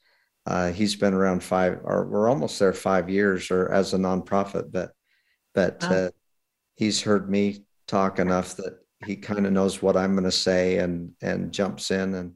Uh, 0.45 0.71
he's 0.71 0.95
been 0.95 1.13
around 1.13 1.43
five 1.43 1.79
or 1.83 2.07
we're 2.07 2.29
almost 2.29 2.57
there 2.59 2.73
five 2.73 3.09
years 3.09 3.51
or 3.51 3.71
as 3.71 3.93
a 3.93 3.97
nonprofit 3.97 4.71
but 4.71 4.91
but 5.53 5.77
Wow. 5.83 5.89
uh, 5.91 6.09
he's 6.75 7.01
heard 7.01 7.29
me 7.29 7.63
talk 7.87 8.17
enough 8.17 8.55
that 8.55 8.79
he 9.05 9.17
kind 9.17 9.45
of 9.45 9.53
knows 9.53 9.83
what 9.83 9.95
i'm 9.95 10.13
going 10.13 10.23
to 10.23 10.31
say 10.31 10.77
and 10.79 11.11
and 11.21 11.51
jumps 11.51 11.91
in 11.91 12.15
and 12.15 12.33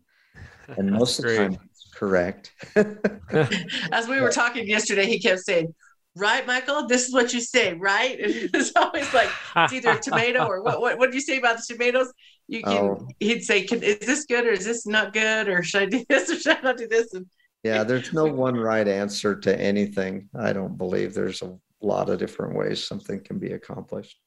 and 0.78 0.91
most 0.91 1.20
of 1.20 1.26
the 1.26 1.36
time 1.38 1.57
it's 1.72 1.89
correct 1.93 2.51
As 3.91 4.07
we 4.07 4.20
were 4.20 4.32
talking 4.32 4.68
yesterday, 4.68 5.05
he 5.05 5.20
kept 5.20 5.41
saying, 5.41 5.74
Right, 6.18 6.47
Michael, 6.47 6.88
this 6.88 7.07
is 7.07 7.13
what 7.13 7.34
you 7.34 7.41
say, 7.41 7.74
right? 7.74 8.18
And 8.24 8.49
it's 8.53 8.72
always 8.76 9.13
like 9.13 9.30
it's 9.57 9.74
either 9.74 9.91
a 9.91 9.99
tomato 9.99 10.45
or 10.45 10.61
what 10.61 10.80
what 10.80 10.97
what 10.97 11.11
do 11.11 11.16
you 11.18 11.22
say 11.22 11.38
about 11.38 11.57
the 11.57 11.74
tomatoes? 11.74 12.11
You 12.47 12.63
can 12.63 12.84
Oh. 12.84 13.07
he'd 13.20 13.43
say, 13.43 13.63
can, 13.63 13.84
is 13.84 13.99
this 13.99 14.26
good 14.26 14.45
or 14.45 14.51
is 14.51 14.66
this 14.66 14.86
not 14.86 15.13
good? 15.13 15.49
Or 15.49 15.61
should 15.63 15.82
I 15.84 15.86
do 15.88 16.05
this 16.07 16.30
or 16.30 16.39
should 16.39 16.57
I 16.57 16.61
not 16.61 16.78
do 16.78 16.88
this? 16.88 17.13
And 17.13 17.26
yeah 17.66 17.84
there's 17.84 18.13
no 18.13 18.26
one 18.26 18.55
right 18.55 18.88
answer 18.88 19.36
to 19.36 19.59
anything 19.59 20.30
i 20.38 20.53
don't 20.53 20.78
believe 20.78 21.13
there's 21.13 21.41
a 21.41 21.57
lot 21.82 22.09
of 22.11 22.20
different 22.20 22.55
ways 22.55 22.88
something 22.88 23.20
can 23.24 23.39
be 23.39 23.53
accomplished 23.53 24.18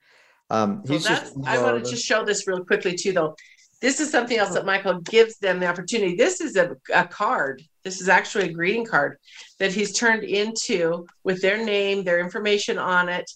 um 0.51 0.83
So 0.85 0.93
he's 0.93 1.05
that's 1.05 1.31
just 1.31 1.47
I 1.47 1.63
want 1.63 1.83
to 1.83 1.91
just 1.91 2.05
show 2.05 2.25
this 2.25 2.47
real 2.49 2.65
quickly 2.65 2.95
too, 2.95 3.13
though. 3.13 3.37
This 3.81 4.01
is 4.01 4.11
something 4.11 4.37
else 4.37 4.55
that 4.55 4.67
Michael 4.67 5.01
gives 5.01 5.39
them 5.39 5.61
the 5.61 5.67
opportunity. 5.67 6.17
This 6.17 6.41
is 6.41 6.57
a, 6.57 6.77
a 6.93 7.07
card. 7.07 7.63
This 7.85 8.01
is 8.01 8.09
actually 8.09 8.49
a 8.49 8.53
greeting 8.53 8.85
card 8.85 9.19
that 9.61 9.73
he's 9.73 9.97
turned 9.97 10.25
into 10.25 11.07
with 11.23 11.41
their 11.41 11.65
name, 11.65 12.03
their 12.03 12.19
information 12.19 12.77
on 12.77 13.09
it, 13.09 13.31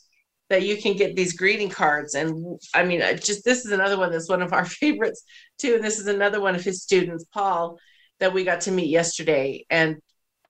that 0.51 0.63
you 0.63 0.77
can 0.77 0.97
get 0.97 1.15
these 1.15 1.37
greeting 1.37 1.71
cards. 1.71 2.15
And 2.15 2.61
I 2.75 2.85
mean, 2.85 3.01
just 3.19 3.45
this 3.45 3.65
is 3.65 3.73
another 3.73 3.97
one 3.97 4.11
that's 4.11 4.29
one 4.29 4.43
of 4.43 4.53
our 4.53 4.65
favorites 4.81 5.23
too. 5.59 5.77
And 5.77 5.85
this 5.85 5.99
is 5.99 6.09
another 6.09 6.41
one 6.41 6.55
of 6.55 6.65
his 6.65 6.83
students, 6.83 7.25
Paul, 7.33 7.79
that 8.19 8.35
we 8.35 8.45
got 8.45 8.63
to 8.63 8.73
meet 8.73 8.91
yesterday. 8.91 9.65
And 9.71 9.97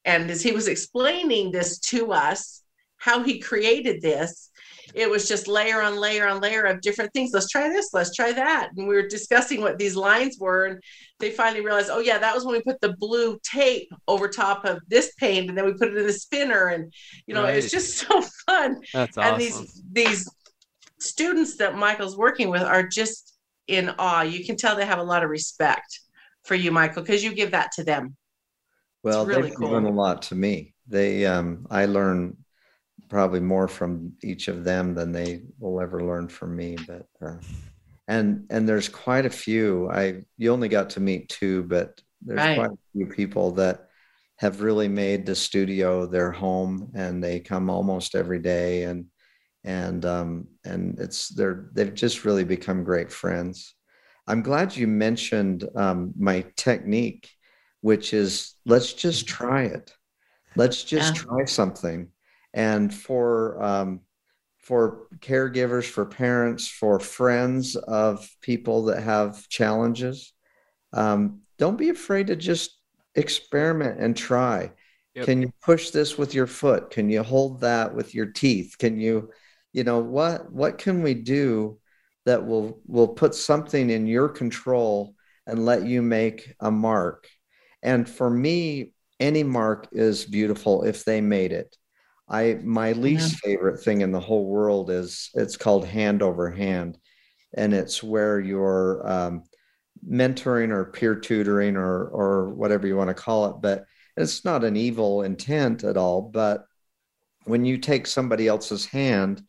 and 0.05 0.30
as 0.30 0.43
he 0.43 0.53
was 0.53 0.68
explaining 0.68 1.53
this 1.53 1.78
to 1.78 2.12
us, 2.12 2.62
how 2.97 3.22
he 3.22 3.38
created 3.38 4.03
this, 4.03 4.51
it 4.95 5.09
was 5.11 5.28
just 5.28 5.49
layer 5.49 5.80
on 5.83 5.97
layer 6.01 6.26
on 6.26 6.41
layer 6.41 6.62
of 6.64 6.80
different 6.80 7.12
things. 7.12 7.30
Let's 7.33 7.49
try 7.49 7.68
this, 7.68 7.91
let's 7.93 8.14
try 8.14 8.33
that. 8.33 8.70
And 8.76 8.87
we 8.89 8.95
were 8.95 9.07
discussing 9.09 9.61
what 9.61 9.78
these 9.78 9.97
lines 9.97 10.39
were. 10.39 10.66
And 10.66 10.83
they 11.20 11.30
finally 11.30 11.64
realized, 11.64 11.89
oh, 11.91 12.01
yeah, 12.01 12.18
that 12.18 12.35
was 12.35 12.45
when 12.45 12.55
we 12.57 12.62
put 12.62 12.80
the 12.80 12.95
blue 12.99 13.39
tape 13.43 13.89
over 14.09 14.28
top 14.28 14.64
of 14.64 14.80
this 14.89 15.12
paint 15.14 15.49
and 15.49 15.57
then 15.57 15.64
we 15.64 15.72
put 15.74 15.89
it 15.89 15.97
in 15.97 16.07
the 16.07 16.12
spinner. 16.12 16.68
And, 16.68 16.93
you 17.26 17.35
know, 17.35 17.45
it's 17.45 17.66
Right. 17.66 17.70
just 17.70 17.95
so 17.99 18.22
fun. 18.47 18.80
That's 18.93 19.16
awesome. 19.16 19.33
and 19.33 19.41
these, 19.41 19.83
these 19.93 20.28
students 20.99 21.57
that 21.57 21.76
Michael's 21.76 22.16
working 22.16 22.49
with 22.51 22.62
are 22.62 22.87
just 22.87 23.37
in 23.68 23.91
awe. 23.99 24.22
You 24.22 24.45
can 24.45 24.57
tell 24.57 24.76
they 24.76 24.87
have 24.87 24.99
a 24.99 25.05
lot 25.05 25.22
of 25.22 25.30
respect 25.30 26.01
for 26.45 26.55
you, 26.57 26.70
Michael, 26.72 27.03
because 27.03 27.22
you 27.22 27.33
give 27.35 27.53
that 27.53 27.70
to 27.72 27.85
them. 27.85 28.16
well 29.05 29.24
really 29.26 29.43
they've 29.49 29.57
cool. 29.57 29.68
given 29.68 29.85
a 29.87 29.91
lot 29.91 30.22
to 30.22 30.35
me 30.35 30.74
they 30.89 31.24
um 31.26 31.66
i 31.70 31.87
learn 31.87 32.37
probably 33.12 33.40
more 33.40 33.68
from 33.68 34.14
each 34.22 34.48
of 34.48 34.64
them 34.64 34.94
than 34.94 35.12
they 35.12 35.42
will 35.60 35.82
ever 35.82 36.02
learn 36.02 36.28
from 36.28 36.56
me 36.56 36.78
but 36.78 37.06
uh, 37.20 37.36
and 38.08 38.46
and 38.50 38.66
there's 38.68 38.88
quite 38.88 39.26
a 39.26 39.30
few 39.30 39.90
i 39.90 40.22
you 40.38 40.50
only 40.50 40.68
got 40.70 40.90
to 40.90 41.00
meet 41.00 41.28
two 41.28 41.62
but 41.64 42.00
there's 42.22 42.46
Right. 42.46 42.54
quite 42.54 42.70
a 42.70 42.78
few 42.94 43.06
people 43.06 43.52
that 43.52 43.88
have 44.38 44.62
really 44.62 44.88
made 44.88 45.26
the 45.26 45.36
studio 45.36 46.06
their 46.06 46.32
home 46.32 46.90
and 46.94 47.22
they 47.22 47.38
come 47.38 47.68
almost 47.68 48.14
every 48.14 48.38
day 48.40 48.84
and 48.84 49.04
and 49.64 50.06
um 50.06 50.48
and 50.64 50.98
it's 50.98 51.28
they're 51.28 51.68
they've 51.74 51.94
just 51.94 52.24
really 52.24 52.44
become 52.44 52.82
great 52.82 53.12
friends 53.12 53.74
i'm 54.26 54.42
glad 54.42 54.74
you 54.74 54.86
mentioned 54.88 55.68
um 55.76 56.14
my 56.18 56.44
technique 56.56 57.28
which 57.82 58.14
is 58.14 58.54
let's 58.66 58.94
just 58.94 59.28
try 59.28 59.64
it 59.64 59.92
let's 60.56 60.82
just 60.84 61.14
Yeah. 61.14 61.22
try 61.22 61.44
something 61.44 62.08
and 62.55 62.92
for 62.92 63.62
um 63.62 64.00
for 64.59 65.09
caregivers 65.18 65.84
for 65.84 66.07
parents 66.07 66.68
for 66.68 67.00
friends 67.00 67.74
of 67.76 68.28
people 68.40 68.84
that 68.84 69.03
have 69.03 69.48
challenges 69.48 70.32
um, 70.92 71.40
don't 71.59 71.78
be 71.78 71.88
afraid 71.88 72.26
to 72.28 72.36
just 72.36 72.78
experiment 73.14 74.00
and 74.00 74.16
try. 74.16 74.72
Yep. 75.14 75.26
can 75.26 75.42
you 75.42 75.53
push 75.62 75.90
this 75.90 76.16
with 76.16 76.32
your 76.32 76.46
foot? 76.46 76.90
Can 76.90 77.11
you 77.11 77.22
hold 77.22 77.61
that 77.61 77.94
with 77.94 78.14
your 78.14 78.26
teeth? 78.26 78.76
Can 78.78 78.98
you 78.98 79.30
you 79.72 79.84
know 79.84 79.98
what 79.98 80.50
what 80.50 80.78
can 80.78 81.03
we 81.03 81.14
do 81.14 81.78
that 82.24 82.46
will 82.46 82.80
will 82.86 83.09
put 83.09 83.34
something 83.34 83.90
in 83.90 84.07
your 84.07 84.28
control 84.28 85.14
and 85.46 85.66
let 85.66 85.84
you 85.84 86.00
make 86.00 86.55
a 86.61 86.70
mark? 86.70 87.28
And 87.82 88.09
for 88.09 88.30
me 88.30 88.92
any 89.20 89.42
mark 89.42 89.88
is 89.92 90.24
beautiful 90.24 90.84
if 90.84 91.05
they 91.05 91.20
made 91.20 91.53
it 91.53 91.76
i 92.33 92.59
my 92.64 92.93
least 92.93 93.39
favorite 93.41 93.80
thing 93.80 94.01
in 94.01 94.11
the 94.11 94.20
whole 94.20 94.47
world 94.47 94.91
is 94.91 95.30
it's 95.35 95.57
called 95.57 95.87
hand 95.87 96.22
over 96.22 96.51
hand. 96.51 96.99
And 97.55 97.74
it's 97.74 98.03
where 98.03 98.41
you're 98.41 99.07
um, 99.07 99.45
mentoring 100.09 100.70
or 100.70 100.87
peer 100.87 101.14
tutoring 101.14 101.76
or 101.76 102.07
or 102.07 102.51
whatever 102.51 102.87
you 102.87 102.97
want 102.97 103.09
to 103.09 103.14
call 103.14 103.47
it 103.47 103.57
but 103.61 103.85
it's 104.16 104.45
not 104.45 104.64
an 104.64 104.76
evil 104.76 105.22
intent 105.22 105.85
at 105.85 105.97
all 105.97 106.22
but 106.22 106.64
when 107.45 107.64
you 107.64 107.78
take 107.78 108.07
somebody 108.07 108.49
else's 108.49 108.85
hand 108.85 109.43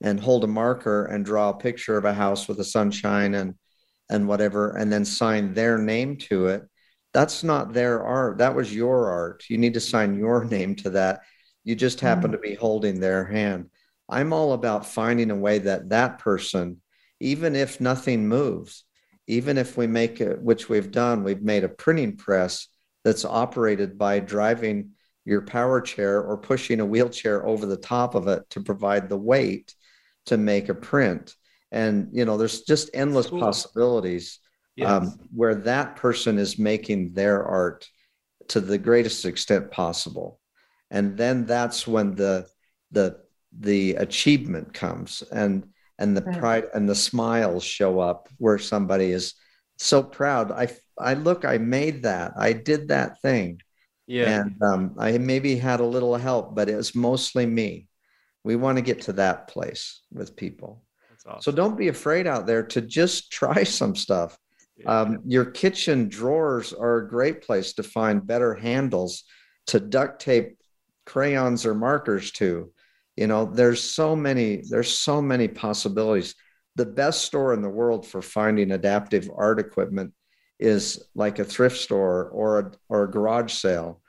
and 0.00 0.18
hold 0.18 0.44
a 0.44 0.46
marker 0.46 1.04
and 1.06 1.26
draw 1.26 1.50
a 1.50 1.58
picture 1.58 1.98
of 1.98 2.06
a 2.06 2.14
house 2.14 2.48
with 2.48 2.56
the 2.56 2.64
sunshine 2.64 3.34
and 3.34 3.54
and 4.08 4.26
whatever 4.26 4.76
and 4.76 4.90
then 4.90 5.04
sign 5.04 5.52
their 5.52 5.76
name 5.76 6.16
to 6.16 6.46
it 6.46 6.62
that's 7.12 7.42
not 7.42 7.72
their 7.72 8.02
art 8.02 8.38
that 8.38 8.54
was 8.54 8.74
your 8.74 9.10
art. 9.10 9.44
You 9.48 9.58
need 9.58 9.74
to 9.74 9.80
sign 9.80 10.18
your 10.18 10.44
name 10.56 10.74
to 10.76 10.90
that 10.90 11.20
you 11.68 11.74
just 11.74 12.00
happen 12.00 12.32
to 12.32 12.38
be 12.38 12.54
holding 12.54 12.98
their 12.98 13.26
hand 13.26 13.68
i'm 14.08 14.32
all 14.32 14.54
about 14.54 14.86
finding 14.86 15.30
a 15.30 15.36
way 15.36 15.58
that 15.58 15.90
that 15.90 16.18
person 16.18 16.80
even 17.20 17.54
if 17.54 17.78
nothing 17.78 18.26
moves 18.26 18.84
even 19.26 19.58
if 19.58 19.76
we 19.76 19.86
make 19.86 20.22
it 20.22 20.40
which 20.40 20.70
we've 20.70 20.90
done 20.90 21.22
we've 21.22 21.42
made 21.42 21.64
a 21.64 21.68
printing 21.68 22.16
press 22.16 22.68
that's 23.04 23.26
operated 23.26 23.98
by 23.98 24.18
driving 24.18 24.92
your 25.26 25.42
power 25.42 25.78
chair 25.82 26.22
or 26.22 26.38
pushing 26.38 26.80
a 26.80 26.86
wheelchair 26.86 27.46
over 27.46 27.66
the 27.66 27.76
top 27.76 28.14
of 28.14 28.28
it 28.28 28.48
to 28.48 28.62
provide 28.62 29.10
the 29.10 29.16
weight 29.16 29.74
to 30.24 30.38
make 30.38 30.70
a 30.70 30.74
print 30.74 31.34
and 31.70 32.08
you 32.12 32.24
know 32.24 32.38
there's 32.38 32.62
just 32.62 32.88
endless 32.94 33.26
Cool. 33.26 33.40
possibilities 33.40 34.38
Yes. 34.74 34.90
um, 34.90 35.18
where 35.34 35.56
that 35.56 35.96
person 35.96 36.38
is 36.38 36.58
making 36.58 37.12
their 37.12 37.44
art 37.44 37.86
to 38.46 38.60
the 38.60 38.78
greatest 38.78 39.26
extent 39.26 39.70
possible 39.70 40.37
and 40.90 41.16
then 41.16 41.46
that's 41.46 41.86
when 41.86 42.14
the 42.14 42.46
the 42.90 43.18
the 43.58 43.94
achievement 43.94 44.72
comes 44.74 45.22
and 45.32 45.66
and 45.98 46.16
the 46.16 46.22
Right. 46.22 46.38
pride 46.38 46.64
and 46.74 46.88
the 46.88 46.94
smiles 46.94 47.64
show 47.64 47.98
up 48.00 48.28
where 48.38 48.58
somebody 48.58 49.10
is 49.10 49.34
so 49.78 50.02
proud 50.02 50.50
i 50.52 50.68
i 50.98 51.14
look 51.14 51.44
i 51.44 51.58
made 51.58 52.02
that 52.02 52.32
i 52.36 52.52
did 52.52 52.88
that 52.88 53.20
thing 53.22 53.60
yeah. 54.06 54.40
and 54.40 54.62
um, 54.62 54.94
i 54.98 55.16
maybe 55.18 55.56
had 55.56 55.80
a 55.80 55.84
little 55.86 56.16
help 56.16 56.54
but 56.54 56.68
it 56.68 56.76
was 56.76 56.94
mostly 56.94 57.46
me 57.46 57.88
we 58.44 58.56
want 58.56 58.76
to 58.76 58.82
get 58.82 59.02
to 59.02 59.12
that 59.14 59.48
place 59.48 60.02
with 60.12 60.36
people 60.36 60.82
awesome. 61.26 61.40
so 61.42 61.52
don't 61.52 61.76
be 61.78 61.88
afraid 61.88 62.26
out 62.26 62.46
there 62.46 62.62
to 62.62 62.80
just 62.80 63.30
try 63.32 63.62
some 63.78 63.94
stuff 63.94 64.36
Yeah. 64.76 65.00
um, 65.00 65.18
your 65.26 65.44
kitchen 65.44 66.08
drawers 66.08 66.72
are 66.72 66.98
a 66.98 67.08
great 67.08 67.42
place 67.42 67.72
to 67.74 67.82
find 67.82 68.26
better 68.26 68.54
handles 68.54 69.24
to 69.66 69.78
duct 69.80 70.20
tape 70.20 70.57
crayons 71.08 71.66
or 71.66 71.74
markers 71.74 72.30
to. 72.32 72.70
You 73.16 73.26
know, 73.26 73.46
there's 73.46 73.82
so 73.82 74.14
many, 74.14 74.62
there's 74.70 74.92
so 75.08 75.20
many 75.22 75.48
possibilities. 75.48 76.34
the 76.76 76.86
best 76.86 77.24
store 77.24 77.52
in 77.54 77.62
the 77.62 77.68
world 77.80 78.06
for 78.06 78.22
finding 78.22 78.70
adaptive 78.70 79.28
art 79.34 79.58
equipment 79.58 80.12
is 80.60 80.82
like 81.14 81.38
a 81.40 81.44
thrift 81.44 81.76
store 81.78 82.28
or 82.30 82.58
a, 82.60 82.72
or 82.88 83.04
a 83.04 83.10
garage 83.10 83.52
sale 83.52 84.00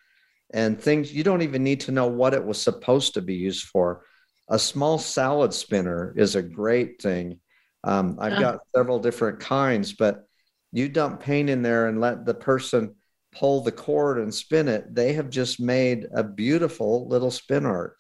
and 0.52 0.82
things 0.82 1.14
you 1.14 1.24
don't 1.24 1.41
even 1.43 1.64
need 1.64 1.82
to 1.82 1.91
know 1.91 2.08
what 2.08 2.34
it 2.34 2.43
was 2.43 2.62
supposed 2.62 3.14
to 3.14 3.22
be 3.22 3.36
used 3.36 3.66
for 3.66 4.04
a 4.50 4.58
small 4.58 4.97
salad 4.97 5.54
spinner 5.54 6.14
is 6.18 6.36
a 6.36 6.41
great 6.41 7.02
thing 7.02 7.39
um, 7.84 8.18
i've 8.20 8.39
got 8.39 8.60
several 8.76 9.00
different 9.00 9.39
kinds 9.39 9.93
but 9.93 10.26
you 10.72 10.89
dump 10.89 11.20
paint 11.22 11.50
in 11.50 11.62
there 11.62 11.88
and 11.88 12.02
let 12.02 12.26
the 12.26 12.34
person 12.34 12.95
pull 13.32 13.62
the 13.62 13.72
cord 13.72 14.18
and 14.18 14.34
spin 14.34 14.68
it 14.68 14.94
they 14.94 15.14
have 15.14 15.30
just 15.30 15.60
made 15.60 16.08
a 16.14 16.24
beautiful 16.24 17.08
little 17.08 17.32
spin 17.32 17.66
art 17.66 17.96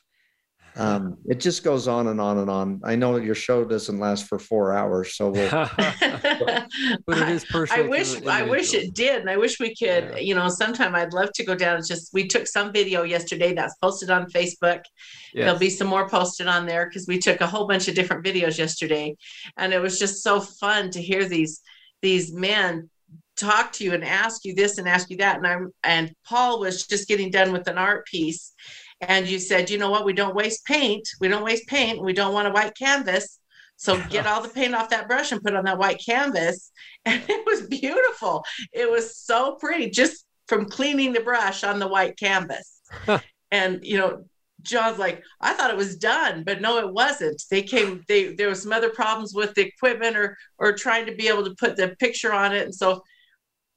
um, 0.79 1.17
it 1.25 1.39
just 1.41 1.63
goes 1.63 1.87
on 1.87 2.07
and 2.07 2.21
on 2.21 2.37
and 2.37 2.49
on. 2.49 2.79
I 2.85 2.95
know 2.95 3.17
your 3.17 3.35
show 3.35 3.65
doesn't 3.65 3.99
last 3.99 4.27
for 4.27 4.39
four 4.39 4.73
hours, 4.73 5.15
so 5.15 5.29
we'll. 5.29 5.49
but 5.75 7.17
it 7.17 7.29
is 7.29 7.43
personal. 7.45 7.85
I 7.85 7.89
wish 7.89 8.21
I 8.23 8.43
wish 8.43 8.73
it 8.73 8.93
did, 8.93 9.19
and 9.19 9.29
I 9.29 9.35
wish 9.35 9.59
we 9.59 9.75
could. 9.75 10.11
Yeah. 10.13 10.17
You 10.17 10.35
know, 10.35 10.47
sometime 10.47 10.95
I'd 10.95 11.13
love 11.13 11.31
to 11.33 11.43
go 11.43 11.55
down. 11.55 11.77
It's 11.77 11.87
just 11.87 12.13
we 12.13 12.27
took 12.27 12.47
some 12.47 12.71
video 12.71 13.03
yesterday 13.03 13.53
that's 13.53 13.75
posted 13.81 14.09
on 14.09 14.27
Facebook. 14.27 14.83
Yes. 15.33 15.45
There'll 15.45 15.59
be 15.59 15.69
some 15.69 15.87
more 15.87 16.07
posted 16.07 16.47
on 16.47 16.65
there 16.65 16.85
because 16.85 17.07
we 17.07 17.19
took 17.19 17.41
a 17.41 17.47
whole 17.47 17.67
bunch 17.67 17.87
of 17.87 17.95
different 17.95 18.25
videos 18.25 18.57
yesterday, 18.57 19.17
and 19.57 19.73
it 19.73 19.81
was 19.81 19.99
just 19.99 20.23
so 20.23 20.39
fun 20.39 20.91
to 20.91 21.01
hear 21.01 21.25
these 21.25 21.61
these 22.01 22.31
men 22.31 22.89
talk 23.39 23.71
to 23.73 23.83
you 23.83 23.93
and 23.93 24.03
ask 24.03 24.45
you 24.45 24.53
this 24.53 24.77
and 24.77 24.87
ask 24.87 25.09
you 25.09 25.17
that. 25.17 25.37
And 25.37 25.47
I'm 25.47 25.73
and 25.83 26.13
Paul 26.25 26.59
was 26.59 26.85
just 26.85 27.07
getting 27.07 27.31
done 27.31 27.51
with 27.51 27.67
an 27.67 27.77
art 27.77 28.05
piece 28.05 28.53
and 29.01 29.27
you 29.27 29.39
said, 29.39 29.69
you 29.69 29.77
know 29.77 29.89
what, 29.89 30.05
we 30.05 30.13
don't 30.13 30.35
waste 30.35 30.65
paint. 30.65 31.07
We 31.21 31.29
don't 31.29 31.43
waste 31.43 31.67
paint. 31.67 32.01
We 32.01 32.13
don't 32.13 32.33
want 32.33 32.47
a 32.47 32.51
white 32.51 32.75
canvas. 32.75 33.39
So 33.77 34.01
get 34.09 34.27
all 34.27 34.41
the 34.41 34.49
paint 34.49 34.75
off 34.75 34.89
that 34.89 35.07
brush 35.07 35.31
and 35.31 35.41
put 35.41 35.55
on 35.55 35.65
that 35.65 35.77
white 35.77 36.01
canvas. 36.05 36.71
And 37.05 37.23
it 37.29 37.45
was 37.45 37.61
beautiful. 37.61 38.43
It 38.73 38.91
was 38.91 39.15
so 39.15 39.55
pretty 39.55 39.89
just 39.89 40.25
from 40.47 40.65
cleaning 40.65 41.13
the 41.13 41.21
brush 41.21 41.63
on 41.63 41.79
the 41.79 41.87
white 41.87 42.17
canvas. 42.17 42.81
and, 43.51 43.79
you 43.81 43.97
know, 43.97 44.25
John's 44.63 44.99
like, 44.99 45.23
I 45.39 45.53
thought 45.53 45.71
it 45.71 45.77
was 45.77 45.95
done, 45.95 46.43
but 46.43 46.59
no, 46.59 46.77
it 46.77 46.93
wasn't. 46.93 47.41
They 47.49 47.63
came, 47.63 48.03
they 48.09 48.35
there 48.35 48.49
was 48.49 48.61
some 48.61 48.73
other 48.73 48.89
problems 48.89 49.33
with 49.33 49.55
the 49.55 49.65
equipment 49.65 50.17
or 50.17 50.37
or 50.57 50.73
trying 50.73 51.05
to 51.05 51.15
be 51.15 51.29
able 51.29 51.45
to 51.45 51.55
put 51.55 51.77
the 51.77 51.95
picture 51.99 52.33
on 52.33 52.53
it. 52.53 52.65
And 52.65 52.75
so 52.75 53.01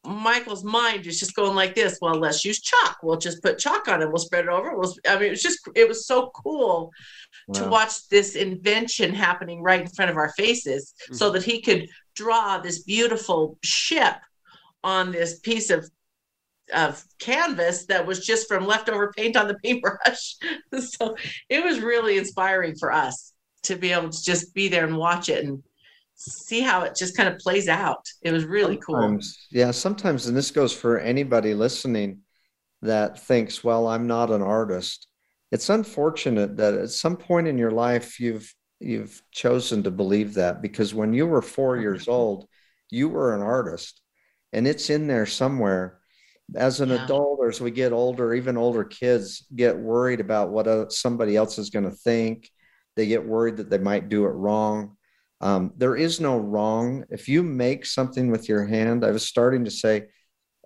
Michael's 0.04 0.64
mind 0.64 1.06
is 1.06 1.20
just 1.20 1.36
going 1.36 1.54
like 1.54 1.74
this. 1.74 1.98
Well, 2.02 2.14
let's 2.14 2.44
use 2.44 2.60
chalk. 2.60 2.98
We'll 3.02 3.18
just 3.18 3.42
put 3.42 3.58
chalk 3.58 3.86
on 3.86 4.02
it. 4.02 4.08
We'll 4.08 4.18
spread 4.18 4.46
it 4.46 4.50
over. 4.50 4.76
We'll, 4.76 4.92
I 5.08 5.14
mean, 5.14 5.28
it 5.28 5.30
was 5.30 5.42
just, 5.42 5.60
it 5.76 5.86
was 5.86 6.06
so 6.06 6.30
cool 6.34 6.90
wow. 7.46 7.60
to 7.60 7.68
watch 7.68 8.08
this 8.08 8.34
invention 8.34 9.14
happening 9.14 9.62
right 9.62 9.80
in 9.80 9.86
front 9.88 10.10
of 10.10 10.16
our 10.16 10.32
faces 10.32 10.94
mm-hmm. 11.04 11.14
so 11.14 11.30
that 11.30 11.44
he 11.44 11.62
could 11.62 11.88
draw 12.16 12.58
this 12.58 12.82
beautiful 12.82 13.58
ship 13.62 14.16
on 14.82 15.12
this 15.12 15.38
piece 15.38 15.70
of 15.70 15.88
of 16.72 17.04
canvas 17.18 17.86
that 17.86 18.06
was 18.06 18.24
just 18.24 18.48
from 18.48 18.66
leftover 18.66 19.12
paint 19.14 19.36
on 19.36 19.48
the 19.48 19.56
paintbrush. 19.62 20.36
so 20.78 21.16
it 21.48 21.62
was 21.62 21.80
really 21.80 22.16
inspiring 22.16 22.74
for 22.76 22.92
us 22.92 23.32
to 23.64 23.76
be 23.76 23.92
able 23.92 24.08
to 24.08 24.22
just 24.22 24.54
be 24.54 24.68
there 24.68 24.86
and 24.86 24.96
watch 24.96 25.28
it 25.28 25.44
and 25.44 25.62
see 26.30 26.60
how 26.60 26.82
it 26.82 26.94
just 26.94 27.16
kind 27.16 27.28
of 27.28 27.38
plays 27.38 27.68
out. 27.68 28.06
It 28.22 28.32
was 28.32 28.44
really 28.44 28.80
sometimes, 28.84 29.46
cool. 29.50 29.58
Yeah, 29.58 29.70
sometimes, 29.70 30.26
and 30.26 30.36
this 30.36 30.50
goes 30.50 30.72
for 30.72 30.98
anybody 30.98 31.54
listening 31.54 32.20
that 32.82 33.18
thinks, 33.18 33.64
well, 33.64 33.86
I'm 33.86 34.06
not 34.06 34.30
an 34.30 34.42
artist. 34.42 35.08
It's 35.50 35.68
unfortunate 35.68 36.56
that 36.56 36.74
at 36.74 36.90
some 36.90 37.16
point 37.16 37.48
in 37.48 37.58
your 37.58 37.70
life 37.70 38.20
you've 38.20 38.52
you've 38.80 39.22
chosen 39.30 39.84
to 39.84 39.90
believe 39.90 40.34
that 40.34 40.60
because 40.60 40.92
when 40.92 41.12
you 41.12 41.26
were 41.26 41.42
4 41.42 41.74
mm-hmm. 41.74 41.82
years 41.82 42.08
old, 42.08 42.48
you 42.90 43.08
were 43.08 43.34
an 43.34 43.42
artist. 43.42 44.00
And 44.52 44.66
it's 44.66 44.90
in 44.90 45.06
there 45.06 45.26
somewhere. 45.26 46.00
As 46.56 46.80
an 46.80 46.88
yeah. 46.88 47.04
adult, 47.04 47.38
or 47.40 47.48
as 47.48 47.60
we 47.60 47.70
get 47.70 47.92
older, 47.92 48.34
even 48.34 48.56
older 48.56 48.84
kids 48.84 49.46
get 49.54 49.78
worried 49.78 50.20
about 50.20 50.50
what 50.50 50.92
somebody 50.92 51.36
else 51.36 51.58
is 51.58 51.70
going 51.70 51.84
to 51.88 51.96
think. 51.96 52.50
They 52.96 53.06
get 53.06 53.24
worried 53.24 53.58
that 53.58 53.70
they 53.70 53.78
might 53.78 54.08
do 54.08 54.24
it 54.24 54.30
wrong 54.30 54.96
um, 55.42 55.72
there 55.76 55.96
is 55.96 56.20
no 56.20 56.38
wrong. 56.38 57.04
If 57.10 57.28
you 57.28 57.42
make 57.42 57.84
something 57.84 58.30
with 58.30 58.48
your 58.48 58.64
hand, 58.64 59.04
I 59.04 59.10
was 59.10 59.26
starting 59.26 59.64
to 59.64 59.70
say, 59.70 60.06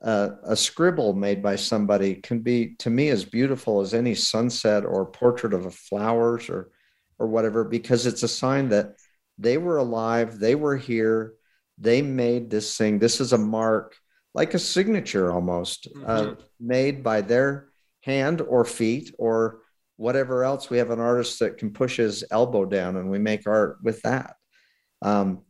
uh, 0.03 0.31
a 0.45 0.55
scribble 0.55 1.15
made 1.15 1.43
by 1.43 1.57
somebody 1.57 2.17
can 2.17 2.41
be 2.41 2.75
to 2.79 2.91
me 2.91 3.09
as 3.09 3.25
beautiful 3.25 3.81
as 3.81 3.95
any 3.95 4.15
sunset 4.15 4.85
or 4.85 5.07
portrait 5.07 5.55
of 5.55 5.65
a 5.65 5.71
flowers 5.71 6.51
or 6.51 6.71
or 7.19 7.27
whatever 7.27 7.65
because 7.65 8.05
it's 8.05 8.23
a 8.23 8.29
sign 8.29 8.69
that 8.69 8.93
they 9.39 9.57
were 9.57 9.79
alive 9.79 10.39
they 10.39 10.55
were 10.55 10.77
here 10.77 11.33
they 11.79 12.03
made 12.03 12.51
this 12.51 12.77
thing 12.77 12.99
this 12.99 13.23
is 13.23 13.33
a 13.33 13.39
mark 13.39 13.97
like 14.35 14.53
a 14.53 14.59
signature 14.59 15.33
almost 15.33 15.89
uh, 16.05 16.21
mm-hmm. 16.21 16.33
uh, 16.33 16.35
made 16.61 17.03
by 17.03 17.23
their 17.23 17.69
hand 18.03 18.43
or 18.43 18.67
feet 18.67 19.15
or 19.19 19.61
whatever 19.97 20.45
else 20.45 20.69
we 20.69 20.77
have 20.77 20.91
an 20.91 21.01
artist 21.01 21.39
that 21.39 21.57
can 21.57 21.73
push 21.73 21.97
his 21.97 22.23
elbow 22.31 22.67
down 22.67 22.97
and 22.97 23.11
we 23.11 23.19
make 23.19 23.47
art 23.47 23.79
with 23.83 24.03
that 24.03 24.37
um, 25.03 25.43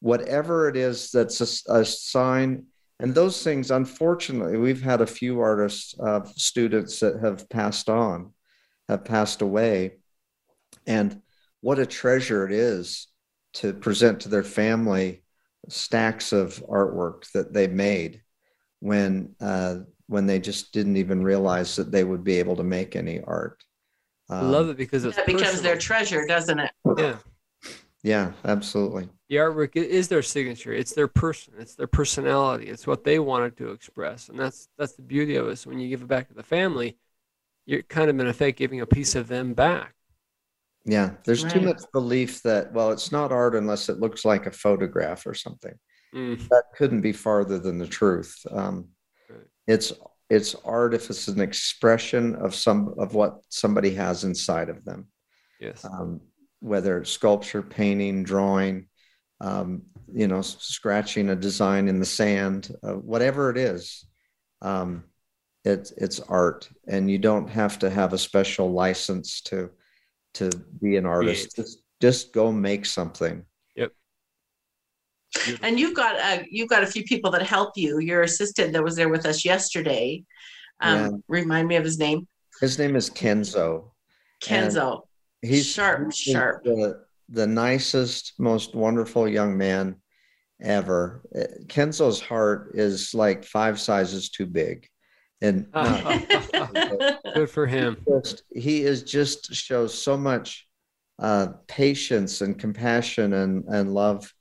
whatever 0.00 0.68
it 0.68 0.76
is 0.76 1.10
that's 1.10 1.40
a, 1.40 1.72
a, 1.72 1.84
sign. 1.84 2.66
And 3.00 3.14
those 3.14 3.42
things, 3.42 3.70
unfortunately, 3.70 4.58
we've 4.58 4.82
had 4.82 5.00
a 5.00 5.06
few 5.06 5.40
artists, 5.40 5.94
uh, 5.98 6.20
students 6.36 7.00
that 7.00 7.20
have 7.20 7.48
passed 7.48 7.88
on, 7.88 8.32
have 8.88 9.04
passed 9.04 9.42
away. 9.42 9.98
And 10.86 11.22
what 11.60 11.78
a 11.78 11.86
treasure 11.86 12.46
it 12.46 12.52
is 12.52 13.08
to 13.54 13.72
present 13.72 14.20
to 14.20 14.28
their 14.28 14.42
family 14.42 15.22
stacks 15.68 16.32
of 16.32 16.62
artwork 16.68 17.30
that 17.32 17.52
they 17.52 17.66
made 17.66 18.20
when 18.80 19.34
uh, 19.40 19.76
when 20.06 20.26
they 20.26 20.38
just 20.38 20.72
didn't 20.72 20.98
even 20.98 21.22
realize 21.22 21.76
that 21.76 21.90
they 21.90 22.04
would 22.04 22.22
be 22.22 22.38
able 22.38 22.56
to 22.56 22.64
make 22.64 22.94
any 22.94 23.22
art. 23.22 23.64
Um, 24.28 24.38
I 24.38 24.42
love 24.42 24.68
it 24.68 24.76
because 24.76 25.04
it 25.04 25.16
becomes 25.26 25.62
their 25.62 25.78
treasure, 25.78 26.26
doesn't 26.26 26.58
it? 26.58 26.70
Yeah. 26.98 27.16
Yeah, 28.04 28.32
absolutely. 28.44 29.08
The 29.30 29.36
artwork 29.36 29.76
is 29.76 30.08
their 30.08 30.22
signature. 30.22 30.74
It's 30.74 30.92
their 30.92 31.08
person. 31.08 31.54
It's 31.58 31.74
their 31.74 31.86
personality. 31.86 32.66
It's 32.66 32.86
what 32.86 33.02
they 33.02 33.18
wanted 33.18 33.56
to 33.56 33.70
express, 33.70 34.28
and 34.28 34.38
that's 34.38 34.68
that's 34.78 34.92
the 34.92 35.02
beauty 35.02 35.36
of 35.36 35.48
it. 35.48 35.56
So 35.56 35.70
when 35.70 35.80
you 35.80 35.88
give 35.88 36.02
it 36.02 36.08
back 36.08 36.28
to 36.28 36.34
the 36.34 36.42
family, 36.42 36.98
you're 37.64 37.82
kind 37.82 38.10
of 38.10 38.20
in 38.20 38.26
effect 38.26 38.58
giving 38.58 38.82
a 38.82 38.86
piece 38.86 39.14
of 39.14 39.26
them 39.26 39.54
back. 39.54 39.94
Yeah, 40.84 41.12
there's 41.24 41.44
right. 41.44 41.52
too 41.54 41.62
much 41.62 41.80
belief 41.94 42.42
that 42.42 42.74
well, 42.74 42.90
it's 42.90 43.10
not 43.10 43.32
art 43.32 43.54
unless 43.54 43.88
it 43.88 44.00
looks 44.00 44.26
like 44.26 44.44
a 44.44 44.52
photograph 44.52 45.26
or 45.26 45.32
something. 45.32 45.74
Mm. 46.14 46.46
That 46.50 46.64
couldn't 46.76 47.00
be 47.00 47.12
farther 47.12 47.58
than 47.58 47.78
the 47.78 47.86
truth. 47.86 48.36
Um, 48.50 48.88
right. 49.30 49.40
It's 49.66 49.94
it's 50.28 50.54
art 50.66 50.92
if 50.92 51.08
it's 51.08 51.26
an 51.28 51.40
expression 51.40 52.34
of 52.34 52.54
some 52.54 52.94
of 52.98 53.14
what 53.14 53.38
somebody 53.48 53.94
has 53.94 54.24
inside 54.24 54.68
of 54.68 54.84
them. 54.84 55.08
Yes. 55.58 55.82
Um, 55.86 56.20
whether 56.64 56.96
it's 56.96 57.10
sculpture, 57.10 57.60
painting, 57.60 58.24
drawing, 58.24 58.86
um, 59.42 59.82
you 60.10 60.26
know, 60.26 60.40
scratching 60.40 61.28
a 61.28 61.36
design 61.36 61.88
in 61.88 62.00
the 62.00 62.06
sand, 62.06 62.74
uh, 62.82 62.94
whatever 62.94 63.50
it 63.50 63.58
is, 63.58 64.06
um, 64.62 65.04
it's 65.64 65.92
it's 65.92 66.20
art, 66.20 66.68
and 66.88 67.10
you 67.10 67.18
don't 67.18 67.48
have 67.48 67.78
to 67.80 67.90
have 67.90 68.14
a 68.14 68.18
special 68.18 68.72
license 68.72 69.42
to 69.42 69.70
to 70.34 70.48
be 70.80 70.96
an 70.96 71.04
artist. 71.04 71.54
Just 71.54 71.82
just 72.00 72.32
go 72.32 72.50
make 72.50 72.86
something. 72.86 73.44
Yep. 73.76 73.92
And 75.62 75.78
you've 75.78 75.94
got 75.94 76.16
a 76.16 76.46
you've 76.50 76.70
got 76.70 76.82
a 76.82 76.86
few 76.86 77.04
people 77.04 77.30
that 77.32 77.42
help 77.42 77.76
you. 77.76 77.98
Your 77.98 78.22
assistant 78.22 78.72
that 78.72 78.82
was 78.82 78.96
there 78.96 79.10
with 79.10 79.26
us 79.26 79.44
yesterday. 79.44 80.24
Um, 80.80 80.98
yeah. 80.98 81.10
Remind 81.28 81.68
me 81.68 81.76
of 81.76 81.84
his 81.84 81.98
name. 81.98 82.26
His 82.60 82.78
name 82.78 82.96
is 82.96 83.10
Kenzo. 83.10 83.90
Kenzo 84.42 85.02
he's 85.44 85.66
sharp, 85.66 86.12
sharp. 86.12 86.64
The, 86.64 87.04
the 87.28 87.46
nicest, 87.46 88.34
most 88.38 88.74
wonderful 88.74 89.28
young 89.28 89.56
man 89.56 89.96
ever. 90.60 91.22
Kenzo's 91.66 92.20
heart 92.20 92.72
is 92.74 93.14
like 93.14 93.44
five 93.44 93.80
sizes 93.80 94.30
too 94.30 94.46
big. 94.46 94.88
And 95.40 95.70
good 97.34 97.50
for 97.50 97.66
him. 97.66 97.96
Just, 98.08 98.44
he 98.54 98.82
is 98.82 99.02
just 99.02 99.52
shows 99.54 99.92
so 99.92 100.16
much 100.16 100.66
uh, 101.18 101.48
patience 101.66 102.40
and 102.40 102.58
compassion 102.58 103.34
and, 103.34 103.64
and 103.64 103.92
love 103.92 104.32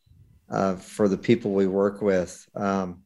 uh, 0.50 0.76
for 0.76 1.08
the 1.08 1.18
people 1.18 1.52
we 1.52 1.68
work 1.68 2.02
with. 2.02 2.48
Um, 2.56 3.02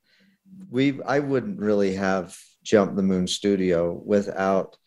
we 0.70 1.02
I 1.04 1.20
wouldn't 1.20 1.60
really 1.60 1.96
have 1.96 2.38
Jump 2.64 2.96
the 2.96 3.04
Moon 3.04 3.28
Studio 3.28 4.02
without 4.06 4.78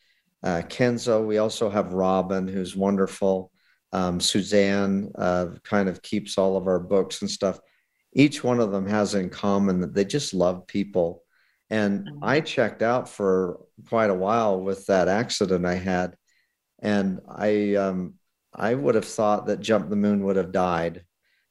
uh, 0.43 0.63
Kenzo. 0.69 1.27
We 1.27 1.39
also 1.39 1.71
have 1.71 1.93
Robin, 1.93 2.49
who's 2.49 2.77
wonderful. 2.77 3.51
Um, 3.93 4.21
Suzanne 4.21 5.11
uh, 5.17 5.47
kind 5.65 5.89
of 5.89 6.03
keeps 6.03 6.39
all 6.39 6.57
of 6.57 6.67
our 6.67 6.79
books 6.79 7.23
and 7.23 7.31
stuff. 7.31 7.59
Each 8.13 8.43
one 8.43 8.61
of 8.61 8.73
them 8.73 8.87
has 8.87 9.15
in 9.15 9.31
common 9.31 9.81
that 9.81 9.95
they 9.95 10.05
just 10.05 10.35
love 10.35 10.67
people. 10.67 11.23
And. 11.69 12.09
I 12.23 12.41
checked 12.41 12.83
out 12.83 13.09
for 13.09 13.61
quite 13.89 14.11
a 14.11 14.15
while 14.15 14.61
with 14.61 14.87
that 14.87 15.09
accident 15.09 15.65
I 15.65 15.77
had, 15.77 16.17
and 16.81 17.21
I 17.29 17.75
um, 17.77 18.15
I 18.53 18.75
would 18.75 18.97
have 18.97 19.05
thought 19.05 19.47
that 19.47 19.61
Jump 19.61 19.89
the 19.89 19.97
Moon 19.97 20.25
would 20.25 20.37
have 20.37 20.51
died 20.51 21.05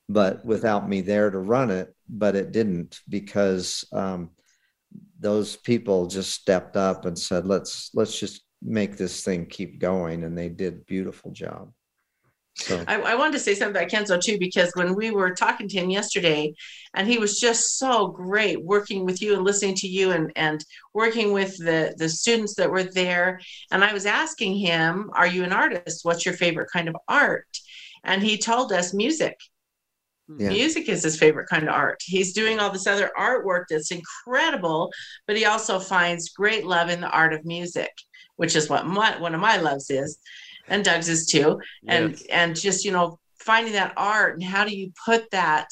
but 0.10 0.44
without 0.44 0.90
me 0.90 1.02
there 1.02 1.30
to 1.30 1.38
run 1.38 1.70
it. 1.70 1.96
But 2.10 2.36
it 2.36 2.52
didn't 2.52 3.00
because 3.08 3.86
um, 3.94 4.32
those 5.20 5.56
people 5.56 6.08
just 6.08 6.34
stepped 6.34 6.76
up 6.76 7.06
and 7.06 7.18
said, 7.18 7.46
"Let's 7.46 7.92
let's 7.94 8.20
just 8.20 8.42
make 8.62 8.98
this 8.98 9.24
thing 9.24 9.46
keep 9.46 9.80
going," 9.80 10.24
and 10.24 10.38
they 10.38 10.50
did 10.50 10.74
a 10.74 10.78
beautiful 10.78 11.32
job. 11.32 11.72
So 12.60 12.84
I, 12.88 13.00
I, 13.00 13.16
wanted 13.16 13.34
to 13.34 13.40
say 13.40 13.56
something 13.56 13.76
about 13.76 13.90
Kenzo 13.90 14.22
too, 14.22 14.38
because 14.38 14.72
when 14.74 14.94
we 14.94 15.12
were 15.12 15.34
talking 15.34 15.68
to 15.70 15.78
him 15.78 15.90
yesterday, 15.90 16.54
and 16.94 17.08
he 17.08 17.18
was 17.18 17.40
just 17.40 17.78
so 17.78 18.08
great 18.08 18.64
working 18.64 19.06
with 19.06 19.22
you 19.22 19.34
and 19.34 19.44
listening 19.44 19.76
to 19.76 19.88
you 19.88 20.12
and, 20.12 20.32
and 20.36 20.64
working 20.94 21.32
with 21.32 21.58
the, 21.58 21.94
the 21.98 22.10
students 22.10 22.56
that 22.56 22.70
were 22.70 22.84
there. 22.84 23.40
And 23.72 23.84
I 23.84 23.94
was 23.94 24.06
asking 24.06 24.58
him, 24.58 25.10
Are 25.14 25.28
you 25.28 25.44
an 25.44 25.54
artist? 25.54 26.04
What's 26.04 26.26
your 26.26 26.36
favorite 26.36 26.70
kind 26.72 26.90
of 26.90 26.98
art? 27.08 27.48
And 28.04 28.22
he 28.22 28.38
told 28.38 28.74
us 28.74 28.94
music. 28.94 29.38
Hmm. 30.28 30.42
Yeah. 30.42 30.50
Music 30.50 30.90
is 30.90 31.04
his 31.04 31.18
favorite 31.18 31.48
kind 31.48 31.64
of 31.64 31.74
art. 31.74 32.02
He's 32.04 32.34
doing 32.34 32.60
all 32.60 32.72
this 32.72 32.88
other 32.88 33.12
artwork 33.18 33.66
that's 33.70 33.92
incredible, 33.92 34.92
but 35.28 35.38
he 35.38 35.46
also 35.46 35.80
finds 35.80 36.30
great 36.30 36.66
love 36.66 36.90
in 36.90 37.00
the 37.00 37.10
art 37.10 37.34
of 37.34 37.46
music, 37.46 37.92
which 38.40 38.56
is 38.56 38.70
what 38.70 38.88
my, 38.88 39.20
one 39.20 39.36
of 39.36 39.42
my 39.42 39.58
loves 39.58 39.90
is 39.90 40.18
and 40.70 40.86
Doug's 40.86 41.10
is 41.10 41.26
too. 41.26 41.60
And 41.88 42.12
yes. 42.12 42.24
and 42.32 42.56
just 42.56 42.86
you 42.86 42.92
know 42.92 43.20
finding 43.40 43.74
that 43.74 43.94
art 43.98 44.36
and 44.36 44.44
how 44.44 44.64
do 44.64 44.76
you 44.76 44.94
put 45.06 45.30
that 45.32 45.68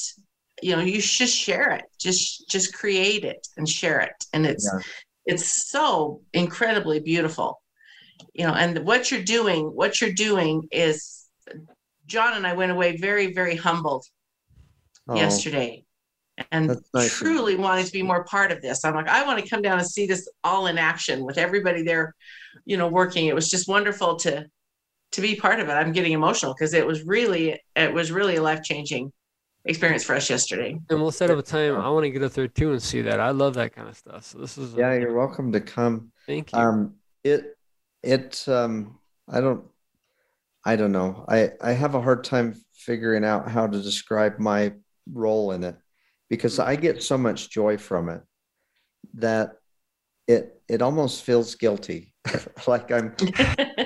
you 0.62 0.76
know 0.76 0.82
you 0.82 1.02
just 1.02 1.36
share 1.36 1.72
it 1.72 1.86
just 2.00 2.50
just 2.50 2.74
create 2.74 3.24
it 3.24 3.48
and 3.58 3.70
share 3.70 4.00
it 4.00 4.16
and 4.34 4.46
it's 4.46 4.70
yeah. 4.74 4.80
it's 5.26 5.70
so 5.70 6.22
incredibly 6.34 7.00
beautiful 7.00 7.62
you 8.34 8.46
know 8.48 8.54
and 8.54 8.80
what 8.80 9.12
you're 9.12 9.22
doing 9.22 9.66
what 9.66 10.02
you're 10.02 10.14
doing 10.14 10.68
is 10.72 11.28
john 12.08 12.34
and 12.34 12.48
i 12.48 12.54
went 12.54 12.72
away 12.72 12.98
very 12.98 13.34
very 13.34 13.56
humbled 13.56 14.04
oh, 15.10 15.16
yesterday 15.16 15.84
and 16.52 16.78
nice 16.94 17.12
truly 17.12 17.56
wanting 17.56 17.86
to 17.86 17.92
be 17.92 18.04
more 18.04 18.24
part 18.26 18.52
of 18.52 18.62
this 18.62 18.86
i'm 18.86 18.94
like 18.94 19.08
i 19.08 19.24
want 19.26 19.40
to 19.40 19.50
come 19.50 19.62
down 19.62 19.80
and 19.80 19.88
see 19.88 20.06
this 20.06 20.30
all 20.44 20.68
in 20.68 20.78
action 20.78 21.26
with 21.26 21.38
everybody 21.38 21.82
there 21.82 22.14
you 22.66 22.78
know 22.78 22.88
working 22.88 23.26
it 23.26 23.34
was 23.34 23.50
just 23.50 23.68
wonderful 23.68 24.16
to 24.16 24.46
to 25.12 25.22
be 25.22 25.36
part 25.36 25.60
of 25.60 25.68
it. 25.68 25.72
I'm 25.72 25.92
getting 25.92 26.12
emotional 26.12 26.54
because 26.54 26.74
it 26.74 26.86
was 26.86 27.04
really 27.04 27.60
it 27.76 27.94
was 27.94 28.12
really 28.12 28.36
a 28.36 28.42
life 28.42 28.64
changing 28.64 29.12
experience 29.66 30.04
for 30.04 30.16
us 30.16 30.30
yesterday. 30.30 30.78
And 30.90 31.02
we'll 31.02 31.12
set 31.12 31.30
up 31.30 31.38
a 31.38 31.42
time. 31.42 31.76
I 31.76 31.90
want 31.90 32.06
to 32.06 32.10
get 32.10 32.24
up 32.24 32.34
there 32.34 32.48
too 32.48 32.72
and 32.72 32.82
see 32.82 33.02
that. 33.02 33.20
I 33.20 33.32
love 33.32 33.54
that 33.56 33.74
kind 33.74 33.88
of 33.88 33.98
stuff. 33.98 34.26
So 34.26 34.40
this 34.40 34.58
is 34.58 34.74
yeah. 34.74 34.92
A, 34.92 35.00
you're 35.00 35.18
welcome 35.18 35.52
to 35.52 35.62
come. 35.62 36.12
Thank 36.26 36.54
you. 36.54 36.60
Um, 36.60 36.96
it 37.24 37.58
it 38.04 38.44
um 38.48 39.00
I 39.28 39.42
don't 39.42 39.66
I 40.64 40.76
don't 40.76 40.92
know. 40.92 41.26
I 41.28 41.52
I 41.62 41.72
have 41.72 41.96
a 41.96 42.02
hard 42.02 42.24
time 42.24 42.56
figuring 42.74 43.26
out 43.26 43.50
how 43.50 43.68
to 43.68 43.82
describe 43.82 44.40
my 44.40 44.74
role 45.12 45.52
in 45.52 45.64
it 45.64 45.78
because 46.30 46.60
I 46.60 46.76
get 46.76 47.04
so 47.04 47.18
much 47.18 47.50
joy 47.50 47.78
from 47.78 48.10
it 48.10 48.22
that 49.16 49.54
it 50.28 50.62
it 50.68 50.82
almost 50.82 51.24
feels 51.24 51.56
guilty 51.56 52.14
like 52.68 52.92
i'm 52.92 53.16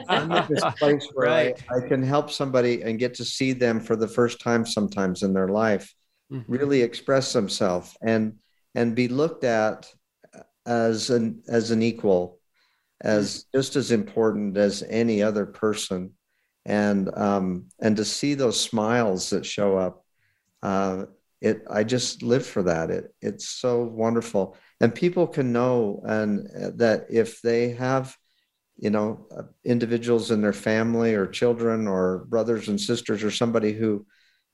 i'm 0.10 0.32
in 0.32 0.46
this 0.50 0.64
place 0.78 1.08
where 1.14 1.30
right. 1.30 1.64
I, 1.70 1.78
I 1.78 1.88
can 1.88 2.04
help 2.04 2.32
somebody 2.32 2.82
and 2.82 3.00
get 3.00 3.14
to 3.16 3.26
see 3.26 3.54
them 3.54 3.80
for 3.80 3.96
the 3.96 4.08
first 4.08 4.42
time 4.42 4.66
sometimes 4.66 5.24
in 5.24 5.34
their 5.34 5.50
life 5.50 5.94
mm-hmm. 6.32 6.52
really 6.52 6.82
express 6.82 7.34
themselves 7.34 7.96
and 8.02 8.34
and 8.76 8.96
be 8.96 9.08
looked 9.08 9.44
at 9.44 9.88
as 10.66 11.10
an 11.10 11.44
as 11.48 11.72
an 11.72 11.82
equal 11.82 12.39
as 13.02 13.39
mm-hmm. 13.39 13.60
just 13.60 13.76
as 13.76 13.92
important 13.92 14.58
as 14.58 14.84
any 14.89 15.22
other 15.22 15.46
person 15.46 16.12
and 16.66 17.16
um 17.18 17.66
and 17.80 17.98
to 17.98 18.06
see 18.06 18.34
those 18.34 18.60
smiles 18.60 19.30
that 19.32 19.46
show 19.46 19.78
up 19.78 20.06
uh 20.64 21.06
it 21.42 21.64
i 21.70 21.84
just 21.84 22.22
live 22.24 22.46
for 22.46 22.64
that. 22.64 22.92
It 22.92 23.14
it's 23.22 23.50
so 23.50 23.84
wonderful. 23.84 24.56
And 24.80 24.94
people 24.94 25.28
can 25.28 25.52
know 25.52 26.02
and 26.06 26.48
uh, 26.50 26.72
that 26.76 27.08
if 27.10 27.42
they 27.42 27.72
have 27.72 28.16
you 28.78 28.92
know 28.92 29.28
uh, 29.36 29.44
individuals 29.66 30.32
in 30.32 30.42
their 30.42 30.54
family 30.54 31.16
or 31.16 31.28
children 31.28 31.88
or 31.88 32.26
brothers 32.30 32.68
and 32.68 32.80
sisters 32.80 33.24
or 33.24 33.32
somebody 33.32 33.74
who 33.74 34.06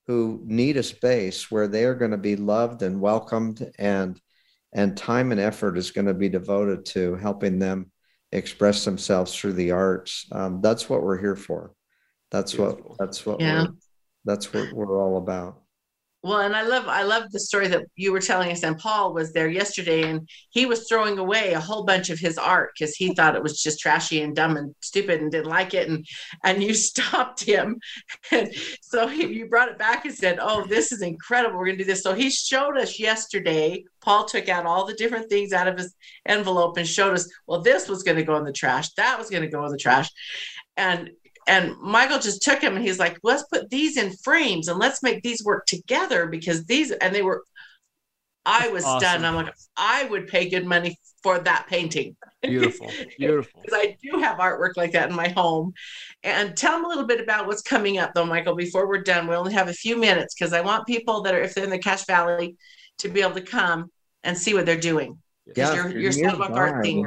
who 0.07 0.41
need 0.45 0.77
a 0.77 0.83
space 0.83 1.51
where 1.51 1.67
they 1.67 1.83
are 1.83 1.95
going 1.95 2.11
to 2.11 2.17
be 2.17 2.37
loved 2.37 2.81
and 2.81 3.01
welcomed 3.01 3.69
and 3.77 4.19
and 4.73 4.97
time 4.97 5.31
and 5.31 5.41
effort 5.41 5.77
is 5.77 5.91
going 5.91 6.07
to 6.07 6.13
be 6.13 6.29
devoted 6.29 6.85
to 6.85 7.15
helping 7.15 7.59
them 7.59 7.91
express 8.31 8.83
themselves 8.83 9.33
through 9.33 9.53
the 9.53 9.71
arts. 9.71 10.27
Um, 10.31 10.59
that's 10.61 10.89
what 10.89 11.01
we're 11.01 11.19
here 11.19 11.37
for. 11.37 11.73
That's 12.31 12.53
Beautiful. 12.53 12.89
what 12.89 12.97
that's 12.97 13.25
what 13.25 13.41
yeah. 13.41 13.67
that's 14.23 14.53
what 14.53 14.71
we're 14.73 15.01
all 15.01 15.17
about 15.17 15.61
well, 16.27 16.41
and 16.41 16.53
I 16.53 16.63
love 16.63 16.89
I 16.89 17.03
love 17.03 17.31
the 17.31 17.39
story 17.39 17.69
that 17.69 17.85
you 17.95 18.11
were 18.11 18.19
telling 18.19 18.51
us. 18.51 18.63
And 18.63 18.77
Paul 18.77 19.13
was 19.13 19.31
there 19.31 19.47
yesterday, 19.47 20.09
and 20.09 20.27
he 20.49 20.65
was 20.65 20.85
throwing 20.87 21.17
away 21.17 21.53
a 21.53 21.59
whole 21.59 21.85
bunch 21.85 22.09
of 22.09 22.19
his 22.19 22.37
art 22.37 22.71
because 22.77 22.95
he 22.95 23.15
thought 23.15 23.37
it 23.37 23.41
was 23.41 23.63
just 23.63 23.79
trashy 23.79 24.21
and 24.21 24.35
dumb 24.35 24.57
and 24.57 24.75
stupid 24.81 25.21
and 25.21 25.31
didn't 25.31 25.47
like 25.47 25.73
it. 25.73 25.87
And 25.87 26.05
and 26.43 26.61
you 26.61 26.73
stopped 26.91 27.41
him, 27.41 27.79
and 28.31 28.53
so 28.81 29.07
he, 29.07 29.25
you 29.27 29.47
brought 29.47 29.69
it 29.69 29.77
back 29.77 30.03
and 30.03 30.13
said, 30.13 30.37
"Oh, 30.41 30.65
this 30.67 30.91
is 30.91 31.01
incredible. 31.01 31.57
We're 31.57 31.67
gonna 31.67 31.77
do 31.77 31.85
this." 31.85 32.03
So 32.03 32.13
he 32.13 32.29
showed 32.29 32.77
us 32.77 32.99
yesterday. 32.99 33.85
Paul 34.01 34.25
took 34.25 34.49
out 34.49 34.65
all 34.65 34.85
the 34.85 34.95
different 34.95 35.29
things 35.29 35.53
out 35.53 35.69
of 35.69 35.77
his 35.77 35.95
envelope 36.25 36.75
and 36.75 36.85
showed 36.85 37.13
us. 37.13 37.29
Well, 37.47 37.61
this 37.61 37.87
was 37.87 38.03
to 38.03 38.23
go 38.23 38.35
in 38.35 38.43
the 38.43 38.51
trash. 38.51 38.89
That 38.97 39.17
was 39.17 39.29
to 39.29 39.47
go 39.47 39.65
in 39.65 39.71
the 39.71 39.77
trash, 39.77 40.09
and 40.75 41.09
and 41.47 41.77
Michael 41.79 42.19
just 42.19 42.41
took 42.41 42.61
him 42.61 42.75
and 42.75 42.85
he's 42.85 42.99
like, 42.99 43.17
let's 43.23 43.43
put 43.43 43.69
these 43.69 43.97
in 43.97 44.11
frames 44.23 44.67
and 44.67 44.77
let's 44.77 45.01
make 45.01 45.23
these 45.23 45.43
work 45.43 45.65
together 45.65 46.27
because 46.27 46.65
these, 46.65 46.91
and 46.91 47.15
they 47.15 47.21
were, 47.21 47.43
I 48.45 48.67
was 48.69 48.83
awesome. 48.83 48.99
stunned. 48.99 49.25
I'm 49.25 49.35
like, 49.35 49.53
I 49.77 50.05
would 50.05 50.27
pay 50.27 50.49
good 50.49 50.65
money 50.65 50.97
for 51.23 51.39
that 51.39 51.67
painting. 51.67 52.15
Beautiful, 52.41 52.91
beautiful. 53.17 53.61
Because 53.61 53.79
I 53.81 53.97
do 54.03 54.19
have 54.19 54.37
artwork 54.37 54.77
like 54.77 54.91
that 54.91 55.09
in 55.09 55.15
my 55.15 55.29
home. 55.29 55.73
And 56.23 56.55
tell 56.55 56.73
them 56.73 56.85
a 56.85 56.87
little 56.87 57.05
bit 57.05 57.21
about 57.21 57.47
what's 57.47 57.61
coming 57.61 57.97
up, 57.97 58.13
though, 58.13 58.25
Michael. 58.25 58.55
Before 58.55 58.87
we're 58.87 59.03
done, 59.03 59.27
we 59.27 59.35
only 59.35 59.53
have 59.53 59.69
a 59.69 59.73
few 59.73 59.97
minutes 59.97 60.35
because 60.35 60.53
I 60.53 60.61
want 60.61 60.87
people 60.87 61.21
that 61.23 61.33
are, 61.33 61.41
if 61.41 61.55
they're 61.55 61.63
in 61.63 61.69
the 61.69 61.79
Cache 61.79 62.05
Valley, 62.05 62.55
to 62.99 63.09
be 63.09 63.21
able 63.21 63.35
to 63.35 63.41
come 63.41 63.91
and 64.23 64.37
see 64.37 64.53
what 64.53 64.65
they're 64.65 64.77
doing. 64.79 65.17
Yeah, 65.55 65.73
you're, 65.73 65.97
you're 65.97 66.11
Sidewalk 66.11 66.51
Art 66.51 66.83
thing 66.83 67.05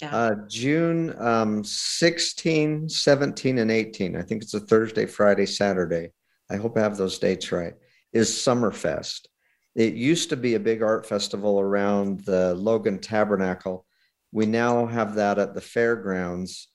yeah. 0.00 0.16
Uh, 0.16 0.34
June 0.48 1.14
um, 1.18 1.64
16, 1.64 2.88
17, 2.88 3.58
and 3.58 3.70
18. 3.70 4.16
I 4.16 4.22
think 4.22 4.42
it's 4.42 4.54
a 4.54 4.60
Thursday, 4.60 5.06
Friday, 5.06 5.46
Saturday. 5.46 6.10
I 6.50 6.56
hope 6.56 6.76
I 6.76 6.80
have 6.80 6.96
those 6.96 7.18
dates 7.18 7.52
right. 7.52 7.74
Is 8.12 8.30
Summerfest. 8.30 9.26
It 9.74 9.94
used 9.94 10.30
to 10.30 10.36
be 10.36 10.54
a 10.54 10.60
big 10.60 10.82
art 10.82 11.06
festival 11.06 11.60
around 11.60 12.20
the 12.20 12.54
Logan 12.54 12.98
Tabernacle. 12.98 13.86
We 14.32 14.46
now 14.46 14.86
have 14.86 15.14
that 15.14 15.38
at 15.38 15.54
the 15.54 15.60
fairgrounds, 15.60 16.68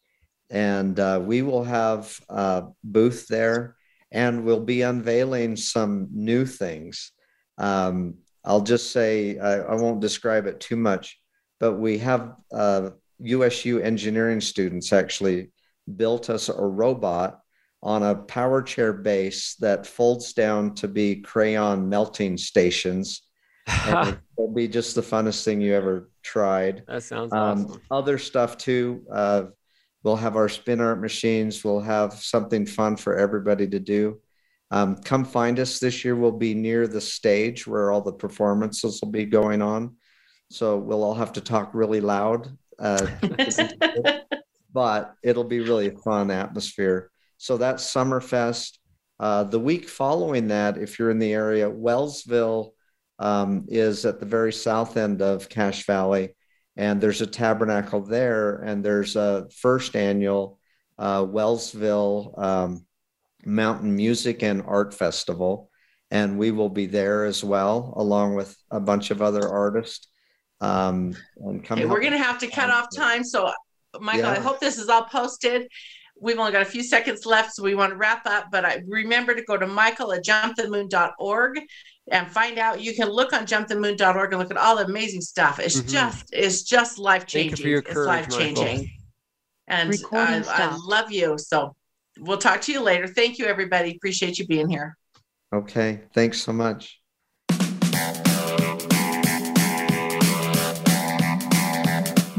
and 0.49 0.97
uh, 0.99 1.21
we 1.23 1.41
will 1.41 1.63
have 1.63 2.19
a 2.29 2.65
booth 2.83 3.27
there, 3.27 3.75
and 4.11 4.45
we'll 4.45 4.63
be 4.63 4.81
unveiling 4.81 5.55
some 5.57 6.07
new 6.11 6.45
things. 6.45 7.11
Um, 7.57 8.15
I'll 8.43 8.61
just 8.61 8.91
say 8.91 9.39
I, 9.39 9.59
I, 9.59 9.75
won't 9.75 10.01
describe 10.01 10.45
it 10.45 10.59
too 10.59 10.75
much, 10.75 11.19
but 11.59 11.73
we 11.73 11.97
have 11.99 12.35
uh, 12.53 12.91
USU 13.19 13.79
engineering 13.79 14.41
students 14.41 14.91
actually 14.93 15.49
built 15.95 16.29
us 16.29 16.49
a 16.49 16.53
robot 16.53 17.39
on 17.83 18.01
a 18.03 18.15
power 18.15 18.61
chair 18.61 18.93
base 18.93 19.55
that 19.55 19.85
folds 19.85 20.33
down 20.33 20.73
to 20.75 20.87
be 20.87 21.17
crayon 21.21 21.87
melting 21.87 22.37
stations. 22.37 23.21
it'll 23.87 24.53
be 24.53 24.67
just 24.67 24.95
the 24.95 25.01
funnest 25.01 25.43
thing 25.43 25.61
you 25.61 25.73
ever 25.73 26.09
tried. 26.23 26.83
That 26.87 27.03
sounds 27.03 27.31
um, 27.31 27.65
awesome. 27.65 27.81
Other 27.91 28.17
stuff 28.17 28.57
too. 28.57 29.03
Uh, 29.11 29.43
we'll 30.03 30.15
have 30.15 30.35
our 30.35 30.49
spin 30.49 30.81
art 30.81 30.99
machines. 30.99 31.63
We'll 31.63 31.81
have 31.81 32.13
something 32.13 32.65
fun 32.65 32.95
for 32.95 33.15
everybody 33.15 33.67
to 33.67 33.79
do. 33.79 34.19
Um, 34.71 34.97
come 34.97 35.23
find 35.23 35.59
us 35.59 35.79
this 35.79 36.03
year. 36.03 36.15
We'll 36.15 36.31
be 36.31 36.55
near 36.55 36.87
the 36.87 37.01
stage 37.01 37.67
where 37.67 37.91
all 37.91 38.01
the 38.01 38.13
performances 38.13 38.99
will 39.01 39.11
be 39.11 39.25
going 39.25 39.61
on. 39.61 39.95
So 40.49 40.77
we'll 40.77 41.03
all 41.03 41.15
have 41.15 41.33
to 41.33 41.41
talk 41.41 41.73
really 41.73 42.01
loud 42.01 42.55
uh, 42.79 43.07
but 44.73 45.13
it'll 45.23 45.43
be 45.43 45.59
really 45.59 45.87
a 45.87 45.97
fun 45.97 46.31
atmosphere. 46.31 47.11
So 47.37 47.57
that's 47.57 47.93
Summerfest. 47.93 48.77
Uh, 49.19 49.43
the 49.43 49.59
week 49.59 49.87
following 49.87 50.49
that, 50.49 50.77
if 50.77 50.99
you're 50.99 51.11
in 51.11 51.19
the 51.19 51.33
area, 51.33 51.69
Wellsville 51.69 52.71
um, 53.19 53.65
is 53.69 54.05
at 54.05 54.19
the 54.19 54.25
very 54.25 54.51
south 54.51 54.97
end 54.97 55.21
of 55.21 55.47
Cache 55.47 55.85
Valley, 55.85 56.35
and 56.75 56.99
there's 56.99 57.21
a 57.21 57.27
tabernacle 57.27 58.01
there, 58.01 58.57
and 58.57 58.83
there's 58.83 59.15
a 59.15 59.47
first 59.55 59.95
annual 59.95 60.59
uh, 60.97 61.23
Wellsville 61.23 62.37
um, 62.37 62.85
Mountain 63.45 63.95
Music 63.95 64.43
and 64.43 64.61
Art 64.65 64.93
Festival, 64.93 65.69
and 66.11 66.37
we 66.37 66.51
will 66.51 66.69
be 66.69 66.85
there 66.85 67.25
as 67.25 67.43
well, 67.43 67.93
along 67.95 68.35
with 68.35 68.55
a 68.71 68.79
bunch 68.79 69.11
of 69.11 69.21
other 69.21 69.47
artists. 69.47 70.07
Um, 70.61 71.15
and 71.37 71.63
come 71.63 71.79
we're 71.87 71.99
going 71.99 72.13
to 72.13 72.17
have 72.17 72.39
to 72.39 72.47
cut 72.47 72.69
off 72.69 72.87
time. 72.95 73.23
So, 73.23 73.51
Michael, 73.99 74.23
yeah. 74.23 74.31
I 74.31 74.39
hope 74.39 74.59
this 74.59 74.77
is 74.77 74.89
all 74.89 75.03
posted. 75.03 75.67
we've 76.19 76.39
only 76.39 76.51
got 76.51 76.61
a 76.61 76.65
few 76.65 76.83
seconds 76.83 77.25
left, 77.25 77.55
so 77.55 77.63
we 77.63 77.75
want 77.75 77.91
to 77.91 77.97
wrap 77.97 78.25
up. 78.25 78.47
But 78.51 78.65
I 78.65 78.81
remember 78.87 79.35
to 79.35 79.43
go 79.43 79.57
to 79.57 79.67
Michael 79.67 80.13
at 80.13 80.23
jumpthemoon.org 80.23 81.59
and 82.11 82.31
find 82.31 82.57
out. 82.57 82.81
You 82.81 82.93
can 82.93 83.09
look 83.09 83.33
on 83.33 83.45
jumpthemoon.org 83.45 84.31
and 84.31 84.41
look 84.41 84.51
at 84.51 84.57
all 84.57 84.77
the 84.77 84.85
amazing 84.85 85.21
stuff. 85.21 85.59
It's 85.59 85.77
mm-hmm. 85.77 85.89
just 85.89 86.25
it's 86.33 86.63
just 86.63 86.99
life 86.99 87.25
changing. 87.25 87.67
It's 87.67 87.95
life 87.95 88.29
changing. 88.29 88.91
And 89.67 89.93
I, 90.13 90.43
I 90.47 90.77
love 90.85 91.11
you. 91.11 91.37
So 91.37 91.75
we'll 92.19 92.37
talk 92.37 92.61
to 92.61 92.71
you 92.71 92.81
later. 92.81 93.07
Thank 93.07 93.39
you, 93.39 93.45
everybody. 93.45 93.95
Appreciate 93.95 94.37
you 94.37 94.45
being 94.45 94.69
here. 94.69 94.95
Okay. 95.53 96.01
Thanks 96.13 96.41
so 96.41 96.53
much. 96.53 96.99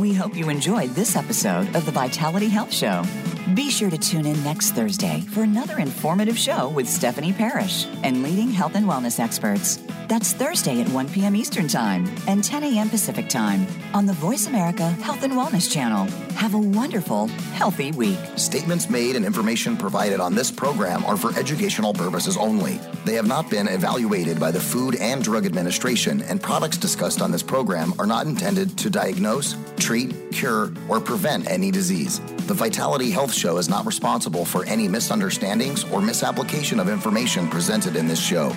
We 0.07 0.15
hope 0.15 0.37
you 0.37 0.51
enjoyed 0.51 0.91
this 0.91 1.17
episode 1.17 1.75
of 1.75 1.85
the 1.85 1.91
Vitality 1.91 2.49
Health 2.49 2.73
Show. 2.73 3.03
Be 3.57 3.71
sure 3.71 3.89
to 3.89 3.97
tune 3.97 4.27
in 4.27 4.45
next 4.45 4.73
Thursday 4.73 5.23
for 5.31 5.43
another 5.43 5.79
informative 5.79 6.37
show 6.37 6.69
with 6.69 6.87
Stephanie 6.87 7.33
Parrish 7.33 7.87
and 8.03 8.23
leading 8.23 8.51
health 8.51 8.75
and 8.75 8.85
wellness 8.85 9.19
experts. 9.19 9.79
That's 10.09 10.35
Thursday 10.35 10.83
at 10.83 10.89
1 10.91 11.09
p.m. 11.09 11.35
Eastern 11.35 11.67
Time 11.67 12.07
and 12.29 12.45
10 12.45 12.65
a.m. 12.65 12.91
Pacific 12.91 13.31
Time 13.31 13.67
on 13.95 14.05
the 14.05 14.13
Voice 14.13 14.47
America 14.47 14.91
Health 14.91 15.23
and 15.23 15.33
Wellness 15.33 15.73
Channel. 15.73 16.05
Have 16.37 16.53
a 16.53 16.59
wonderful, 16.59 17.29
healthy 17.55 17.93
week. 17.93 18.19
Statements 18.37 18.91
made 18.91 19.17
and 19.17 19.25
information 19.25 19.75
provided 19.75 20.21
on 20.21 20.35
this 20.35 20.51
program 20.51 21.03
are 21.07 21.17
for 21.17 21.37
educational 21.39 21.95
purposes 21.95 22.37
only. 22.37 22.79
They 23.07 23.15
have 23.15 23.27
not 23.27 23.49
been 23.49 23.69
evaluated 23.69 24.39
by 24.39 24.51
the 24.51 24.61
Food 24.61 24.97
and 24.97 25.25
Drug 25.25 25.47
Administration, 25.47 26.21
and 26.23 26.43
products 26.43 26.77
discussed 26.77 27.23
on 27.23 27.33
this 27.33 27.43
program 27.43 27.95
are 27.99 28.07
not 28.07 28.27
intended 28.27 28.77
to 28.79 28.91
diagnose, 28.91 29.57
treat, 29.79 30.15
cure, 30.31 30.73
or 30.89 31.01
prevent 31.01 31.51
any 31.51 31.71
disease. 31.71 32.21
The 32.47 32.55
Vitality 32.55 33.11
Health 33.11 33.33
Show 33.47 33.59
is 33.59 33.69
not 33.69 33.87
responsible 33.87 34.45
for 34.45 34.65
any 34.65 34.89
misunderstandings 34.89 35.85
or 35.93 36.03
misapplication 36.03 36.81
of 36.81 36.89
information 36.89 37.47
presented 37.49 37.95
in 37.95 38.09
this 38.09 38.19
show. 38.19 38.49